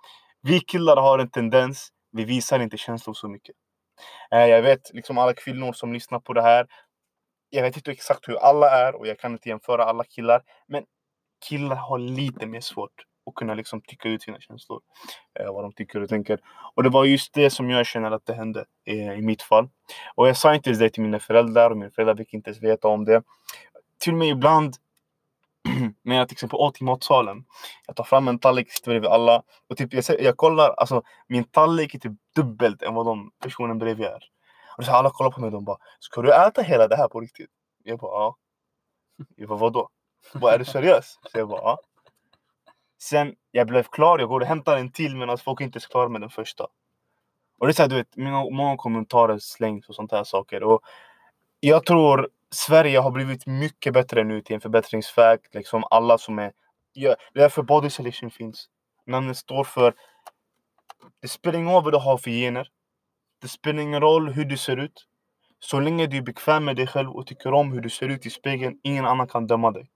Vi 0.42 0.61
killar 0.61 0.96
har 0.96 1.18
en 1.18 1.31
tendens, 1.31 1.88
vi 2.12 2.24
visar 2.24 2.61
inte 2.61 2.77
känslor 2.77 3.14
så 3.14 3.29
mycket. 3.29 3.55
Uh, 4.35 4.46
jag 4.46 4.62
vet 4.62 4.94
liksom 4.94 5.18
alla 5.18 5.33
kvinnor 5.33 5.72
som 5.72 5.92
lyssnar 5.92 6.20
på 6.20 6.33
det 6.33 6.42
här. 6.42 6.66
Jag 7.50 7.62
vet 7.62 7.77
inte 7.77 7.90
exakt 7.90 8.29
hur 8.29 8.37
alla 8.37 8.70
är 8.70 8.94
och 8.94 9.07
jag 9.07 9.18
kan 9.18 9.33
inte 9.33 9.48
jämföra 9.48 9.85
alla 9.85 10.05
killar. 10.05 10.42
Men 10.68 10.85
killar 11.48 11.77
har 11.77 11.98
lite 11.98 12.46
mer 12.46 12.61
svårt 12.61 13.05
och 13.24 13.34
kunna 13.34 13.54
liksom 13.54 13.80
tycka 13.80 14.08
ut 14.08 14.22
sina 14.22 14.40
känslor. 14.40 14.80
Eh, 15.40 15.52
vad 15.52 15.64
de 15.64 15.72
tycker 15.72 16.02
och 16.02 16.08
tänker. 16.08 16.40
Och 16.74 16.82
det 16.82 16.88
var 16.88 17.04
just 17.04 17.34
det 17.34 17.50
som 17.50 17.70
jag 17.70 17.87
känner 17.87 18.10
att 18.10 18.26
det 18.26 18.34
hände 18.34 18.64
eh, 18.84 19.12
i 19.12 19.22
mitt 19.22 19.42
fall. 19.42 19.68
Och 20.14 20.28
jag 20.28 20.37
sa 20.37 20.54
inte 20.54 20.68
ens 20.70 20.80
det 20.80 20.90
till 20.90 21.02
mina 21.02 21.18
föräldrar 21.18 21.70
och 21.70 21.76
mina 21.76 21.90
föräldrar 21.90 22.16
fick 22.16 22.34
inte 22.34 22.50
ens 22.50 22.62
veta 22.62 22.88
om 22.88 23.04
det. 23.04 23.22
Till 23.98 24.12
och 24.12 24.18
med 24.18 24.28
ibland 24.28 24.76
när 26.02 26.16
jag 26.16 26.28
till 26.28 26.34
exempel 26.34 26.58
åt 26.58 26.80
i 26.80 26.84
matsalen. 26.84 27.44
Jag 27.87 27.96
tar 27.96 28.04
fram 28.04 28.28
en 28.28 28.38
tallrik, 28.38 28.72
sitter 28.72 28.90
bredvid 28.90 29.10
alla. 29.10 29.42
Och 29.68 29.76
typ, 29.76 29.94
jag, 29.94 30.04
jag 30.20 30.37
kollar, 30.37 30.70
alltså 30.70 31.02
min 31.28 31.44
tallrik 31.44 31.94
är 31.94 31.98
typ 31.98 32.12
dubbelt 32.37 32.82
än 32.82 32.94
vad 32.94 33.06
de 33.06 33.30
personen 33.42 33.78
bredvid 33.78 34.06
är. 34.06 34.24
Och 34.76 34.84
så 34.84 34.92
alla 34.92 35.10
kollar 35.10 35.30
på 35.30 35.40
mig 35.40 35.46
och 35.46 35.52
de 35.52 35.64
bara 35.64 35.78
Ska 35.98 36.22
du 36.22 36.34
äta 36.34 36.62
hela 36.62 36.88
det 36.88 36.96
här 36.96 37.08
på 37.08 37.20
riktigt? 37.20 37.50
Jag 37.82 37.98
bara 37.98 38.20
ja. 38.20 38.37
Jag 39.37 39.48
bara 39.48 39.58
vadå? 39.58 39.88
Bara, 40.34 40.54
är 40.54 40.58
du 40.58 40.64
seriös? 40.64 41.18
Så 41.22 41.38
jag 41.38 41.48
bara 41.48 41.60
ja. 41.60 41.78
Sen 43.04 43.34
jag 43.50 43.66
blev 43.66 43.82
klar, 43.82 44.18
jag 44.18 44.28
går 44.28 44.40
och 44.40 44.46
hämtar 44.46 44.76
en 44.76 44.92
till 44.92 45.16
medan 45.16 45.38
folk 45.38 45.60
inte 45.60 45.78
är 45.78 45.80
klara 45.80 46.08
med 46.08 46.20
den 46.20 46.30
första. 46.30 46.64
Och 47.58 47.66
det 47.66 47.70
är 47.70 47.72
så 47.72 47.82
här, 47.82 47.88
du 47.88 47.96
vet, 47.96 48.16
många, 48.16 48.50
många 48.50 48.76
kommentarer 48.76 49.38
slängs 49.38 49.88
och 49.88 49.94
sånt 49.94 50.12
här 50.12 50.24
saker. 50.24 50.62
Och 50.62 50.82
jag 51.60 51.86
tror 51.86 52.28
Sverige 52.50 52.98
har 52.98 53.10
blivit 53.10 53.46
mycket 53.46 53.92
bättre 53.92 54.24
nu 54.24 54.40
till 54.40 54.54
en 54.54 54.60
förbättringsväg. 54.60 55.38
Liksom 55.52 55.84
alla 55.90 56.18
som 56.18 56.38
är... 56.38 56.52
Ja, 56.92 57.16
det 57.32 57.38
är 57.38 57.42
därför 57.42 57.62
body 57.62 57.90
selection 57.90 58.30
finns. 58.30 58.68
Namnet 59.06 59.36
står 59.36 59.64
för... 59.64 59.94
Det 61.20 61.28
spelar 61.28 61.58
ingen 61.58 61.72
roll 61.72 61.84
vad 61.84 61.92
du 61.92 61.98
har 61.98 62.18
för 62.18 62.30
gener. 62.30 62.68
Det 63.42 63.48
spelar 63.48 63.82
ingen 63.82 64.00
roll 64.00 64.28
hur 64.28 64.44
du 64.44 64.56
ser 64.56 64.76
ut. 64.76 65.06
Så 65.58 65.80
länge 65.80 66.06
du 66.06 66.16
är 66.16 66.22
bekväm 66.22 66.64
med 66.64 66.76
dig 66.76 66.86
själv 66.86 67.10
och 67.10 67.26
tycker 67.26 67.52
om 67.52 67.72
hur 67.72 67.80
du 67.80 67.90
ser 67.90 68.08
ut 68.08 68.26
i 68.26 68.30
spegeln, 68.30 68.80
ingen 68.82 69.06
annan 69.06 69.28
kan 69.28 69.46
döma 69.46 69.70
dig. 69.70 69.90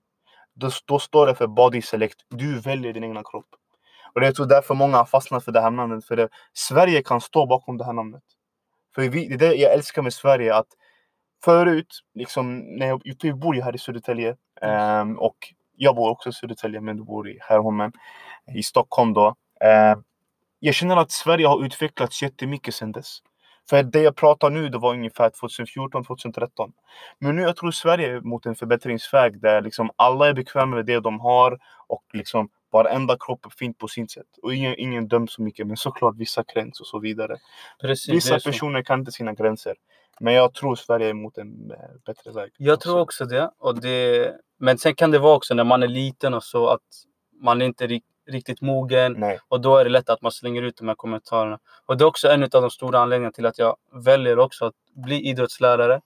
Då, 0.59 0.71
då 0.87 0.99
står 0.99 1.27
det 1.27 1.35
för 1.35 1.47
body 1.47 1.83
select. 1.83 2.17
Du 2.29 2.61
väljer 2.61 2.93
din 2.93 3.05
egna 3.05 3.23
kropp. 3.25 3.47
Och 4.15 4.21
det 4.21 4.27
är 4.27 4.47
därför 4.47 4.75
många 4.75 4.97
har 4.97 5.05
fastnat 5.05 5.45
för 5.45 5.53
det 5.53 5.61
här 5.61 5.71
namnet. 5.71 6.05
För 6.05 6.17
det, 6.17 6.29
Sverige 6.53 7.03
kan 7.03 7.21
stå 7.21 7.47
bakom 7.47 7.77
det 7.79 7.85
här 7.85 7.93
namnet. 7.93 8.23
För 8.95 9.03
vi, 9.03 9.29
det 9.29 9.35
är 9.35 9.39
det 9.39 9.55
jag 9.55 9.73
älskar 9.73 10.03
med 10.03 10.13
Sverige. 10.13 10.55
att 10.55 10.67
Förut, 11.45 12.01
liksom, 12.15 12.59
när 12.59 12.87
jag, 12.87 13.03
jag 13.05 13.39
bor 13.39 13.57
ju 13.57 13.63
här 13.63 13.75
i 13.75 13.79
Södertälje. 13.79 14.37
Um, 14.63 15.19
och 15.19 15.37
jag 15.77 15.97
bor 15.97 16.11
också 16.11 16.29
i 16.29 16.33
Södertälje, 16.33 16.81
men 16.81 16.97
du 16.97 17.05
bor 17.05 17.29
i 17.29 17.39
Härholmen. 17.41 17.93
I 18.55 18.63
Stockholm 18.63 19.13
då. 19.13 19.27
Um, 19.65 20.05
jag 20.59 20.75
känner 20.75 20.97
att 20.97 21.11
Sverige 21.11 21.47
har 21.47 21.65
utvecklats 21.65 22.23
jättemycket 22.23 22.75
sedan 22.75 22.93
dess. 22.93 23.19
För 23.71 23.83
det 23.83 24.03
jag 24.03 24.17
pratar 24.17 24.51
nu, 24.51 24.69
det 24.69 24.79
var 24.79 24.93
ungefär 24.93 25.31
2014, 25.31 26.05
2013. 26.05 26.73
Men 27.19 27.37
nu 27.37 27.43
jag 27.43 27.57
tror 27.57 27.71
Sverige 27.71 28.17
är 28.17 28.21
mot 28.21 28.47
en 28.47 28.55
förbättringsväg 28.55 29.41
där 29.41 29.61
liksom 29.61 29.91
alla 29.97 30.29
är 30.29 30.35
bekväma 30.35 30.77
med 30.77 30.87
det 30.87 31.01
de 31.01 31.21
har 31.21 31.59
och 31.87 32.05
liksom 32.13 32.49
varenda 32.73 33.17
kropp 33.21 33.47
är 33.47 33.51
fint 33.51 33.79
på 33.79 33.89
sin 33.89 34.09
sätt. 34.09 34.27
Och 34.43 34.55
ingen, 34.55 34.75
ingen 34.79 35.09
döms 35.09 35.33
så 35.33 35.43
mycket, 35.43 35.67
men 35.67 35.77
såklart 35.77 36.17
vissa 36.17 36.45
kränks 36.45 36.81
och 36.81 36.87
så 36.87 36.99
vidare. 36.99 37.37
Precis, 37.81 38.15
vissa 38.15 38.41
personer 38.41 38.83
kan 38.83 38.99
inte 38.99 39.13
sina 39.13 39.33
gränser. 39.33 39.75
Men 40.21 40.35
jag 40.35 40.55
tror 40.55 40.77
Sverige 40.77 41.09
är 41.09 41.15
mot 41.15 41.39
en 41.39 41.71
eh, 41.71 41.77
bättre 42.07 42.33
väg. 42.33 42.51
Jag 42.57 42.81
tror 42.81 43.01
också 43.01 43.25
det. 43.25 43.51
Och 43.59 43.81
det. 43.81 44.35
Men 44.59 44.79
sen 44.79 44.95
kan 44.95 45.11
det 45.11 45.19
vara 45.19 45.37
också 45.37 45.55
när 45.55 45.65
man 45.65 45.83
är 45.83 45.89
liten 45.89 46.35
och 46.35 46.45
så 46.45 46.69
att 46.69 46.83
man 47.41 47.63
inte 47.63 47.85
är 47.85 48.01
riktigt 48.29 48.61
mogen. 48.61 49.13
Nej. 49.19 49.39
Och 49.49 49.61
då 49.61 49.77
är 49.77 49.85
det 49.85 49.91
lätt 49.91 50.11
att 50.11 50.23
man 50.23 50.33
slänger 50.33 50.63
ut 50.63 50.77
de 50.77 50.89
här 50.89 50.95
kommentarerna. 50.95 51.59
Och 51.87 51.97
det 51.97 52.05
är 52.05 52.07
också 52.07 52.29
en 52.29 52.43
av 52.43 52.49
de 52.49 52.71
stora 52.71 52.99
anledningarna 52.99 53.33
till 53.33 53.47
att 53.47 53.59
jag 53.59 53.77
väljer 53.93 54.39
också 54.39 54.65
att 54.65 54.75
bli 54.95 55.29
idrottslärare. 55.29 56.01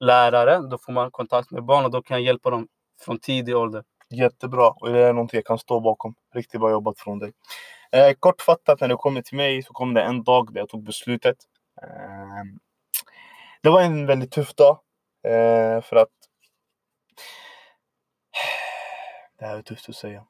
Lärare, 0.00 0.58
då 0.70 0.78
får 0.78 0.92
man 0.92 1.10
kontakt 1.10 1.50
med 1.50 1.64
barn 1.64 1.84
och 1.84 1.90
då 1.90 2.02
kan 2.02 2.16
jag 2.16 2.24
hjälpa 2.24 2.50
dem 2.50 2.68
från 3.00 3.18
tidig 3.18 3.56
ålder. 3.56 3.84
Jättebra 4.10 4.70
och 4.70 4.92
det 4.92 5.00
är 5.00 5.12
någonting 5.12 5.38
jag 5.38 5.46
kan 5.46 5.58
stå 5.58 5.80
bakom. 5.80 6.14
Riktigt 6.34 6.60
bra 6.60 6.70
jobbat 6.70 6.98
från 6.98 7.18
dig. 7.18 7.32
Eh, 7.92 8.12
kortfattat 8.20 8.80
när 8.80 8.88
det 8.88 8.96
kommer 8.96 9.22
till 9.22 9.36
mig 9.36 9.62
så 9.62 9.72
kom 9.72 9.94
det 9.94 10.02
en 10.02 10.22
dag 10.24 10.52
där 10.52 10.60
jag 10.60 10.68
tog 10.68 10.84
beslutet. 10.84 11.36
Eh, 11.82 12.44
det 13.62 13.70
var 13.70 13.82
en 13.82 14.06
väldigt 14.06 14.32
tuff 14.32 14.54
dag. 14.54 14.78
Eh, 15.24 15.80
för 15.82 15.96
att... 15.96 16.08
Det 19.38 19.46
här 19.46 19.56
är 19.56 19.62
tufft 19.62 19.88
att 19.88 19.94
säga. 19.94 20.24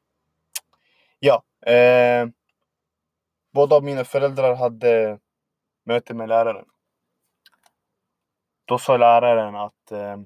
Ja. 1.20 1.42
Eh, 1.72 2.28
båda 3.52 3.76
av 3.76 3.84
mina 3.84 4.04
föräldrar 4.04 4.54
hade 4.54 5.18
möte 5.84 6.14
med 6.14 6.28
läraren. 6.28 6.66
Då 8.64 8.78
sa 8.78 8.96
läraren 8.96 9.56
att 9.56 9.92
eh, 9.92 10.16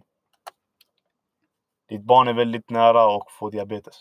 ditt 1.88 2.02
barn 2.02 2.28
är 2.28 2.32
väldigt 2.32 2.70
nära 2.70 3.16
att 3.16 3.30
få 3.30 3.50
diabetes. 3.50 3.96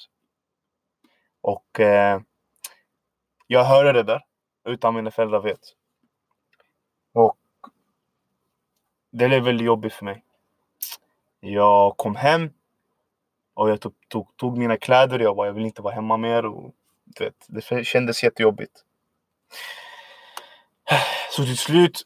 Och 1.42 1.80
eh, 1.80 2.22
jag 3.48 3.64
hörde 3.64 3.92
det 3.92 4.04
där 4.04 4.26
utan 4.64 4.96
mina 4.96 5.12
föräldrar 5.12 5.40
vet. 5.40 5.76
Och 7.14 7.38
det 9.12 9.28
blev 9.28 9.44
väldigt 9.44 9.66
jobbigt 9.66 9.94
för 9.94 10.06
mig. 10.06 10.24
Jag 11.40 11.98
kom 11.98 12.16
hem 12.16 12.54
och 13.54 13.70
jag 13.70 13.82
tog, 13.82 13.94
tog, 14.08 14.38
tog 14.38 14.58
mina 14.58 14.78
kläder 14.78 15.20
och 15.20 15.26
jag 15.26 15.36
bara, 15.36 15.48
jag 15.48 15.54
vill 15.54 15.66
inte 15.66 15.82
vara 15.82 15.94
hemma 15.94 16.18
mer. 16.18 16.46
Och, 16.46 16.74
du 17.18 17.24
vet, 17.24 17.46
det 17.48 17.86
kändes 17.86 18.24
jättejobbigt. 18.24 18.86
Så 21.32 21.44
till 21.44 21.58
slut, 21.58 22.02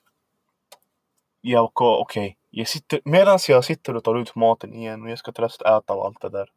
jag 1.41 1.81
okej, 1.81 2.37
okay, 2.51 3.01
medan 3.05 3.39
jag 3.47 3.65
sitter 3.65 3.95
och 3.95 4.03
tar 4.03 4.15
ut 4.15 4.35
maten 4.35 4.73
igen 4.73 5.03
och 5.03 5.09
jag 5.09 5.19
ska 5.19 5.31
tröst 5.31 5.61
äta 5.61 5.93
och 5.93 6.05
allt 6.05 6.21
det 6.21 6.29
där. 6.29 6.49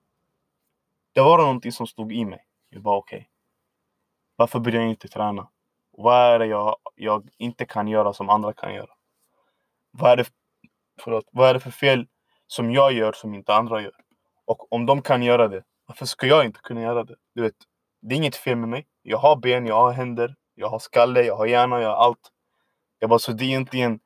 Det 1.13 1.21
var 1.21 1.39
någonting 1.39 1.73
som 1.73 1.87
stod 1.87 2.13
i 2.13 2.25
mig. 2.25 2.45
Jag 2.71 2.83
bara 2.83 2.97
okej. 2.97 3.17
Okay, 3.17 3.27
varför 4.37 4.59
börjar 4.61 4.81
jag 4.81 4.91
inte 4.91 5.09
träna? 5.09 5.49
Vad 5.91 6.35
är 6.35 6.39
det 6.39 6.47
jag, 6.47 6.77
jag 6.95 7.29
inte 7.39 7.65
kan 7.65 7.89
göra 7.89 8.13
som 8.13 8.31
andra 8.31 8.53
kan 8.53 8.75
göra? 8.75 8.91
Vad 9.91 10.11
är, 10.11 10.17
det, 10.17 10.25
förlåt, 11.01 11.29
vad 11.33 11.49
är 11.49 11.55
det 11.55 11.61
för 11.61 11.71
fel 11.71 12.07
som 12.47 12.73
jag 12.73 12.93
gör 12.93 13.13
som 13.13 13.35
inte 13.35 13.55
andra 13.55 13.83
gör? 13.83 13.95
Och 14.45 14.73
om 14.73 14.87
de 14.87 15.03
kan 15.03 15.23
göra 15.23 15.49
det, 15.49 15.65
varför 15.87 16.07
ska 16.07 16.27
jag 16.27 16.45
inte 16.45 16.61
kunna 16.61 16.83
göra 16.83 17.05
det? 17.05 17.17
Du 17.35 17.43
vet, 17.43 17.55
det 18.09 18.15
är 18.15 18.17
inget 18.17 18.37
fel 18.37 18.57
med 18.57 18.69
mig. 18.69 18.87
Jag 19.03 19.19
har 19.19 19.37
ben, 19.37 19.67
jag 19.67 19.75
har 19.75 19.93
händer, 19.93 20.35
jag 20.55 20.69
har 20.69 20.79
skalle, 20.79 21.23
jag 21.23 21.37
har 21.37 21.47
hjärna, 21.47 21.81
jag 21.81 21.89
har 21.89 21.97
allt. 21.97 22.33
Jag 22.99 23.11
bara, 23.11 23.19
så 23.19 23.33
det 23.33 23.45
är 23.45 23.47
egentligen 23.47 24.01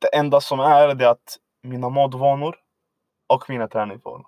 det 0.00 0.16
enda 0.16 0.40
som 0.40 0.60
är 0.60 0.94
det 0.94 1.10
att 1.10 1.36
mina 1.62 1.88
matvanor 1.88 2.56
och 3.26 3.50
mina 3.50 3.68
träningsvanor. 3.68 4.26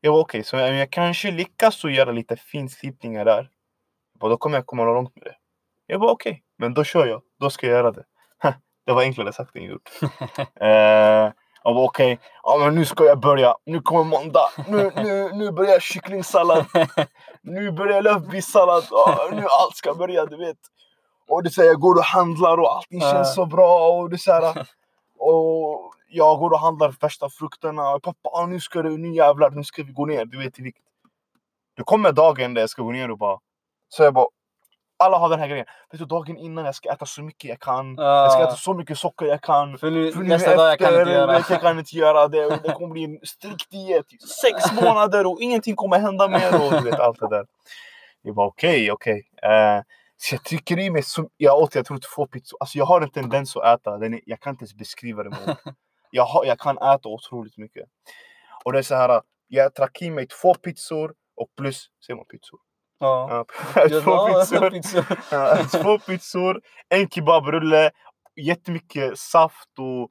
Jag 0.00 0.12
var 0.12 0.20
okej, 0.20 0.38
okay, 0.38 0.44
så 0.44 0.56
jag 0.56 0.90
kanske 0.90 1.30
lyckas 1.30 1.84
att 1.84 1.92
göra 1.92 2.12
lite 2.12 2.36
finslipningar 2.36 3.24
där. 3.24 3.50
Och 4.20 4.28
då 4.28 4.36
kommer 4.36 4.56
jag 4.56 4.66
komma 4.66 4.84
långt 4.84 5.16
med 5.16 5.24
det. 5.24 5.36
Jag 5.86 5.98
var 5.98 6.10
okej, 6.10 6.32
okay, 6.32 6.42
men 6.58 6.74
då 6.74 6.84
kör 6.84 7.06
jag. 7.06 7.22
Då 7.40 7.50
ska 7.50 7.66
jag 7.66 7.76
göra 7.76 7.90
det. 7.90 8.04
det 8.86 8.92
var 8.92 9.02
enklare 9.02 9.32
sagt 9.32 9.56
än 9.56 9.62
gjort. 9.62 9.90
eh, 10.54 11.32
jag 11.64 11.74
var 11.74 11.84
okej, 11.84 12.12
okay, 12.12 12.26
ja, 12.42 12.56
men 12.58 12.74
nu 12.74 12.84
ska 12.84 13.04
jag 13.04 13.20
börja. 13.20 13.54
Nu 13.64 13.80
kommer 13.80 14.04
måndag. 14.04 14.48
Nu, 14.68 14.92
nu, 14.96 15.30
nu 15.32 15.52
börjar 15.52 15.80
kycklingsallad. 15.80 16.66
Nu 17.42 17.72
börjar 17.72 18.02
lövbissallad. 18.02 18.84
Ja, 18.90 19.28
nu 19.32 19.46
allt 19.60 19.76
ska 19.76 19.94
börja, 19.94 20.26
du 20.26 20.36
vet. 20.36 20.58
Och 21.28 21.42
det 21.42 21.50
säger 21.50 21.70
jag 21.70 21.80
går 21.80 21.94
och 21.94 22.04
handlar 22.04 22.58
och 22.60 22.76
allting 22.76 23.00
känns 23.00 23.34
så 23.34 23.46
bra. 23.46 23.88
Och 23.88 24.10
det 24.10 24.18
så 24.18 24.32
här, 24.32 24.66
och 25.18 25.92
jag 26.08 26.38
går 26.38 26.50
och 26.50 26.60
handlar 26.60 26.94
värsta 27.00 27.28
frukterna. 27.30 27.94
Och 27.94 28.02
pappa, 28.02 28.46
nu 28.46 28.60
ska 28.60 28.82
det, 28.82 28.90
nu 28.90 29.14
jävlar, 29.14 29.50
nu 29.50 29.64
ska 29.64 29.82
vi 29.82 29.92
gå 29.92 30.06
ner. 30.06 30.24
Du 30.24 30.38
vet 30.38 30.58
i 30.58 30.62
vikt. 30.62 30.78
Det 31.76 31.82
kommer 31.82 32.12
dagen 32.12 32.54
där 32.54 32.62
jag 32.62 32.70
ska 32.70 32.82
gå 32.82 32.92
ner 32.92 33.10
och 33.10 33.18
bara... 33.18 33.38
Så 33.88 34.02
jag 34.02 34.14
bara, 34.14 34.26
alla 35.02 35.18
har 35.18 35.28
den 35.28 35.40
här 35.40 35.48
grejen. 35.48 35.66
Vet 35.90 35.98
du, 35.98 36.04
dagen 36.06 36.36
innan 36.36 36.64
jag 36.64 36.74
ska 36.74 36.92
äta 36.92 37.06
så 37.06 37.22
mycket 37.22 37.50
jag 37.50 37.60
kan. 37.60 37.98
Uh. 37.98 38.04
Jag 38.04 38.32
ska 38.32 38.42
äta 38.42 38.56
så 38.56 38.74
mycket 38.74 38.98
socker 38.98 39.26
jag 39.26 39.40
kan. 39.40 39.78
För 39.78 39.90
nu, 39.90 40.12
För 40.12 40.20
nu 40.20 40.28
nästa 40.28 40.56
dag 40.56 40.70
jag 40.70 40.78
kan 40.78 41.00
inte 41.00 41.10
göra. 41.10 41.32
Jag 41.48 41.60
kan 41.60 41.78
inte 41.78 41.96
göra 41.96 42.28
det. 42.28 42.58
Det 42.62 42.72
kommer 42.72 42.88
bli 42.88 43.04
en 43.04 43.18
strikt 43.22 43.70
diet. 43.70 44.06
Sex 44.42 44.82
månader 44.82 45.26
och 45.26 45.40
ingenting 45.40 45.76
kommer 45.76 45.98
hända 45.98 46.28
mer. 46.28 46.54
Och 46.54 46.72
du 46.72 46.90
vet 46.90 47.00
allt 47.00 47.20
det 47.20 47.28
där. 47.28 47.46
Jag 48.22 48.34
bara 48.34 48.46
okej, 48.46 48.70
okay, 48.70 48.90
okej. 48.90 49.22
Okay. 49.42 49.76
Uh, 49.76 49.82
så 50.16 50.34
jag 50.34 50.44
trycker 50.44 50.78
i 50.78 50.90
mig, 50.90 51.02
så, 51.02 51.28
jag 51.36 51.58
åt 51.58 51.74
jag 51.74 51.86
tror 51.86 51.98
två 52.14 52.26
pizzor. 52.26 52.56
Alltså 52.60 52.78
jag 52.78 52.84
har 52.84 53.00
en 53.00 53.10
tendens 53.10 53.56
att 53.56 53.80
äta, 53.80 53.98
den 53.98 54.14
är, 54.14 54.20
jag 54.26 54.40
kan 54.40 54.50
inte 54.50 54.62
ens 54.62 54.74
beskriva 54.74 55.22
det. 55.22 55.30
Med. 55.30 55.56
Jag, 56.14 56.24
har, 56.24 56.44
jag 56.44 56.58
kan 56.58 56.78
äta 56.78 57.08
otroligt 57.08 57.58
mycket. 57.58 57.88
Och 58.64 58.72
det 58.72 58.78
är 58.78 58.82
så 58.82 58.94
här, 58.94 59.22
jag 59.48 59.72
drack 59.72 60.02
i 60.02 60.10
mig 60.10 60.26
två 60.26 60.54
pizzor 60.54 61.14
och 61.36 61.48
plus, 61.56 61.90
ser 62.06 62.14
man 62.14 62.24
pizzor? 62.24 62.58
Ja. 63.02 63.44
två, 64.02 64.70
pizzor. 64.70 65.82
två 65.82 65.98
pizzor, 65.98 66.60
en 66.88 67.08
kebabrulle, 67.08 67.90
jättemycket 68.36 69.18
saft 69.18 69.78
och 69.78 70.10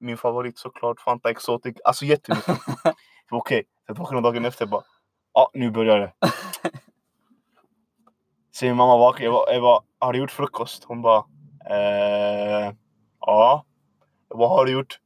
min 0.00 0.16
favorit 0.16 0.58
såklart, 0.58 1.00
Fanta 1.00 1.30
Exotic. 1.30 1.76
Alltså 1.84 2.04
jättemycket. 2.04 2.48
Okej, 2.84 2.96
okay. 3.30 3.64
jag 3.86 3.94
vaknade 3.94 4.28
dagen 4.28 4.44
efter 4.44 4.66
bara, 4.66 4.82
ja 5.34 5.40
ah, 5.40 5.50
nu 5.54 5.70
börjar 5.70 5.98
det. 5.98 6.12
Så 8.50 8.64
min 8.64 8.76
mamma 8.76 8.96
vaknade, 8.96 9.24
jag 9.24 9.32
bara, 9.32 9.52
jag 9.52 9.62
bara, 9.62 9.80
har 9.98 10.12
du 10.12 10.18
gjort 10.18 10.30
frukost? 10.30 10.84
Hon 10.84 11.02
bara, 11.02 11.24
eh, 11.70 12.72
ja. 13.20 13.64
Jag 14.28 14.38
bara, 14.38 14.48
har 14.48 14.64
du 14.64 14.72
gjort? 14.72 14.98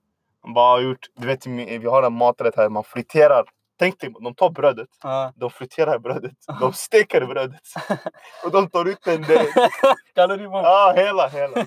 Hon 0.42 0.54
bara, 0.54 0.70
har 0.70 0.80
gjort, 0.80 1.06
du 1.16 1.26
vet 1.26 1.46
vi 1.46 1.86
har 1.86 2.02
en 2.02 2.12
maträtt 2.12 2.56
här, 2.56 2.68
man 2.68 2.84
friterar 2.84 3.44
Tänk 3.78 4.00
dig, 4.00 4.14
de 4.20 4.34
tar 4.34 4.50
brödet, 4.50 4.88
uh. 5.04 5.30
de 5.34 5.50
friterar 5.50 5.98
brödet, 5.98 6.32
de 6.60 6.72
steker 6.72 7.26
brödet 7.26 7.62
och 8.44 8.50
de 8.50 8.70
tar 8.70 8.84
ut 8.84 9.06
en 9.06 9.22
del. 9.22 9.46
Kaloribomb? 10.14 10.64
Ja, 10.64 10.92
hela, 10.96 11.28
hela. 11.28 11.66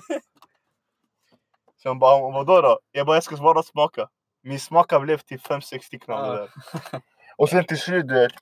Så 1.82 1.88
hon 1.88 1.98
bara, 1.98 2.30
vadå 2.30 2.60
då? 2.60 2.78
Jag 2.92 3.06
bara, 3.06 3.16
jag 3.16 3.24
ska 3.24 3.36
bara 3.36 3.62
smaka. 3.62 4.08
Min 4.42 4.60
smaka 4.60 5.00
blev 5.00 5.18
till 5.18 5.38
5-6 5.38 5.78
stycken 5.78 6.14
av 6.14 6.26
det 6.26 6.40
där. 6.40 6.50
Och 7.36 7.48
sen 7.48 7.64
till 7.64 7.78
slut, 7.78 8.08
du 8.08 8.14
vet. 8.14 8.32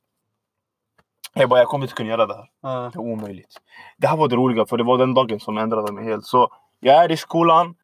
Jag 1.35 1.49
bara, 1.49 1.61
jag 1.61 1.69
kommer 1.69 1.85
inte 1.85 1.95
kunna 1.95 2.11
göra 2.11 2.27
det 2.27 2.35
här. 2.35 2.49
Det 2.91 2.97
är 2.97 2.99
omöjligt. 2.99 3.57
Det 3.97 4.07
här 4.07 4.17
var 4.17 4.29
det 4.29 4.37
roliga, 4.37 4.67
för 4.67 4.77
det 4.77 4.85
var 4.85 4.99
den 4.99 5.15
dagen 5.15 5.41
som 5.41 5.59
ändrade 5.59 5.93
mig 5.93 6.05
helt. 6.05 6.27
Så 6.27 6.53
jag 6.81 7.05
är 7.05 7.11
i 7.11 7.17
skolan. 7.17 7.75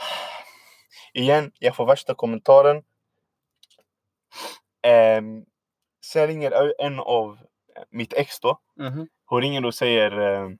Igen, 1.12 1.52
jag 1.58 1.76
får 1.76 1.86
värsta 1.86 2.14
kommentaren. 2.14 2.82
Um, 4.86 5.44
sen 6.04 6.26
ringer 6.26 6.72
en 6.78 7.00
av 7.00 7.38
mitt 7.90 8.12
ex 8.12 8.40
då. 8.40 8.58
Mm 8.80 8.92
-hmm. 8.92 9.08
Hon 9.26 9.40
ringer 9.40 9.64
och 9.64 9.74
säger 9.74 10.18
uh, 10.18 10.50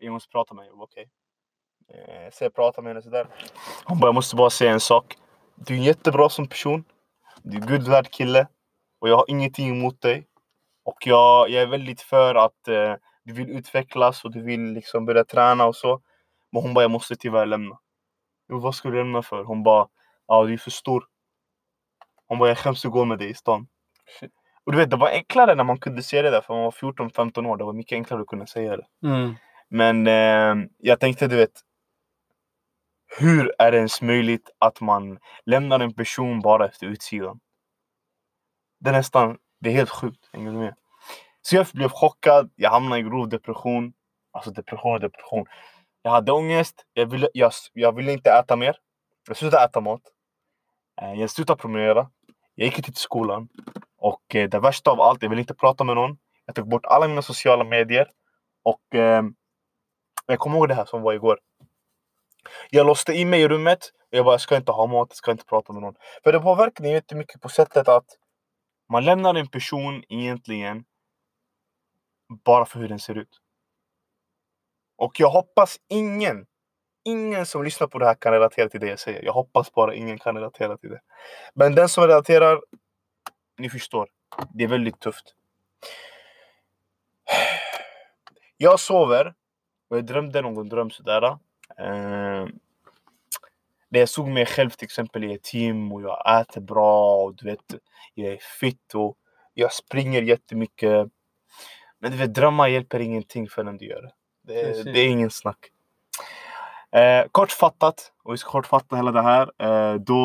jag 0.00 0.12
måste 0.12 0.30
prata 0.30 0.54
med 0.54 0.64
henne. 0.64 0.76
Okej. 0.82 1.08
Okay. 1.88 2.24
Uh, 2.24 2.30
så 2.30 2.44
jag 2.44 2.54
pratar 2.54 2.82
med 2.82 2.90
henne 2.90 3.02
sådär. 3.02 3.28
Hon 3.84 3.98
bara, 4.00 4.06
jag 4.06 4.14
måste 4.14 4.36
bara 4.36 4.50
säga 4.50 4.72
en 4.72 4.80
sak. 4.80 5.16
Du 5.54 5.74
är 5.74 5.78
jättebra 5.78 6.28
som 6.28 6.48
person. 6.48 6.84
Du 7.42 7.56
är 7.56 7.66
gud 7.66 7.88
värd 7.88 8.10
kille. 8.10 8.46
Och 8.98 9.08
jag 9.08 9.16
har 9.16 9.24
ingenting 9.28 9.68
emot 9.68 10.00
dig. 10.00 10.26
Och 10.84 11.06
jag, 11.06 11.50
jag 11.50 11.62
är 11.62 11.66
väldigt 11.66 12.00
för 12.00 12.34
att 12.34 12.68
uh, 12.68 12.94
du 13.24 13.32
vill 13.32 13.50
utvecklas 13.50 14.24
och 14.24 14.32
du 14.32 14.42
vill 14.42 14.72
liksom 14.72 15.04
börja 15.04 15.24
träna 15.24 15.66
och 15.66 15.76
så. 15.76 16.00
Men 16.52 16.62
hon 16.62 16.74
bara, 16.74 16.82
jag 16.82 16.90
måste 16.90 17.16
tyvärr 17.16 17.46
lämna. 17.46 17.78
Jo, 18.48 18.58
vad 18.58 18.74
ska 18.74 18.88
du 18.88 18.96
lämna 18.96 19.22
för? 19.22 19.44
Hon 19.44 19.62
bara, 19.62 19.88
ja 20.26 20.44
du 20.44 20.52
är 20.52 20.58
för 20.58 20.70
stor. 20.70 21.04
Hon 22.28 22.38
bara, 22.38 22.48
jag 22.48 22.58
skäms 22.58 22.84
att 22.84 22.92
gå 22.92 23.04
med 23.04 23.18
dig 23.18 23.30
i 23.30 23.34
stan. 23.34 23.66
Shit. 24.20 24.32
Och 24.64 24.72
du 24.72 24.78
vet, 24.78 24.90
det 24.90 24.96
var 24.96 25.08
enklare 25.08 25.54
när 25.54 25.64
man 25.64 25.78
kunde 25.78 26.02
se 26.02 26.22
det 26.22 26.30
där, 26.30 26.40
för 26.40 26.54
man 26.54 26.62
var 26.62 26.70
14-15 26.70 27.46
år. 27.46 27.56
Det 27.56 27.64
var 27.64 27.72
mycket 27.72 27.96
enklare 27.96 28.20
att 28.20 28.26
kunna 28.26 28.46
säga 28.46 28.76
det. 28.76 28.86
Mm. 29.04 29.34
Men 29.68 30.06
eh, 30.06 30.68
jag 30.78 31.00
tänkte, 31.00 31.26
du 31.26 31.36
vet, 31.36 31.60
hur 33.18 33.52
är 33.58 33.70
det 33.72 33.76
ens 33.76 34.02
möjligt 34.02 34.50
att 34.58 34.80
man 34.80 35.18
lämnar 35.46 35.80
en 35.80 35.94
person 35.94 36.40
bara 36.40 36.66
efter 36.66 36.86
utsidan? 36.86 37.40
Det 38.80 38.90
är 38.90 38.94
nästan, 38.94 39.38
det 39.60 39.70
är 39.70 39.74
helt 39.74 39.90
sjukt. 39.90 40.30
Hänger 40.32 40.52
du 40.52 40.58
med? 40.58 40.74
Så 41.42 41.56
jag 41.56 41.66
blev 41.72 41.88
chockad, 41.88 42.50
jag 42.56 42.70
hamnade 42.70 43.00
i 43.00 43.04
grov 43.04 43.28
depression. 43.28 43.92
Alltså 44.32 44.50
depression 44.50 44.94
och 44.94 45.00
depression. 45.00 45.46
Jag 46.02 46.10
hade 46.10 46.32
ångest, 46.32 46.84
jag 46.92 47.06
ville, 47.06 47.28
jag, 47.34 47.52
jag 47.72 47.96
ville 47.96 48.12
inte 48.12 48.30
äta 48.30 48.56
mer. 48.56 48.76
Jag 49.28 49.36
slutade 49.36 49.64
äta 49.64 49.80
mat. 49.80 50.02
Eh, 51.02 51.12
jag 51.12 51.30
slutade 51.30 51.60
promenera. 51.60 52.10
Jag 52.58 52.66
gick 52.66 52.78
inte 52.78 52.92
till 52.92 53.00
skolan. 53.00 53.48
Och 53.98 54.34
eh, 54.34 54.48
det 54.48 54.60
värsta 54.60 54.90
av 54.90 55.00
allt, 55.00 55.22
jag 55.22 55.30
ville 55.30 55.40
inte 55.40 55.54
prata 55.54 55.84
med 55.84 55.96
någon. 55.96 56.18
Jag 56.46 56.54
tog 56.54 56.68
bort 56.68 56.86
alla 56.86 57.08
mina 57.08 57.22
sociala 57.22 57.64
medier. 57.64 58.10
Och 58.62 58.94
eh, 58.94 59.22
jag 60.26 60.38
kommer 60.38 60.56
ihåg 60.56 60.68
det 60.68 60.74
här 60.74 60.84
som 60.84 61.02
var 61.02 61.12
igår. 61.12 61.38
Jag 62.70 62.86
låste 62.86 63.12
in 63.12 63.30
mig 63.30 63.42
i 63.42 63.48
rummet. 63.48 63.78
Och 64.10 64.18
jag 64.18 64.24
bara, 64.24 64.34
jag 64.34 64.40
ska 64.40 64.56
inte 64.56 64.72
ha 64.72 64.86
mat, 64.86 65.08
jag 65.10 65.16
ska 65.16 65.30
inte 65.30 65.44
prata 65.44 65.72
med 65.72 65.82
någon. 65.82 65.94
För 66.24 66.32
det 66.32 66.40
påverkar 66.40 66.84
jättemycket 66.84 67.40
på 67.40 67.48
sättet 67.48 67.88
att 67.88 68.06
man 68.88 69.04
lämnar 69.04 69.34
en 69.34 69.48
person 69.48 70.04
egentligen 70.08 70.84
bara 72.44 72.66
för 72.66 72.80
hur 72.80 72.88
den 72.88 72.98
ser 72.98 73.18
ut. 73.18 73.40
Och 74.96 75.20
jag 75.20 75.30
hoppas 75.30 75.76
ingen 75.88 76.46
ingen 77.06 77.46
som 77.46 77.64
lyssnar 77.64 77.86
på 77.86 77.98
det 77.98 78.06
här 78.06 78.14
kan 78.14 78.32
relatera 78.32 78.68
till 78.68 78.80
det 78.80 78.86
jag 78.86 78.98
säger. 78.98 79.22
Jag 79.22 79.32
hoppas 79.32 79.72
bara 79.72 79.94
ingen 79.94 80.18
kan 80.18 80.34
relatera 80.34 80.76
till 80.76 80.90
det. 80.90 81.00
Men 81.54 81.74
den 81.74 81.88
som 81.88 82.06
relaterar, 82.06 82.60
ni 83.58 83.70
förstår. 83.70 84.08
Det 84.54 84.64
är 84.64 84.68
väldigt 84.68 85.00
tufft. 85.00 85.34
Jag 88.56 88.80
sover 88.80 89.34
och 89.90 89.96
jag 89.96 90.06
drömde 90.06 90.42
någon 90.42 90.68
dröm 90.68 90.90
sådär. 90.90 91.22
Eh, 91.78 92.46
där 93.88 94.00
jag 94.00 94.08
såg 94.08 94.28
mig 94.28 94.46
själv 94.46 94.70
till 94.70 94.84
exempel 94.84 95.24
i 95.24 95.34
ett 95.34 95.54
gym 95.54 95.92
och 95.92 96.02
jag 96.02 96.40
äter 96.40 96.60
bra 96.60 97.22
och 97.22 97.34
du 97.34 97.46
vet, 97.46 97.74
jag 98.14 98.32
är 98.32 98.38
fit 98.60 98.94
och 98.94 99.16
jag 99.54 99.72
springer 99.72 100.22
jättemycket. 100.22 101.08
Men 101.98 102.10
du 102.10 102.16
vet, 102.16 102.34
drömmar 102.34 102.68
hjälper 102.68 103.00
ingenting 103.00 103.48
förrän 103.48 103.76
du 103.76 103.86
gör 103.86 104.02
det. 104.02 104.12
Det, 104.42 104.92
det 104.92 105.00
är 105.00 105.08
ingen 105.08 105.30
snack. 105.30 105.70
Eh, 106.96 107.26
kortfattat, 107.32 108.12
och 108.24 108.32
vi 108.32 108.38
ska 108.38 108.50
kortfatta 108.50 108.96
hela 108.96 109.12
det 109.12 109.22
här. 109.22 109.50
Eh, 109.58 109.94
då 109.94 110.16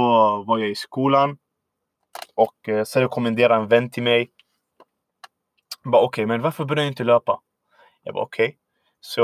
var 0.47 0.57
jag 0.57 0.69
i 0.69 0.75
skolan 0.75 1.37
och 2.35 2.69
eh, 2.69 2.83
så 2.83 2.99
rekommenderade 2.99 3.55
en 3.55 3.67
vän 3.67 3.89
till 3.89 4.03
mig. 4.03 4.31
Okej, 5.85 6.05
okay, 6.05 6.25
men 6.25 6.41
varför 6.41 6.65
börjar 6.65 6.83
jag 6.83 6.91
inte 6.91 7.03
löpa? 7.03 7.39
Jag 8.03 8.13
bara 8.13 8.23
okej, 8.23 8.45
okay. 8.45 8.57
så 8.99 9.21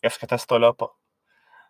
jag 0.00 0.12
ska 0.12 0.26
testa 0.26 0.54
att 0.54 0.60
löpa. 0.60 0.88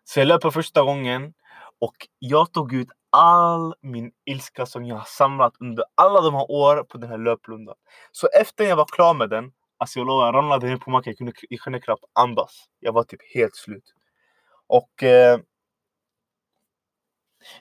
Så 0.04 0.20
jag 0.20 0.28
löper 0.28 0.50
första 0.50 0.82
gången 0.82 1.34
och 1.80 1.96
jag 2.18 2.52
tog 2.52 2.74
ut 2.74 2.88
all 3.10 3.74
min 3.82 4.12
ilska 4.24 4.66
som 4.66 4.84
jag 4.86 4.96
har 4.96 5.04
samlat 5.04 5.52
under 5.60 5.84
alla 5.94 6.20
de 6.20 6.34
här 6.34 6.50
åren 6.50 6.84
på 6.88 6.98
den 6.98 7.10
här 7.10 7.18
löplundan 7.18 7.74
Så 8.12 8.28
efter 8.40 8.64
jag 8.64 8.76
var 8.76 8.86
klar 8.92 9.14
med 9.14 9.30
den, 9.30 9.52
alltså 9.78 9.98
jag 9.98 10.06
lovar, 10.06 10.26
jag 10.26 10.34
ramlade 10.34 10.66
ner 10.66 10.76
på 10.76 10.90
marken, 10.90 11.10
jag 11.10 11.18
kunde, 11.18 11.32
jag 11.48 11.60
kunde 11.60 11.80
knappt 11.80 12.04
andas. 12.12 12.66
Jag 12.80 12.92
var 12.92 13.02
typ 13.02 13.20
helt 13.34 13.56
slut. 13.56 13.95
Och 14.66 15.02
eh, 15.02 15.38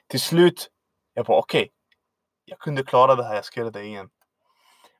till 0.07 0.19
slut, 0.19 0.69
jag 1.13 1.25
bara 1.25 1.37
okej, 1.37 1.61
okay, 1.61 1.71
jag 2.45 2.59
kunde 2.59 2.83
klara 2.83 3.15
det 3.15 3.23
här, 3.23 3.35
jag 3.35 3.45
ska 3.45 3.59
göra 3.59 3.71
det 3.71 3.83
igen. 3.83 4.09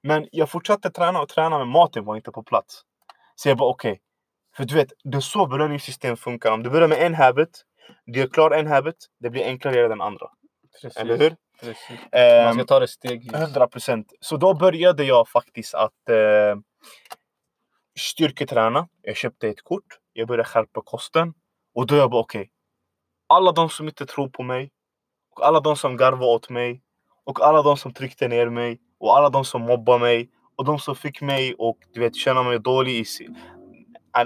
Men 0.02 0.28
jag 0.32 0.50
fortsatte 0.50 0.90
träna 0.90 1.22
och 1.22 1.30
träna 1.30 1.58
men 1.58 1.68
maten 1.68 2.06
var 2.06 2.16
inte 2.16 2.32
på 2.32 2.44
plats. 2.44 2.82
Så 3.36 3.50
jag 3.50 3.58
bara 3.58 3.70
okej. 3.70 3.92
Okay. 3.92 4.02
För 4.58 4.66
du 4.66 4.76
vet, 4.76 4.94
det 5.04 5.18
är 5.18 5.22
så 5.22 5.46
belöningssystem 5.48 6.18
funkar. 6.18 6.52
Om 6.52 6.64
du 6.64 6.70
börjar 6.70 6.88
med 6.88 7.06
en 7.06 7.16
habit, 7.16 7.66
du 8.06 8.20
gör 8.20 8.28
klar 8.28 8.52
en 8.52 8.68
habit, 8.68 9.08
det 9.20 9.30
blir 9.30 9.46
enklare 9.46 9.74
att 9.74 9.78
göra 9.78 9.90
den 9.90 10.02
andra. 10.02 10.28
Precis. 10.82 10.98
Eller 10.98 11.18
hur? 11.18 11.36
Precis. 11.60 11.90
Man 11.90 12.54
ska 12.54 12.62
ehm, 12.62 12.66
ta 12.66 12.80
det 12.80 12.88
stegvis. 12.88 13.34
100 13.34 13.68
procent. 13.68 14.14
Så 14.20 14.38
då 14.38 14.54
började 14.54 15.04
jag 15.04 15.30
faktiskt 15.30 15.74
att 15.74 16.10
eh, 16.10 16.56
styrketräna. 18.00 18.88
Jag 19.02 19.16
köpte 19.16 19.48
ett 19.48 19.64
kort. 19.64 20.00
Jag 20.14 20.28
började 20.28 20.50
skärpa 20.50 20.82
kosten. 20.82 21.34
Och 21.76 21.88
då 21.88 21.96
jag 21.96 22.12
bara 22.12 22.22
okej. 22.22 22.42
Okay, 22.42 22.50
alla 23.28 23.52
de 23.52 23.70
som 23.70 23.88
inte 23.88 24.06
tror 24.06 24.30
på 24.30 24.44
mig. 24.44 24.72
Och 25.36 25.46
alla 25.48 25.60
de 25.60 25.76
som 25.76 25.98
garvade 25.98 26.26
åt 26.32 26.50
mig. 26.50 26.82
Och 27.24 27.42
alla 27.42 27.62
de 27.62 27.78
som 27.78 27.94
tryckte 27.94 28.28
ner 28.28 28.50
mig. 28.50 28.80
Och 29.00 29.18
alla 29.18 29.30
de 29.30 29.46
som 29.46 29.62
mobbade 29.62 30.00
mig. 30.00 30.30
Och 30.56 30.66
de 30.66 30.80
som 30.80 30.96
fick 30.96 31.22
mig 31.22 31.56
och 31.58 31.78
du 31.94 32.00
vet 32.00 32.16
känna 32.16 32.44
mig 32.44 32.60
dålig 32.60 32.94
i, 32.94 33.06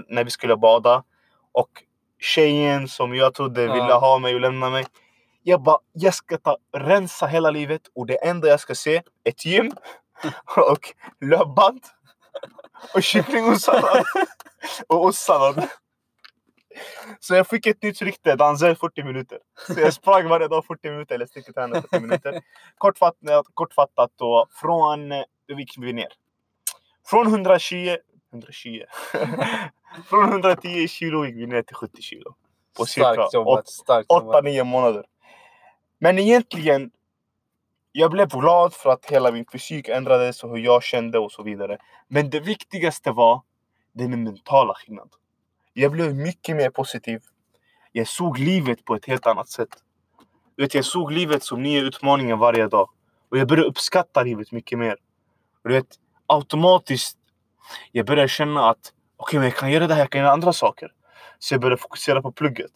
när 0.07 0.23
vi 0.23 0.29
skulle 0.29 0.57
bada. 0.57 1.03
Och 1.51 1.69
tjejen 2.19 2.87
som 2.87 3.15
jag 3.15 3.33
trodde 3.33 3.63
ja. 3.63 3.73
ville 3.73 3.93
ha 3.93 4.19
mig 4.19 4.35
och 4.35 4.41
lämna 4.41 4.69
mig. 4.69 4.85
Jag 5.43 5.61
bara, 5.61 5.77
jag 5.93 6.13
ska 6.13 6.37
ta, 6.37 6.57
rensa 6.77 7.27
hela 7.27 7.51
livet 7.51 7.81
och 7.95 8.05
det 8.05 8.25
enda 8.25 8.47
jag 8.47 8.59
ska 8.59 8.75
se, 8.75 9.01
ett 9.23 9.45
gym 9.45 9.71
och 10.71 10.93
löpband 11.21 11.81
och 12.93 13.03
kycklingost 13.03 13.69
och 14.87 15.05
ostsallad. 15.05 15.67
Så 17.19 17.35
jag 17.35 17.47
fick 17.47 17.67
ett 17.67 17.83
nytt 17.83 18.01
rykte, 18.01 18.35
Danzel 18.35 18.75
40 18.75 19.03
minuter. 19.03 19.39
Så 19.67 19.79
jag 19.79 19.93
sprang 19.93 20.27
varje 20.27 20.47
dag 20.47 20.65
40 20.65 20.89
minuter, 20.89 21.15
eller 21.15 21.25
styrketränade 21.25 21.81
40 21.81 21.99
minuter. 21.99 22.41
Kortfattat, 22.77 23.45
kortfattat 23.53 24.11
då, 24.15 24.47
från, 24.61 25.09
då 25.47 25.59
gick 25.59 25.77
vi 25.77 25.93
ner. 25.93 26.13
Från 27.05 27.27
120, 27.27 27.97
120. 28.33 28.81
från 30.09 30.29
110 30.29 30.87
kilo 30.87 31.25
gick 31.25 31.35
vi 31.35 31.47
ner 31.47 31.61
till 31.61 31.75
70 31.75 32.01
kilo. 32.01 32.35
På 32.77 32.85
cirka 32.85 33.27
8-9 34.09 34.63
månader. 34.63 35.05
Men 35.99 36.19
egentligen, 36.19 36.91
jag 37.91 38.11
blev 38.11 38.27
glad 38.27 38.73
för 38.73 38.89
att 38.89 39.05
hela 39.05 39.31
min 39.31 39.45
fysik 39.51 39.87
ändrades 39.87 40.43
och 40.43 40.49
hur 40.49 40.57
jag 40.57 40.83
kände 40.83 41.19
och 41.19 41.31
så 41.31 41.43
vidare. 41.43 41.77
Men 42.07 42.29
det 42.29 42.39
viktigaste 42.39 43.11
var 43.11 43.41
den 43.91 44.23
mentala 44.23 44.73
skillnaden. 44.73 45.09
Jag 45.73 45.91
blev 45.91 46.15
mycket 46.15 46.55
mer 46.55 46.69
positiv. 46.69 47.21
Jag 47.91 48.07
såg 48.07 48.39
livet 48.39 48.85
på 48.85 48.95
ett 48.95 49.05
helt 49.05 49.25
annat 49.25 49.49
sätt. 49.49 49.69
vet, 50.57 50.73
jag 50.73 50.85
såg 50.85 51.11
livet 51.11 51.43
som 51.43 51.63
nya 51.63 51.81
utmaningar 51.81 52.35
varje 52.35 52.67
dag. 52.67 52.89
Och 53.31 53.37
jag 53.37 53.47
började 53.47 53.69
uppskatta 53.69 54.23
livet 54.23 54.51
mycket 54.51 54.79
mer. 54.79 54.97
du 55.63 55.73
vet, 55.73 55.87
automatiskt 56.27 57.17
jag 57.91 58.05
började 58.05 58.27
känna 58.27 58.69
att 58.69 58.93
okej, 59.17 59.23
okay, 59.23 59.39
men 59.39 59.45
jag 59.49 59.55
kan 59.57 59.71
göra 59.71 59.87
det 59.87 59.93
här, 59.93 60.01
jag 60.01 60.09
kan 60.09 60.21
göra 60.21 60.31
andra 60.31 60.53
saker. 60.53 60.91
Så 61.39 61.53
jag 61.53 61.61
började 61.61 61.81
fokusera 61.81 62.21
på 62.21 62.31
plugget. 62.31 62.71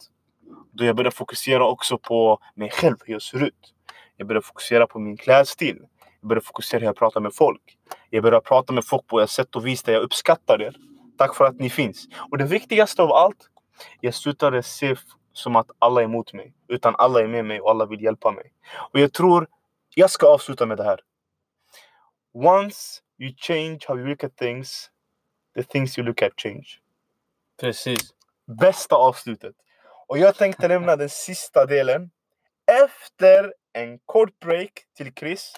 Då 0.72 0.84
jag 0.84 0.96
började 0.96 1.16
fokusera 1.16 1.66
också 1.66 1.98
på 1.98 2.38
mig 2.54 2.70
själv, 2.70 2.96
hur 3.04 3.12
jag 3.12 3.22
ser 3.22 3.42
ut. 3.42 3.74
Jag 4.16 4.26
började 4.26 4.46
fokusera 4.46 4.86
på 4.86 4.98
min 4.98 5.16
klädstil. 5.16 5.78
Jag 6.20 6.28
började 6.28 6.46
fokusera 6.46 6.80
hur 6.80 6.86
jag 6.86 6.96
pratar 6.96 7.20
med 7.20 7.34
folk. 7.34 7.78
Jag 8.10 8.22
började 8.22 8.44
prata 8.44 8.72
med 8.72 8.84
folk 8.84 9.06
på 9.06 9.20
ett 9.20 9.30
sätt 9.30 9.56
och 9.56 9.66
vis 9.66 9.82
där 9.82 9.92
jag 9.92 10.02
uppskattar 10.02 10.58
det 10.58 10.72
Tack 11.18 11.36
för 11.36 11.44
att 11.44 11.60
ni 11.60 11.70
finns. 11.70 12.06
Och 12.30 12.38
det 12.38 12.44
viktigaste 12.44 13.02
av 13.02 13.12
allt, 13.12 13.48
jag 14.00 14.14
slutade 14.14 14.62
se 14.62 14.96
som 15.32 15.56
att 15.56 15.70
alla 15.78 16.00
är 16.00 16.04
emot 16.04 16.32
mig. 16.32 16.54
Utan 16.68 16.94
alla 16.98 17.20
är 17.20 17.26
med 17.26 17.44
mig 17.44 17.60
och 17.60 17.70
alla 17.70 17.86
vill 17.86 18.02
hjälpa 18.02 18.30
mig. 18.32 18.52
Och 18.92 19.00
jag 19.00 19.12
tror, 19.12 19.48
jag 19.94 20.10
ska 20.10 20.26
avsluta 20.26 20.66
med 20.66 20.76
det 20.76 20.84
här. 20.84 21.00
Once 22.34 23.00
you 23.18 23.34
change 23.36 23.78
how 23.88 23.98
you 23.98 24.08
look 24.08 24.24
at 24.24 24.36
things, 24.36 24.90
the 25.54 25.62
things 25.62 25.98
you 25.98 26.06
look 26.06 26.22
at 26.22 26.32
change. 26.36 26.66
Precis. 27.60 28.14
Bästa 28.60 28.96
avslutet. 28.96 29.54
Och 30.06 30.18
jag 30.18 30.36
tänkte 30.36 30.68
lämna 30.68 30.96
den 30.96 31.08
sista 31.08 31.66
delen 31.66 32.10
efter 32.66 33.54
en 33.72 33.98
kort 33.98 34.38
break 34.38 34.72
till 34.96 35.12
Chris. 35.14 35.54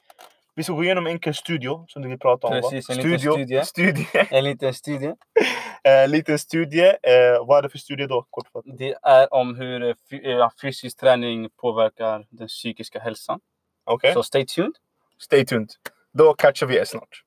Vi 0.56 0.62
ska 0.62 0.72
gå 0.72 0.84
igenom 0.84 1.06
enkel 1.06 1.34
studio 1.34 1.84
som 1.88 2.02
du 2.02 2.08
vill 2.08 2.18
prata 2.18 2.46
om. 2.46 2.52
Precis, 2.52 2.88
va? 2.88 2.94
en 2.94 3.00
studio, 3.00 3.36
liten 3.36 3.64
studie. 3.64 4.04
studie. 4.04 4.26
En 4.36 4.44
liten 4.44 4.74
studie. 4.74 5.14
En 5.82 6.10
liten 6.10 6.38
studie. 6.38 6.86
Eh, 6.86 7.46
vad 7.46 7.58
är 7.58 7.62
det 7.62 7.68
för 7.68 7.78
studie 7.78 8.06
då? 8.06 8.26
Kortfattat. 8.30 8.78
Det 8.78 8.94
är 9.02 9.34
om 9.34 9.56
hur 9.56 9.82
eh, 9.82 10.50
fysisk 10.62 11.00
träning 11.00 11.48
påverkar 11.60 12.26
den 12.30 12.48
psykiska 12.48 13.00
hälsan. 13.00 13.40
Okej. 13.84 14.10
Okay. 14.10 14.14
Så 14.14 14.22
stay 14.22 14.46
tuned. 14.46 14.72
Stay 15.18 15.46
tuned. 15.46 15.70
Då 16.12 16.34
catchar 16.34 16.66
vi 16.66 16.76
er 16.76 16.84
snart. 16.84 17.22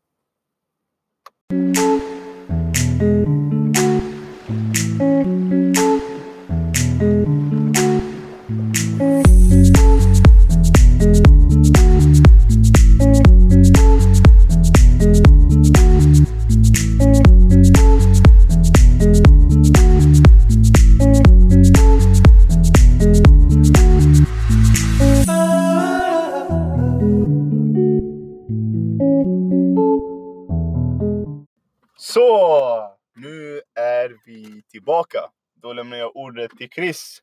Tillbaka. 34.79 35.19
Då 35.61 35.73
lämnar 35.73 35.97
jag 35.97 36.15
ordet 36.15 36.51
till 36.57 36.69
Chris. 36.69 37.21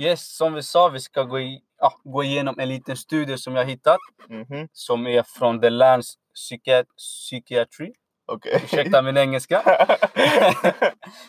Yes, 0.00 0.36
som 0.36 0.54
vi 0.54 0.62
sa, 0.62 0.88
vi 0.88 1.00
ska 1.00 1.22
gå, 1.22 1.40
i, 1.40 1.60
ah, 1.78 1.92
gå 2.04 2.24
igenom 2.24 2.58
en 2.58 2.68
liten 2.68 2.96
studie 2.96 3.38
som 3.38 3.56
jag 3.56 3.64
hittat. 3.64 3.98
Mm 4.28 4.44
-hmm. 4.44 4.68
Som 4.72 5.06
är 5.06 5.22
från 5.22 5.60
The 5.60 5.70
Lance 5.70 6.14
Psychiat 6.34 6.86
Psychiatry. 6.96 7.92
Okay. 8.32 8.60
Ursäkta 8.64 9.02
min 9.02 9.16
engelska. 9.16 9.62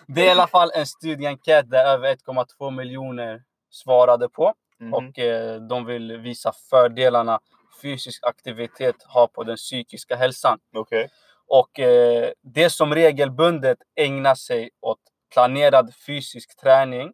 det 0.08 0.21
är 0.21 0.25
i 0.25 0.30
alla 0.30 0.47
fall 0.47 0.71
en 0.75 0.86
studieenkät 0.86 1.69
där 1.69 1.86
över 1.86 2.15
1,2 2.15 2.71
miljoner 2.71 3.43
svarade 3.69 4.30
på. 4.30 4.54
Mm 4.80 4.93
-hmm. 4.93 4.97
Och 4.97 5.19
eh, 5.19 5.62
de 5.62 5.86
vill 5.86 6.17
visa 6.17 6.52
fördelarna 6.69 7.39
fysisk 7.82 8.23
aktivitet 8.23 8.95
har 9.08 9.28
på 9.28 9.43
den 9.43 9.58
psykiska 9.58 10.15
hälsan. 10.15 10.60
Okay. 10.75 11.08
Och 11.47 11.80
eh, 11.80 12.32
det 12.41 12.69
som 12.69 12.95
regelbundet 12.95 13.78
ägnar 13.95 14.36
sig 14.36 14.69
åt 14.82 14.99
planerad 15.29 15.93
fysisk 15.95 16.57
träning 16.57 17.13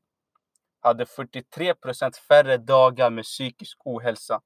hade 0.81 1.05
43% 1.05 2.19
färre 2.27 2.57
dagar 2.57 3.09
med 3.09 3.23
psykisk 3.23 3.77
ohälsa. 3.85 4.41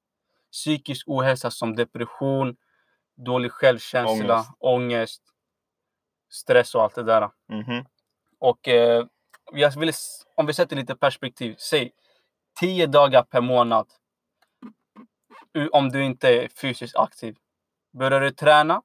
Psykisk 0.51 1.07
ohälsa 1.07 1.51
som 1.51 1.75
depression, 1.75 2.55
dålig 3.15 3.51
självkänsla, 3.51 4.35
ångest, 4.35 4.51
ångest 4.59 5.21
stress 6.29 6.75
och 6.75 6.83
allt 6.83 6.95
det 6.95 7.03
där. 7.03 7.29
Mm 7.49 7.63
-hmm. 7.63 7.85
Och 8.39 8.67
eh, 8.67 9.05
jag 9.51 9.79
vill, 9.79 9.91
om 10.35 10.45
vi 10.45 10.53
sätter 10.53 10.75
lite 10.75 10.95
perspektiv, 10.95 11.55
säg 11.57 11.91
10 12.59 12.87
dagar 12.87 13.23
per 13.23 13.41
månad 13.41 13.87
om 15.71 15.89
du 15.89 16.03
inte 16.03 16.29
är 16.29 16.47
fysiskt 16.47 16.95
aktiv. 16.95 17.35
Börjar 17.91 18.21
du 18.21 18.31
träna 18.31 18.81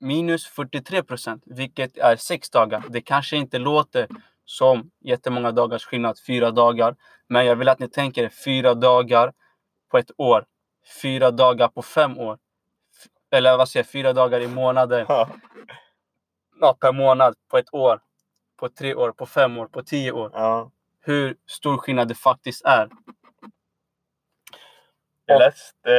minus 0.00 0.46
43 0.46 1.02
procent, 1.02 1.42
vilket 1.46 1.98
är 1.98 2.16
sex 2.16 2.50
dagar. 2.50 2.84
Det 2.88 3.00
kanske 3.00 3.36
inte 3.36 3.58
låter 3.58 4.08
som 4.44 4.90
jättemånga 5.00 5.52
dagars 5.52 5.84
skillnad, 5.84 6.18
fyra 6.26 6.50
dagar. 6.50 6.96
Men 7.28 7.46
jag 7.46 7.56
vill 7.56 7.68
att 7.68 7.78
ni 7.78 7.88
tänker 7.88 8.28
fyra 8.28 8.74
dagar 8.74 9.32
på 9.90 9.98
ett 9.98 10.10
år. 10.16 10.44
Fyra 11.02 11.30
dagar 11.30 11.68
på 11.68 11.82
fem 11.82 12.18
år. 12.18 12.38
Eller 13.30 13.56
vad 13.56 13.68
säger 13.68 13.84
jag, 13.84 13.90
fyra 13.90 14.12
dagar 14.12 14.40
i 14.40 14.48
månaden. 14.48 15.06
Ja. 16.60 16.76
per 16.80 16.92
månad 16.92 17.34
på 17.50 17.58
ett 17.58 17.74
år. 17.74 18.00
På 18.56 18.68
tre 18.68 18.94
år, 18.94 19.12
på 19.12 19.26
fem 19.26 19.58
år, 19.58 19.66
på 19.66 19.82
tio 19.82 20.12
år. 20.12 20.30
Ja. 20.34 20.70
Hur 21.00 21.36
stor 21.46 21.78
skillnad 21.78 22.08
det 22.08 22.14
faktiskt 22.14 22.64
är. 22.64 22.88
Jag 25.26 25.38
läste 25.38 25.90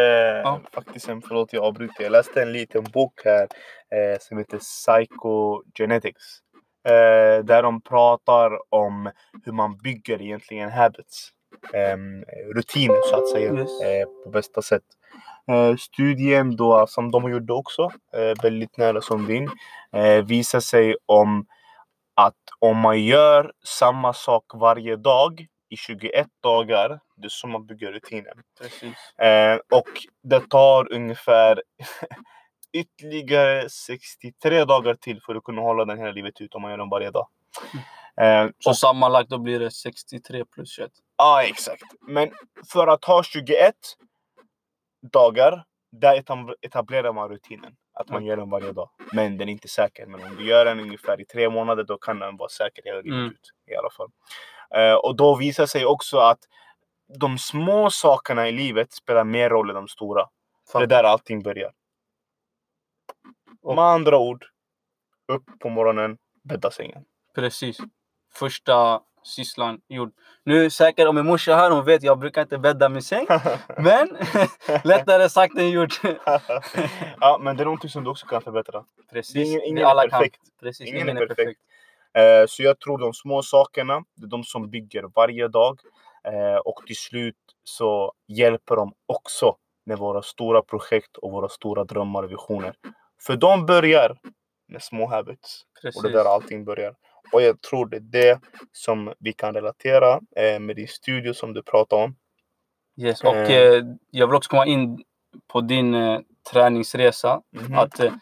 ja. 0.43 0.61
faktiskt, 0.73 1.09
en, 1.09 1.21
förlåt 1.21 1.53
jag 1.53 1.63
avbryter, 1.63 2.03
jag 2.03 2.11
läste 2.11 2.41
en 2.41 2.51
liten 2.53 2.83
bok 2.83 3.21
här 3.25 3.43
eh, 3.91 4.19
som 4.19 4.37
heter 4.37 4.57
Psychogenetics. 4.57 6.23
Eh, 6.87 7.43
där 7.45 7.63
de 7.63 7.81
pratar 7.81 8.51
om 8.73 9.11
hur 9.45 9.51
man 9.51 9.77
bygger 9.77 10.21
egentligen 10.21 10.71
habits. 10.71 11.29
ehm, 11.73 12.23
rutin 12.55 12.91
så 13.03 13.15
att 13.15 13.29
säga 13.29 13.53
Yes. 13.53 13.81
eh, 13.81 14.07
på 14.23 14.29
bästa 14.29 14.61
sätt. 14.61 14.83
Eh, 15.51 15.75
studien 15.75 16.55
då 16.55 16.87
som 16.87 17.11
de 17.11 17.31
gjorde 17.31 17.53
också, 17.53 17.91
eh, 18.13 18.43
väldigt 18.43 18.77
nära 18.77 19.01
som 19.01 19.25
din, 19.25 19.49
eh, 19.93 20.25
visar 20.25 20.59
sig 20.59 20.95
om 21.05 21.45
att 22.15 22.35
om 22.59 22.77
man 22.77 23.03
gör 23.03 23.51
samma 23.65 24.13
sak 24.13 24.43
varje 24.53 24.95
dag 24.95 25.47
i 25.69 25.77
21 25.77 26.27
dagar, 26.43 26.99
det 27.15 27.25
är 27.27 27.29
så 27.29 27.47
man 27.47 27.65
bygger 27.65 27.91
rutinen. 27.91 28.43
Precis. 28.61 29.19
Eh, 29.19 29.55
och 29.71 29.87
det 30.23 30.49
tar 30.49 30.93
ungefär 30.93 31.63
ytterligare 32.73 33.69
63 33.69 34.65
dagar 34.65 34.93
till 34.95 35.21
för 35.21 35.35
att 35.35 35.43
kunna 35.43 35.61
hålla 35.61 35.85
den 35.85 35.97
hela 35.97 36.11
livet 36.11 36.41
ut 36.41 36.55
om 36.55 36.61
man 36.61 36.71
gör 36.71 36.77
den 36.77 36.89
varje 36.89 37.11
dag. 37.11 37.27
Eh, 38.21 38.49
Så 38.59 38.69
och, 38.69 38.77
sammanlagt 38.77 39.29
då 39.29 39.37
blir 39.37 39.59
det 39.59 39.71
63 39.71 40.45
plus 40.45 40.69
21. 40.75 40.91
ja, 41.17 41.43
exakt. 41.43 41.83
Men 42.01 42.31
för 42.73 42.87
att 42.87 43.05
ha 43.05 43.23
21 43.23 43.75
dagar, 45.11 45.63
där 45.91 46.21
etab- 46.21 46.53
etablerar 46.61 47.13
man 47.13 47.29
rutinen. 47.29 47.75
Att 47.93 48.09
man 48.09 48.17
Mm. 48.17 48.27
gör 48.27 48.37
den 48.37 48.49
varje 48.49 48.71
dag. 48.71 48.89
Men 49.13 49.37
den 49.37 49.47
är 49.49 49.51
inte 49.51 49.67
säker. 49.67 50.05
Men 50.05 50.23
om 50.23 50.35
du 50.35 50.45
gör 50.47 50.65
den 50.65 50.79
ungefär 50.79 51.21
i 51.21 51.25
tre 51.25 51.49
månader, 51.49 51.83
då 51.83 51.97
kan 51.97 52.19
den 52.19 52.37
vara 52.37 52.49
säker 52.49 52.83
hela 52.85 52.97
livet 53.01 53.13
Mm. 53.17 53.25
ut. 53.31 53.51
I 53.71 53.75
alla 53.75 53.89
fall. 53.89 54.09
Eh, 54.75 54.93
och 54.93 55.15
då 55.15 55.35
visar 55.35 55.65
sig 55.65 55.85
också 55.85 56.17
att 56.17 56.39
de 57.19 57.37
små 57.37 57.89
sakerna 57.89 58.47
i 58.47 58.51
livet 58.51 58.93
spelar 58.93 59.23
mer 59.23 59.49
roll 59.49 59.69
än 59.69 59.75
de 59.75 59.87
stora. 59.87 60.25
Det 60.73 60.79
är 60.83 60.87
där 60.87 61.03
allting 61.03 61.43
börjar. 61.43 61.71
Och- 63.61 63.75
Med 63.75 63.83
andra 63.83 64.17
ord, 64.17 64.45
upp 65.27 65.43
på 65.59 65.69
morgonen, 65.69 66.17
bädda 66.43 66.71
sängen. 66.71 67.03
Precis. 67.35 67.77
Första 68.33 69.01
sysslan 69.23 69.81
gjord. 69.87 70.11
Nu 70.43 70.69
säkert 70.69 71.07
om 71.07 71.15
min 71.15 71.25
morsa 71.25 71.55
här, 71.55 71.71
hon 71.71 71.85
vet 71.85 72.03
jag 72.03 72.19
brukar 72.19 72.41
inte 72.41 72.57
bädda 72.57 72.89
min 72.89 73.01
säng. 73.01 73.27
Men 73.77 74.17
lättare 74.83 75.29
sagt 75.29 75.57
än 75.57 75.69
gjort. 75.69 76.01
ja, 77.21 77.37
men 77.41 77.57
det 77.57 77.63
är 77.63 77.65
någonting 77.65 77.89
som 77.89 78.03
du 78.03 78.09
också 78.09 78.25
kan 78.27 78.41
förbättra. 78.41 78.85
Precis. 79.11 79.33
Det 79.33 79.41
ingen- 79.43 79.61
ingen 79.63 79.83
är 79.85 79.89
alla 79.89 80.01
perfekt. 80.09 80.41
Precis. 80.59 80.87
Ingen 80.87 81.01
Ingen, 81.01 81.17
är 81.17 81.21
perfekt. 81.21 81.37
perfekt. 81.37 81.61
Eh, 82.13 82.45
så 82.47 82.63
jag 82.63 82.79
tror 82.79 82.97
de 82.97 83.13
små 83.13 83.41
sakerna, 83.43 84.03
det 84.15 84.25
är 84.25 84.29
de 84.29 84.43
som 84.43 84.69
bygger 84.69 85.03
varje 85.15 85.47
dag. 85.47 85.79
Eh, 86.23 86.57
och 86.57 86.83
till 86.87 86.95
slut 86.95 87.35
så 87.63 88.13
hjälper 88.27 88.75
de 88.75 88.93
också 89.05 89.55
med 89.85 89.97
våra 89.97 90.21
stora 90.21 90.61
projekt 90.61 91.17
och 91.17 91.31
våra 91.31 91.49
stora 91.49 91.83
drömmar 91.83 92.23
och 92.23 92.31
visioner. 92.31 92.73
För 93.21 93.35
de 93.37 93.65
börjar 93.65 94.17
med 94.67 94.83
små 94.83 95.07
habits. 95.07 95.61
Precis. 95.81 95.97
Och 95.97 96.03
det 96.03 96.19
är 96.19 96.23
där 96.23 96.29
allting 96.33 96.65
börjar. 96.65 96.95
Och 97.33 97.41
jag 97.41 97.61
tror 97.61 97.85
det 97.85 97.97
är 97.97 98.01
det 98.01 98.39
som 98.71 99.13
vi 99.19 99.33
kan 99.33 99.53
relatera 99.53 100.19
eh, 100.35 100.59
med 100.59 100.75
din 100.75 100.87
studio 100.87 101.33
som 101.33 101.53
du 101.53 101.63
pratar 101.63 101.97
om. 101.97 102.15
Yes. 103.01 103.23
Och 103.23 103.35
Eh. 103.35 103.83
jag 104.11 104.27
vill 104.27 104.35
också 104.35 104.49
komma 104.49 104.65
in 104.65 105.03
på 105.47 105.61
din 105.61 105.93
eh, 105.93 106.19
träningsresa. 106.51 107.41
Mhm. 107.51 107.77
Att 107.77 107.99
eh, 107.99 108.13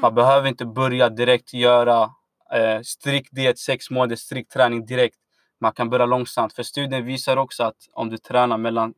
man 0.00 0.14
behöver 0.14 0.48
inte 0.48 0.66
börja 0.66 1.08
direkt 1.08 1.52
göra 1.54 2.10
eh, 2.52 2.80
strikt 2.82 3.28
diet, 3.32 3.58
sex 3.58 3.90
månader 3.90 4.16
strikt 4.16 4.52
träning 4.52 4.86
direkt. 4.86 5.16
Man 5.60 5.72
kan 5.72 5.90
börja 5.90 6.06
långsamt. 6.06 6.52
För 6.52 6.62
studien 6.62 7.04
visar 7.04 7.36
också 7.36 7.62
att 7.64 7.76
om 7.92 8.08
du 8.10 8.18
tränar 8.18 8.58
mellan 8.58 8.94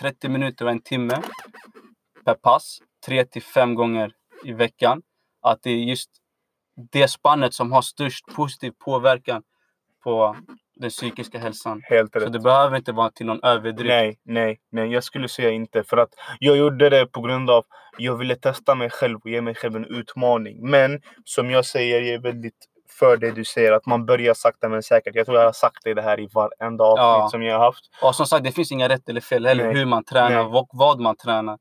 30 0.00 0.28
minuter 0.28 0.64
och 0.64 0.70
en 0.70 0.82
timme 0.82 1.22
per 2.24 2.34
pass, 2.34 2.78
3 3.06 3.24
till 3.24 3.42
5 3.42 3.74
gånger 3.74 4.12
i 4.44 4.52
veckan, 4.52 5.02
att 5.42 5.62
det 5.62 5.70
är 5.70 5.76
just 5.76 6.10
det 6.92 7.08
spannet 7.08 7.54
som 7.54 7.72
har 7.72 7.82
störst 7.82 8.26
positiv 8.26 8.72
påverkan 8.78 9.42
på 10.02 10.36
den 10.76 10.90
psykiska 10.90 11.38
hälsan. 11.38 11.80
Helt 11.84 12.12
Så 12.12 12.18
rätt. 12.18 12.32
det 12.32 12.40
behöver 12.40 12.76
inte 12.76 12.92
vara 12.92 13.10
till 13.10 13.26
någon 13.26 13.42
överdrift. 13.42 13.88
Nej, 13.88 14.18
nej, 14.24 14.60
nej. 14.70 14.92
Jag 14.92 15.04
skulle 15.04 15.28
säga 15.28 15.50
inte. 15.50 15.84
För 15.84 15.96
att 15.96 16.14
jag 16.38 16.56
gjorde 16.56 16.90
det 16.90 17.06
på 17.06 17.20
grund 17.20 17.50
av 17.50 17.64
jag 17.98 18.16
ville 18.16 18.36
testa 18.36 18.74
mig 18.74 18.90
själv 18.90 19.18
och 19.24 19.30
ge 19.30 19.40
mig 19.40 19.54
själv 19.54 19.76
en 19.76 19.84
utmaning. 19.84 20.70
Men 20.70 21.00
som 21.24 21.50
jag 21.50 21.64
säger, 21.64 22.00
jag 22.00 22.14
är 22.14 22.18
väldigt 22.18 22.68
för 22.98 23.16
det 23.16 23.30
du 23.32 23.44
säger. 23.44 23.72
Att 23.72 23.86
man 23.86 24.06
börjar 24.06 24.34
sakta 24.34 24.68
men 24.68 24.82
säkert. 24.82 25.14
Jag 25.14 25.26
tror 25.26 25.38
jag 25.38 25.44
har 25.44 25.52
sagt 25.52 25.84
det 25.84 26.02
här 26.02 26.20
i 26.20 26.28
varenda 26.34 26.84
avsnitt 26.84 26.98
Ja. 27.02 27.28
som 27.30 27.42
jag 27.42 27.58
har 27.58 27.64
haft. 27.64 27.84
Och 28.02 28.14
som 28.14 28.26
sagt, 28.26 28.44
det 28.44 28.52
finns 28.52 28.72
inga 28.72 28.88
rätt 28.88 29.08
eller 29.08 29.20
fel 29.20 29.46
heller 29.46 29.64
Nej. 29.64 29.74
hur 29.74 29.84
man 29.86 30.04
tränar 30.04 30.54
och 30.56 30.68
vad 30.72 31.00
man 31.00 31.16
tränar. 31.16 31.58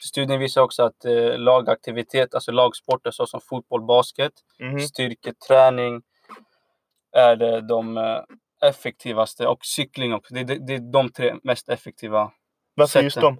Studien 0.00 0.40
visar 0.40 0.62
också 0.62 0.82
att 0.82 1.04
eh, 1.04 1.38
lagaktivitet, 1.38 2.34
alltså 2.34 2.52
lagsporter 2.52 3.10
såsom 3.10 3.40
fotboll, 3.40 3.82
basket, 3.86 4.32
Mhm. 4.58 4.80
styrketräning 4.80 6.02
är 7.16 7.36
det 7.36 7.60
de 7.60 7.96
eh, 7.98 8.20
effektivaste 8.68 9.46
och 9.46 9.58
cykling 9.64 10.14
också. 10.14 10.34
Det, 10.34 10.44
det, 10.44 10.66
det 10.66 10.74
är 10.74 10.92
de 10.92 11.08
tre 11.12 11.34
mest 11.42 11.68
effektiva. 11.68 12.30
Varför 12.74 13.02
just 13.02 13.14
sätten. 13.14 13.38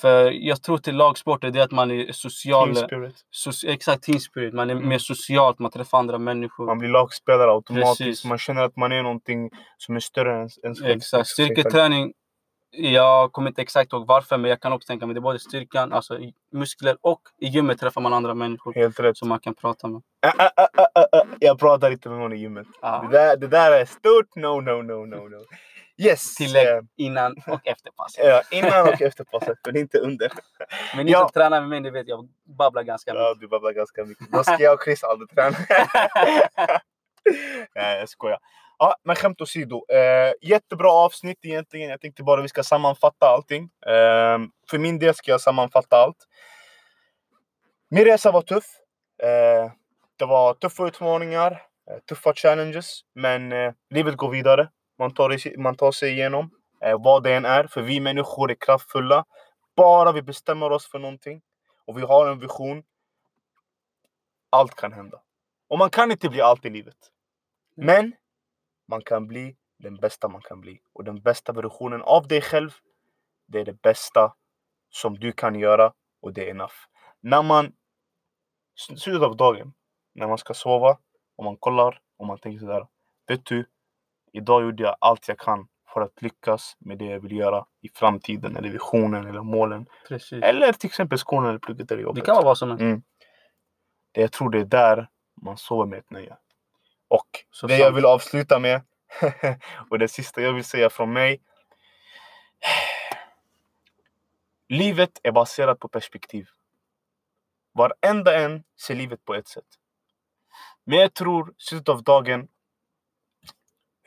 För 0.00 0.30
jag 0.30 0.62
tror 0.62 0.78
till 0.78 0.96
lagsporter 0.96 1.50
det 1.50 1.58
är 1.58 1.64
att 1.64 1.70
man 1.70 1.90
är 1.90 2.12
social. 2.12 2.76
So, 3.30 3.50
exakt, 3.66 4.02
team 4.02 4.18
spirit. 4.20 4.54
Man 4.54 4.70
är 4.70 4.74
Mm. 4.74 4.88
mer 4.88 4.98
socialt, 4.98 5.58
man 5.58 5.70
träffar 5.70 5.98
andra 5.98 6.18
människor. 6.18 6.66
Man 6.66 6.78
blir 6.78 6.88
lagspelare 6.88 7.50
automatiskt. 7.50 7.98
Precis. 7.98 8.24
Man 8.24 8.38
känner 8.38 8.62
att 8.62 8.76
man 8.76 8.92
är 8.92 9.02
någonting 9.02 9.50
som 9.76 9.96
är 9.96 10.00
större 10.00 10.34
än 10.36 10.48
än 10.64 10.74
sig 10.76 10.92
Exakt. 10.92 11.10
själv. 11.10 11.24
Styrketräning, 11.24 12.12
jag 12.70 13.32
kommer 13.32 13.48
inte 13.48 13.62
exakt 13.62 13.92
ihåg 13.92 14.06
varför, 14.06 14.38
men 14.38 14.48
jag 14.50 14.60
kan 14.60 14.72
också 14.72 14.86
tänka 14.86 15.06
mig 15.06 15.14
det 15.14 15.18
är 15.18 15.22
både 15.22 15.38
styrkan, 15.38 15.92
alltså 15.92 16.18
muskler 16.52 16.96
och 17.00 17.20
i 17.40 17.46
gymmet 17.46 17.78
träffar 17.80 18.00
man 18.00 18.12
andra 18.12 18.34
människor 18.34 18.74
Helt 18.74 19.00
rätt. 19.00 19.16
som 19.16 19.28
man 19.28 19.40
kan 19.40 19.54
prata 19.54 19.88
med. 19.88 20.02
Ah, 20.26 20.50
ah, 20.56 20.86
ah. 21.12 21.22
Jag 21.40 21.58
pratar 21.58 21.90
inte 21.90 22.08
med 22.08 22.18
någon 22.18 22.32
i 22.32 22.36
gymmet. 22.36 22.66
Det, 22.82 23.08
där, 23.10 23.36
det 23.36 23.46
där 23.46 23.72
är 23.72 23.84
stort 23.84 24.36
no, 24.36 24.60
no, 24.60 24.82
no, 24.82 25.06
no, 25.06 25.28
no. 25.28 25.44
Yes! 25.98 26.34
Tillägg 26.34 26.66
eh, 26.68 26.80
innan 26.96 27.32
och 27.46 27.66
efter 27.66 27.90
passet. 27.90 28.24
Ja, 28.26 28.42
innan 28.50 28.88
och 28.88 29.02
efter 29.02 29.24
passet, 29.24 29.58
men 29.66 29.76
inte 29.76 29.98
under. 29.98 30.32
Men 30.96 31.06
ni 31.06 31.12
Ja. 31.12 31.18
som 31.18 31.28
tränar 31.30 31.60
med 31.60 31.68
mig, 31.68 31.80
ni 31.80 31.90
vet 31.90 32.08
jag 32.08 32.28
babblar 32.58 32.82
ganska 32.82 33.14
Ja, 33.14 33.28
mycket. 33.28 33.40
du 33.40 33.48
babblar 33.48 33.72
ganska 33.72 34.04
mycket. 34.04 34.32
Då 34.32 34.42
ska 34.44 34.56
jag 34.58 34.74
och 34.74 34.82
Chris 34.84 35.04
aldrig 35.04 35.30
träna. 35.30 35.56
Nej, 37.74 37.98
jag 37.98 38.08
skojar. 38.08 38.38
Ja, 38.78 38.96
men 39.04 39.16
skämt 39.16 39.40
åsido. 39.40 39.84
Eh, 39.92 40.32
jättebra 40.48 40.90
avsnitt 40.92 41.38
egentligen. 41.42 41.90
Jag 41.90 42.00
tänkte 42.00 42.22
bara 42.22 42.42
vi 42.42 42.48
ska 42.48 42.62
sammanfatta 42.62 43.26
allting. 43.26 43.62
Eh, 43.86 44.38
för 44.70 44.78
min 44.78 44.98
del 44.98 45.14
ska 45.14 45.30
jag 45.30 45.40
sammanfatta 45.40 45.96
allt. 45.96 46.26
Min 47.90 48.04
resa 48.04 48.30
var 48.30 48.42
tuff. 48.42 48.64
Eh, 49.22 49.72
det 50.18 50.24
var 50.26 50.54
tuffa 50.54 50.86
utmaningar, 50.86 51.52
eh, 51.90 51.98
tuffa 52.08 52.34
challenges. 52.34 53.00
Men 53.14 53.52
eh, 53.52 53.72
livet 53.90 54.16
går 54.16 54.30
vidare. 54.30 54.68
Man 54.98 55.14
tar, 55.14 55.58
man 55.58 55.76
tar 55.76 55.92
sig 55.92 56.12
igenom 56.12 56.50
eh, 56.80 57.02
vad 57.02 57.22
det 57.22 57.34
än 57.34 57.44
är. 57.44 57.66
För 57.66 57.82
vi 57.82 58.00
människor 58.00 58.50
är 58.50 58.54
kraftfulla. 58.54 59.24
Bara 59.76 60.12
vi 60.12 60.22
bestämmer 60.22 60.72
oss 60.72 60.90
för 60.90 60.98
någonting 60.98 61.42
och 61.86 61.98
vi 61.98 62.02
har 62.02 62.26
en 62.30 62.38
vision. 62.38 62.82
Allt 64.50 64.74
kan 64.74 64.92
hända. 64.92 65.22
Och 65.68 65.78
man 65.78 65.90
kan 65.90 66.10
inte 66.10 66.28
bli 66.28 66.40
allt 66.40 66.64
i 66.64 66.70
livet. 66.70 66.96
Men 67.76 68.12
man 68.88 69.02
kan 69.02 69.26
bli 69.26 69.56
den 69.78 69.96
bästa 69.96 70.28
man 70.28 70.42
kan 70.42 70.60
bli. 70.60 70.80
Och 70.92 71.04
den 71.04 71.20
bästa 71.20 71.52
versionen 71.52 72.02
av 72.02 72.28
dig 72.28 72.40
själv, 72.40 72.70
det 73.46 73.60
är 73.60 73.64
det 73.64 73.82
bästa 73.82 74.34
som 74.90 75.18
du 75.18 75.32
kan 75.32 75.54
göra 75.54 75.92
och 76.22 76.32
det 76.32 76.46
är 76.46 76.50
enough. 76.50 76.74
När 77.20 77.42
man, 77.42 77.72
slutet 78.74 79.22
av 79.22 79.36
dagen, 79.36 79.72
när 80.14 80.28
man 80.28 80.38
ska 80.38 80.54
sova 80.54 80.98
och 81.36 81.44
man 81.44 81.56
kollar 81.56 82.00
och 82.16 82.26
man 82.26 82.38
tänker 82.38 82.58
sådär. 82.60 82.86
Vet 83.26 83.46
du, 83.46 83.66
idag 84.32 84.62
gjorde 84.62 84.82
jag 84.82 84.96
allt 85.00 85.28
jag 85.28 85.38
kan 85.38 85.68
för 85.94 86.00
att 86.00 86.22
lyckas 86.22 86.76
med 86.78 86.98
det 86.98 87.04
jag 87.04 87.20
vill 87.20 87.32
göra 87.36 87.66
i 87.80 87.88
framtiden 87.88 88.56
eller 88.56 88.68
visionen 88.68 89.26
eller 89.26 89.40
målen. 89.42 89.86
Precis. 90.08 90.42
Eller 90.42 90.72
till 90.72 90.86
exempel 90.86 91.18
skolan 91.18 91.48
eller 91.48 91.58
plugget 91.58 91.90
eller 91.90 92.02
Det 92.02 92.06
jobbet. 92.06 92.24
kan 92.24 92.34
vara 92.34 92.44
vad 92.44 92.58
som 92.58 92.68
helst. 92.68 92.80
Mm. 92.82 93.02
Det 94.12 94.20
jag 94.20 94.32
tror 94.32 94.50
det 94.50 94.60
är 94.60 94.64
där 94.64 95.08
man 95.42 95.56
sover 95.56 95.86
med 95.86 95.98
ett 95.98 96.10
nöje. 96.10 96.36
Och 97.08 97.26
Så 97.50 97.66
det 97.66 97.72
sant. 97.72 97.82
jag 97.84 97.92
vill 97.92 98.06
avsluta 98.06 98.58
med 98.58 98.82
och 99.90 99.98
det 99.98 100.08
sista 100.08 100.40
jag 100.42 100.52
vill 100.52 100.64
säga 100.64 100.90
från 100.90 101.12
mig. 101.12 101.40
Livet 104.68 105.20
är 105.22 105.32
baserat 105.32 105.78
på 105.78 105.88
perspektiv. 105.88 106.48
Varenda 107.74 108.40
en 108.44 108.64
ser 108.86 108.94
livet 108.94 109.24
på 109.24 109.34
ett 109.34 109.48
sätt. 109.48 109.64
Men 110.84 110.98
jag 110.98 111.14
tror, 111.14 111.54
slutet 111.58 111.88
av 111.88 112.02
dagen, 112.02 112.48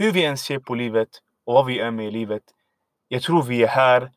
hur 0.01 0.11
vi 0.11 0.25
än 0.25 0.37
ser 0.37 0.59
på 0.59 0.75
livet 0.75 1.09
och 1.45 1.53
vad 1.53 1.65
vi 1.65 1.79
är 1.79 1.91
med 1.91 2.07
i 2.07 2.11
livet. 2.11 2.43
Jag 3.07 3.21
tror 3.21 3.43
vi 3.43 3.63
är 3.63 3.67
här 3.67 4.11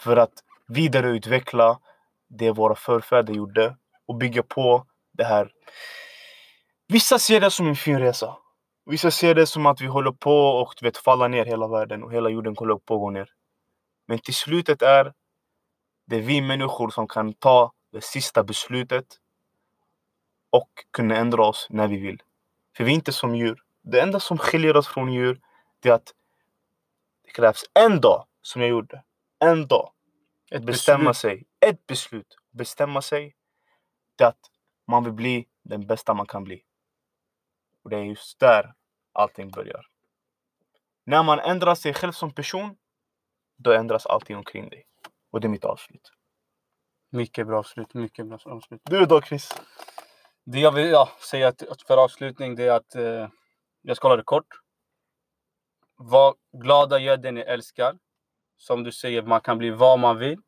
för 0.00 0.16
att 0.16 0.32
vidareutveckla 0.68 1.80
det 2.28 2.50
våra 2.50 2.74
förfäder 2.74 3.34
gjorde 3.34 3.76
och 4.06 4.16
bygga 4.16 4.42
på 4.42 4.86
det 5.12 5.24
här. 5.24 5.52
Vissa 6.88 7.18
ser 7.18 7.40
det 7.40 7.50
som 7.50 7.66
en 7.66 7.76
fin 7.76 7.98
resa. 7.98 8.36
Vissa 8.86 9.10
ser 9.10 9.34
det 9.34 9.46
som 9.46 9.66
att 9.66 9.80
vi 9.80 9.86
håller 9.86 10.12
på 10.12 10.48
och 10.48 10.74
du 10.80 10.86
vet, 10.86 10.96
falla 10.96 11.28
ner 11.28 11.44
hela 11.44 11.68
världen 11.68 12.02
och 12.02 12.12
hela 12.12 12.28
jorden 12.28 12.56
håller 12.56 12.76
på 12.76 12.94
att 12.94 13.00
gå 13.00 13.10
ner. 13.10 13.28
Men 14.06 14.18
till 14.18 14.34
slutet 14.34 14.82
är 14.82 15.12
det 16.06 16.20
vi 16.20 16.40
människor 16.40 16.90
som 16.90 17.08
kan 17.08 17.32
ta 17.32 17.72
det 17.92 18.04
sista 18.04 18.44
beslutet 18.44 19.06
och 20.50 20.70
kunna 20.90 21.16
ändra 21.16 21.44
oss 21.44 21.66
när 21.70 21.88
vi 21.88 21.96
vill. 21.96 22.22
För 22.76 22.84
vi 22.84 22.90
är 22.90 22.94
inte 22.94 23.12
som 23.12 23.36
djur. 23.36 23.63
Det 23.86 24.00
enda 24.00 24.20
som 24.20 24.38
skiljer 24.38 24.76
oss 24.76 24.88
från 24.88 25.12
djur 25.12 25.40
det 25.80 25.88
är 25.88 25.92
att 25.92 26.14
det 27.22 27.30
krävs 27.30 27.64
en 27.74 28.00
dag 28.00 28.26
som 28.42 28.60
jag 28.62 28.70
gjorde. 28.70 29.02
En 29.38 29.66
dag. 29.66 29.92
Ett 30.50 30.62
bestämma 30.64 31.10
beslut. 31.10 31.16
sig. 31.16 31.46
Ett 31.60 31.86
beslut. 31.86 32.36
Bestämma 32.50 33.02
sig. 33.02 33.36
Det 34.16 34.24
är 34.24 34.28
att 34.28 34.50
man 34.86 35.04
vill 35.04 35.12
bli 35.12 35.46
den 35.62 35.86
bästa 35.86 36.14
man 36.14 36.26
kan 36.26 36.44
bli. 36.44 36.62
Och 37.82 37.90
det 37.90 37.96
är 37.96 38.02
just 38.02 38.40
där 38.40 38.74
allting 39.12 39.50
börjar. 39.50 39.86
När 41.04 41.22
man 41.22 41.38
ändrar 41.40 41.74
sig 41.74 41.94
själv 41.94 42.12
som 42.12 42.34
person, 42.34 42.76
då 43.56 43.72
ändras 43.72 44.06
allting 44.06 44.36
omkring 44.36 44.68
dig. 44.68 44.86
Och 45.30 45.40
det 45.40 45.46
är 45.46 45.50
mitt 45.50 45.64
avslut. 45.64 46.12
Mycket 47.10 47.46
bra 47.46 47.58
avslut. 47.58 47.94
Mycket 47.94 48.26
bra 48.26 48.38
avslut. 48.44 48.80
Du 48.84 49.06
då 49.06 49.22
Chris? 49.22 49.54
Det 50.44 50.60
jag 50.60 50.72
vill 50.72 50.90
ja, 50.90 51.08
säga 51.30 51.52
till- 51.52 51.68
för 51.86 51.96
avslutning 51.96 52.54
det 52.54 52.64
är 52.64 52.72
att 52.72 52.94
eh, 52.94 53.28
jag 53.86 53.96
ska 53.96 54.08
hålla 54.08 54.16
det 54.16 54.24
kort. 54.24 54.60
Var 55.96 56.34
glada, 56.52 56.98
gör 56.98 57.16
det 57.16 57.32
ni 57.32 57.40
älskar. 57.40 57.98
Som 58.56 58.82
du 58.82 58.92
säger, 58.92 59.22
man 59.22 59.40
kan 59.40 59.58
bli 59.58 59.70
vad 59.70 59.98
man 59.98 60.18
vill. 60.18 60.38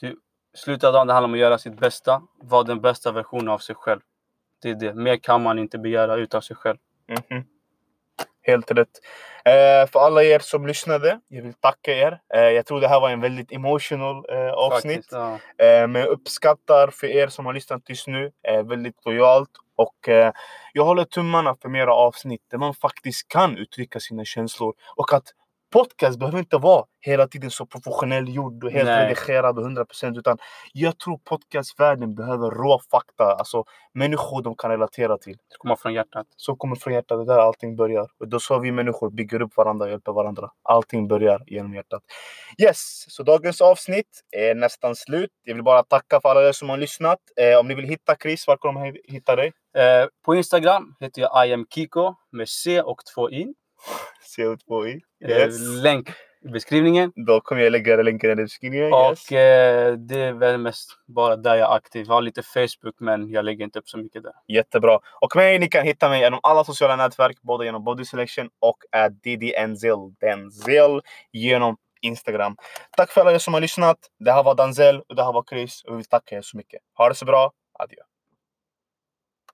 Du, 0.00 0.20
slutet 0.54 0.84
av 0.84 0.92
dagen 0.92 1.06
det 1.06 1.12
handlar 1.12 1.28
om 1.28 1.34
att 1.34 1.40
göra 1.40 1.58
sitt 1.58 1.80
bästa. 1.80 2.22
Vara 2.42 2.62
den 2.62 2.80
bästa 2.80 3.12
versionen 3.12 3.48
av 3.48 3.58
sig 3.58 3.74
själv. 3.74 4.00
Det 4.62 4.70
är 4.70 4.74
det. 4.74 4.94
Mer 4.94 5.16
kan 5.16 5.42
man 5.42 5.58
inte 5.58 5.78
begära 5.78 6.16
utav 6.16 6.40
sig 6.40 6.56
själv. 6.56 6.78
Mhm. 7.08 7.44
Helt 8.42 8.70
rätt. 8.70 8.88
Eh, 9.44 9.90
för 9.90 10.00
alla 10.00 10.22
er 10.22 10.38
som 10.38 10.66
lyssnade, 10.66 11.20
jag 11.28 11.42
vill 11.42 11.54
tacka 11.54 11.92
er. 11.92 12.20
Eh, 12.34 12.40
jag 12.40 12.66
tror 12.66 12.80
det 12.80 12.88
här 12.88 13.00
var 13.00 13.10
en 13.10 13.20
väldigt 13.20 13.52
emotional 13.52 14.24
eh, 14.28 14.52
avsnitt. 14.52 14.96
Faktiskt, 14.96 15.12
ja. 15.12 15.64
Eh, 15.66 15.88
men 15.88 15.94
jag 15.94 16.08
uppskattar 16.08 16.88
för 16.88 17.06
er 17.06 17.28
som 17.28 17.46
har 17.46 17.52
lyssnat 17.52 17.84
tills 17.84 18.06
nu. 18.06 18.30
Eh, 18.48 18.62
väldigt 18.62 19.04
lojalt. 19.04 19.50
Och 19.76 20.08
eh, 20.08 20.32
jag 20.72 20.84
håller 20.84 21.04
tummarna 21.04 21.56
för 21.62 21.68
mera 21.68 21.94
avsnitt 21.94 22.40
där 22.50 22.58
man 22.58 22.74
faktiskt 22.74 23.28
kan 23.28 23.56
uttrycka 23.56 24.00
sina 24.00 24.24
känslor. 24.24 24.74
Och 24.96 25.12
att 25.12 25.24
podcast 25.72 26.18
behöver 26.18 26.38
inte 26.38 26.56
vara 26.56 26.84
hela 27.00 27.28
tiden 27.28 27.50
så 27.50 27.66
professionell 27.66 28.34
gjord 28.34 28.64
och 28.64 28.70
helt 28.70 28.84
Nej. 28.84 29.04
redigerad 29.04 29.58
och 29.58 29.64
100% 29.64 30.18
utan 30.18 30.38
jag 30.72 30.98
tror 30.98 31.18
podcastvärlden 31.18 32.14
behöver 32.14 32.50
rå 32.50 32.80
fakta. 32.90 33.24
Alltså 33.24 33.64
människor 33.94 34.42
de 34.42 34.56
kan 34.56 34.70
relatera 34.70 35.18
till. 35.18 35.32
Det 35.32 35.56
kommer 35.58 35.76
från 35.76 35.94
hjärtat. 35.94 36.26
Så 36.36 36.56
kommer 36.56 36.76
från 36.76 36.92
hjärtat, 36.92 37.18
det 37.18 37.32
är 37.32 37.36
där 37.36 37.42
allting 37.42 37.76
börjar. 37.76 38.08
Och 38.20 38.28
då 38.28 38.40
så 38.40 38.58
vi 38.58 38.72
människor 38.72 39.10
bygger 39.10 39.42
upp 39.42 39.56
varandra 39.56 39.90
hjälper 39.90 40.12
varandra. 40.12 40.50
Allting 40.62 41.08
börjar 41.08 41.42
genom 41.46 41.74
hjärtat. 41.74 42.02
Yes, 42.62 43.04
så 43.08 43.22
dagens 43.22 43.60
avsnitt 43.60 44.20
är 44.36 44.54
nästan 44.54 44.96
slut. 44.96 45.30
Jag 45.44 45.54
vill 45.54 45.64
bara 45.64 45.82
tacka 45.82 46.20
för 46.20 46.28
alla 46.28 46.48
er 46.48 46.52
som 46.52 46.68
har 46.68 46.76
lyssnat. 46.76 47.18
Eh, 47.36 47.58
om 47.58 47.68
ni 47.68 47.74
vill 47.74 47.84
hitta 47.84 48.16
Chris, 48.22 48.46
var 48.46 48.56
kommer 48.56 48.92
de 48.92 49.00
hitta 49.04 49.36
dig? 49.36 49.52
Eh, 49.76 50.06
på 50.24 50.34
Instagram 50.34 50.94
heter 51.00 51.22
jag 51.22 51.48
I 51.48 51.52
am 51.52 51.66
Kiko 51.74 52.14
med 52.32 52.48
C 52.48 52.82
och 52.82 52.98
två 53.14 53.30
i. 53.30 53.54
CO2i. 54.36 55.00
Eh, 55.24 55.30
Yes. 55.30 55.58
länk 55.82 56.08
i 56.44 56.48
beskrivningen. 56.48 57.12
Då 57.26 57.40
kommer 57.40 57.62
jag 57.62 57.72
lägga 57.72 57.96
länken 57.96 58.30
i 58.30 58.34
beskrivningen. 58.36 58.86
Yes. 58.86 59.26
Och 59.30 59.32
eh, 59.32 59.92
det 59.92 60.20
är 60.20 60.32
väl 60.32 60.58
mest 60.58 60.90
bara 61.06 61.36
där 61.36 61.54
jag 61.54 61.70
är 61.70 61.76
aktiv. 61.76 62.04
Jag 62.08 62.14
har 62.14 62.22
lite 62.22 62.42
Facebook 62.42 62.94
men 62.98 63.30
jag 63.30 63.44
lägger 63.44 63.64
inte 63.64 63.78
upp 63.78 63.88
så 63.88 63.98
mycket 63.98 64.22
där. 64.22 64.32
Jättebra. 64.48 64.98
Och 65.20 65.36
mig, 65.36 65.58
ni 65.58 65.68
kan 65.68 65.84
hitta 65.84 66.08
mig 66.08 66.20
genom 66.20 66.40
alla 66.42 66.64
sociala 66.64 66.96
nätverk, 66.96 67.42
både 67.42 67.64
genom 67.64 67.84
Body 67.84 68.04
Selection 68.04 68.50
och 68.60 68.76
at 68.92 69.12
Denzel. 69.22 70.14
Denzel 70.20 71.00
genom 71.32 71.76
Instagram. 72.00 72.56
Tack 72.96 73.10
för 73.10 73.20
alla 73.20 73.32
er 73.32 73.38
som 73.38 73.54
har 73.54 73.60
lyssnat. 73.60 73.98
Det 74.18 74.32
här 74.32 74.42
var 74.42 74.54
Danzel 74.54 75.00
och 75.08 75.16
det 75.16 75.24
här 75.24 75.32
var 75.32 75.44
Chris 75.50 75.84
och 75.84 75.92
vi 75.92 75.96
vill 75.96 76.04
tacka 76.06 76.36
er 76.36 76.42
så 76.42 76.56
mycket. 76.56 76.80
Ha 76.94 77.08
det 77.08 77.14
så 77.14 77.24
bra. 77.24 77.52
Adjö. 77.78 78.02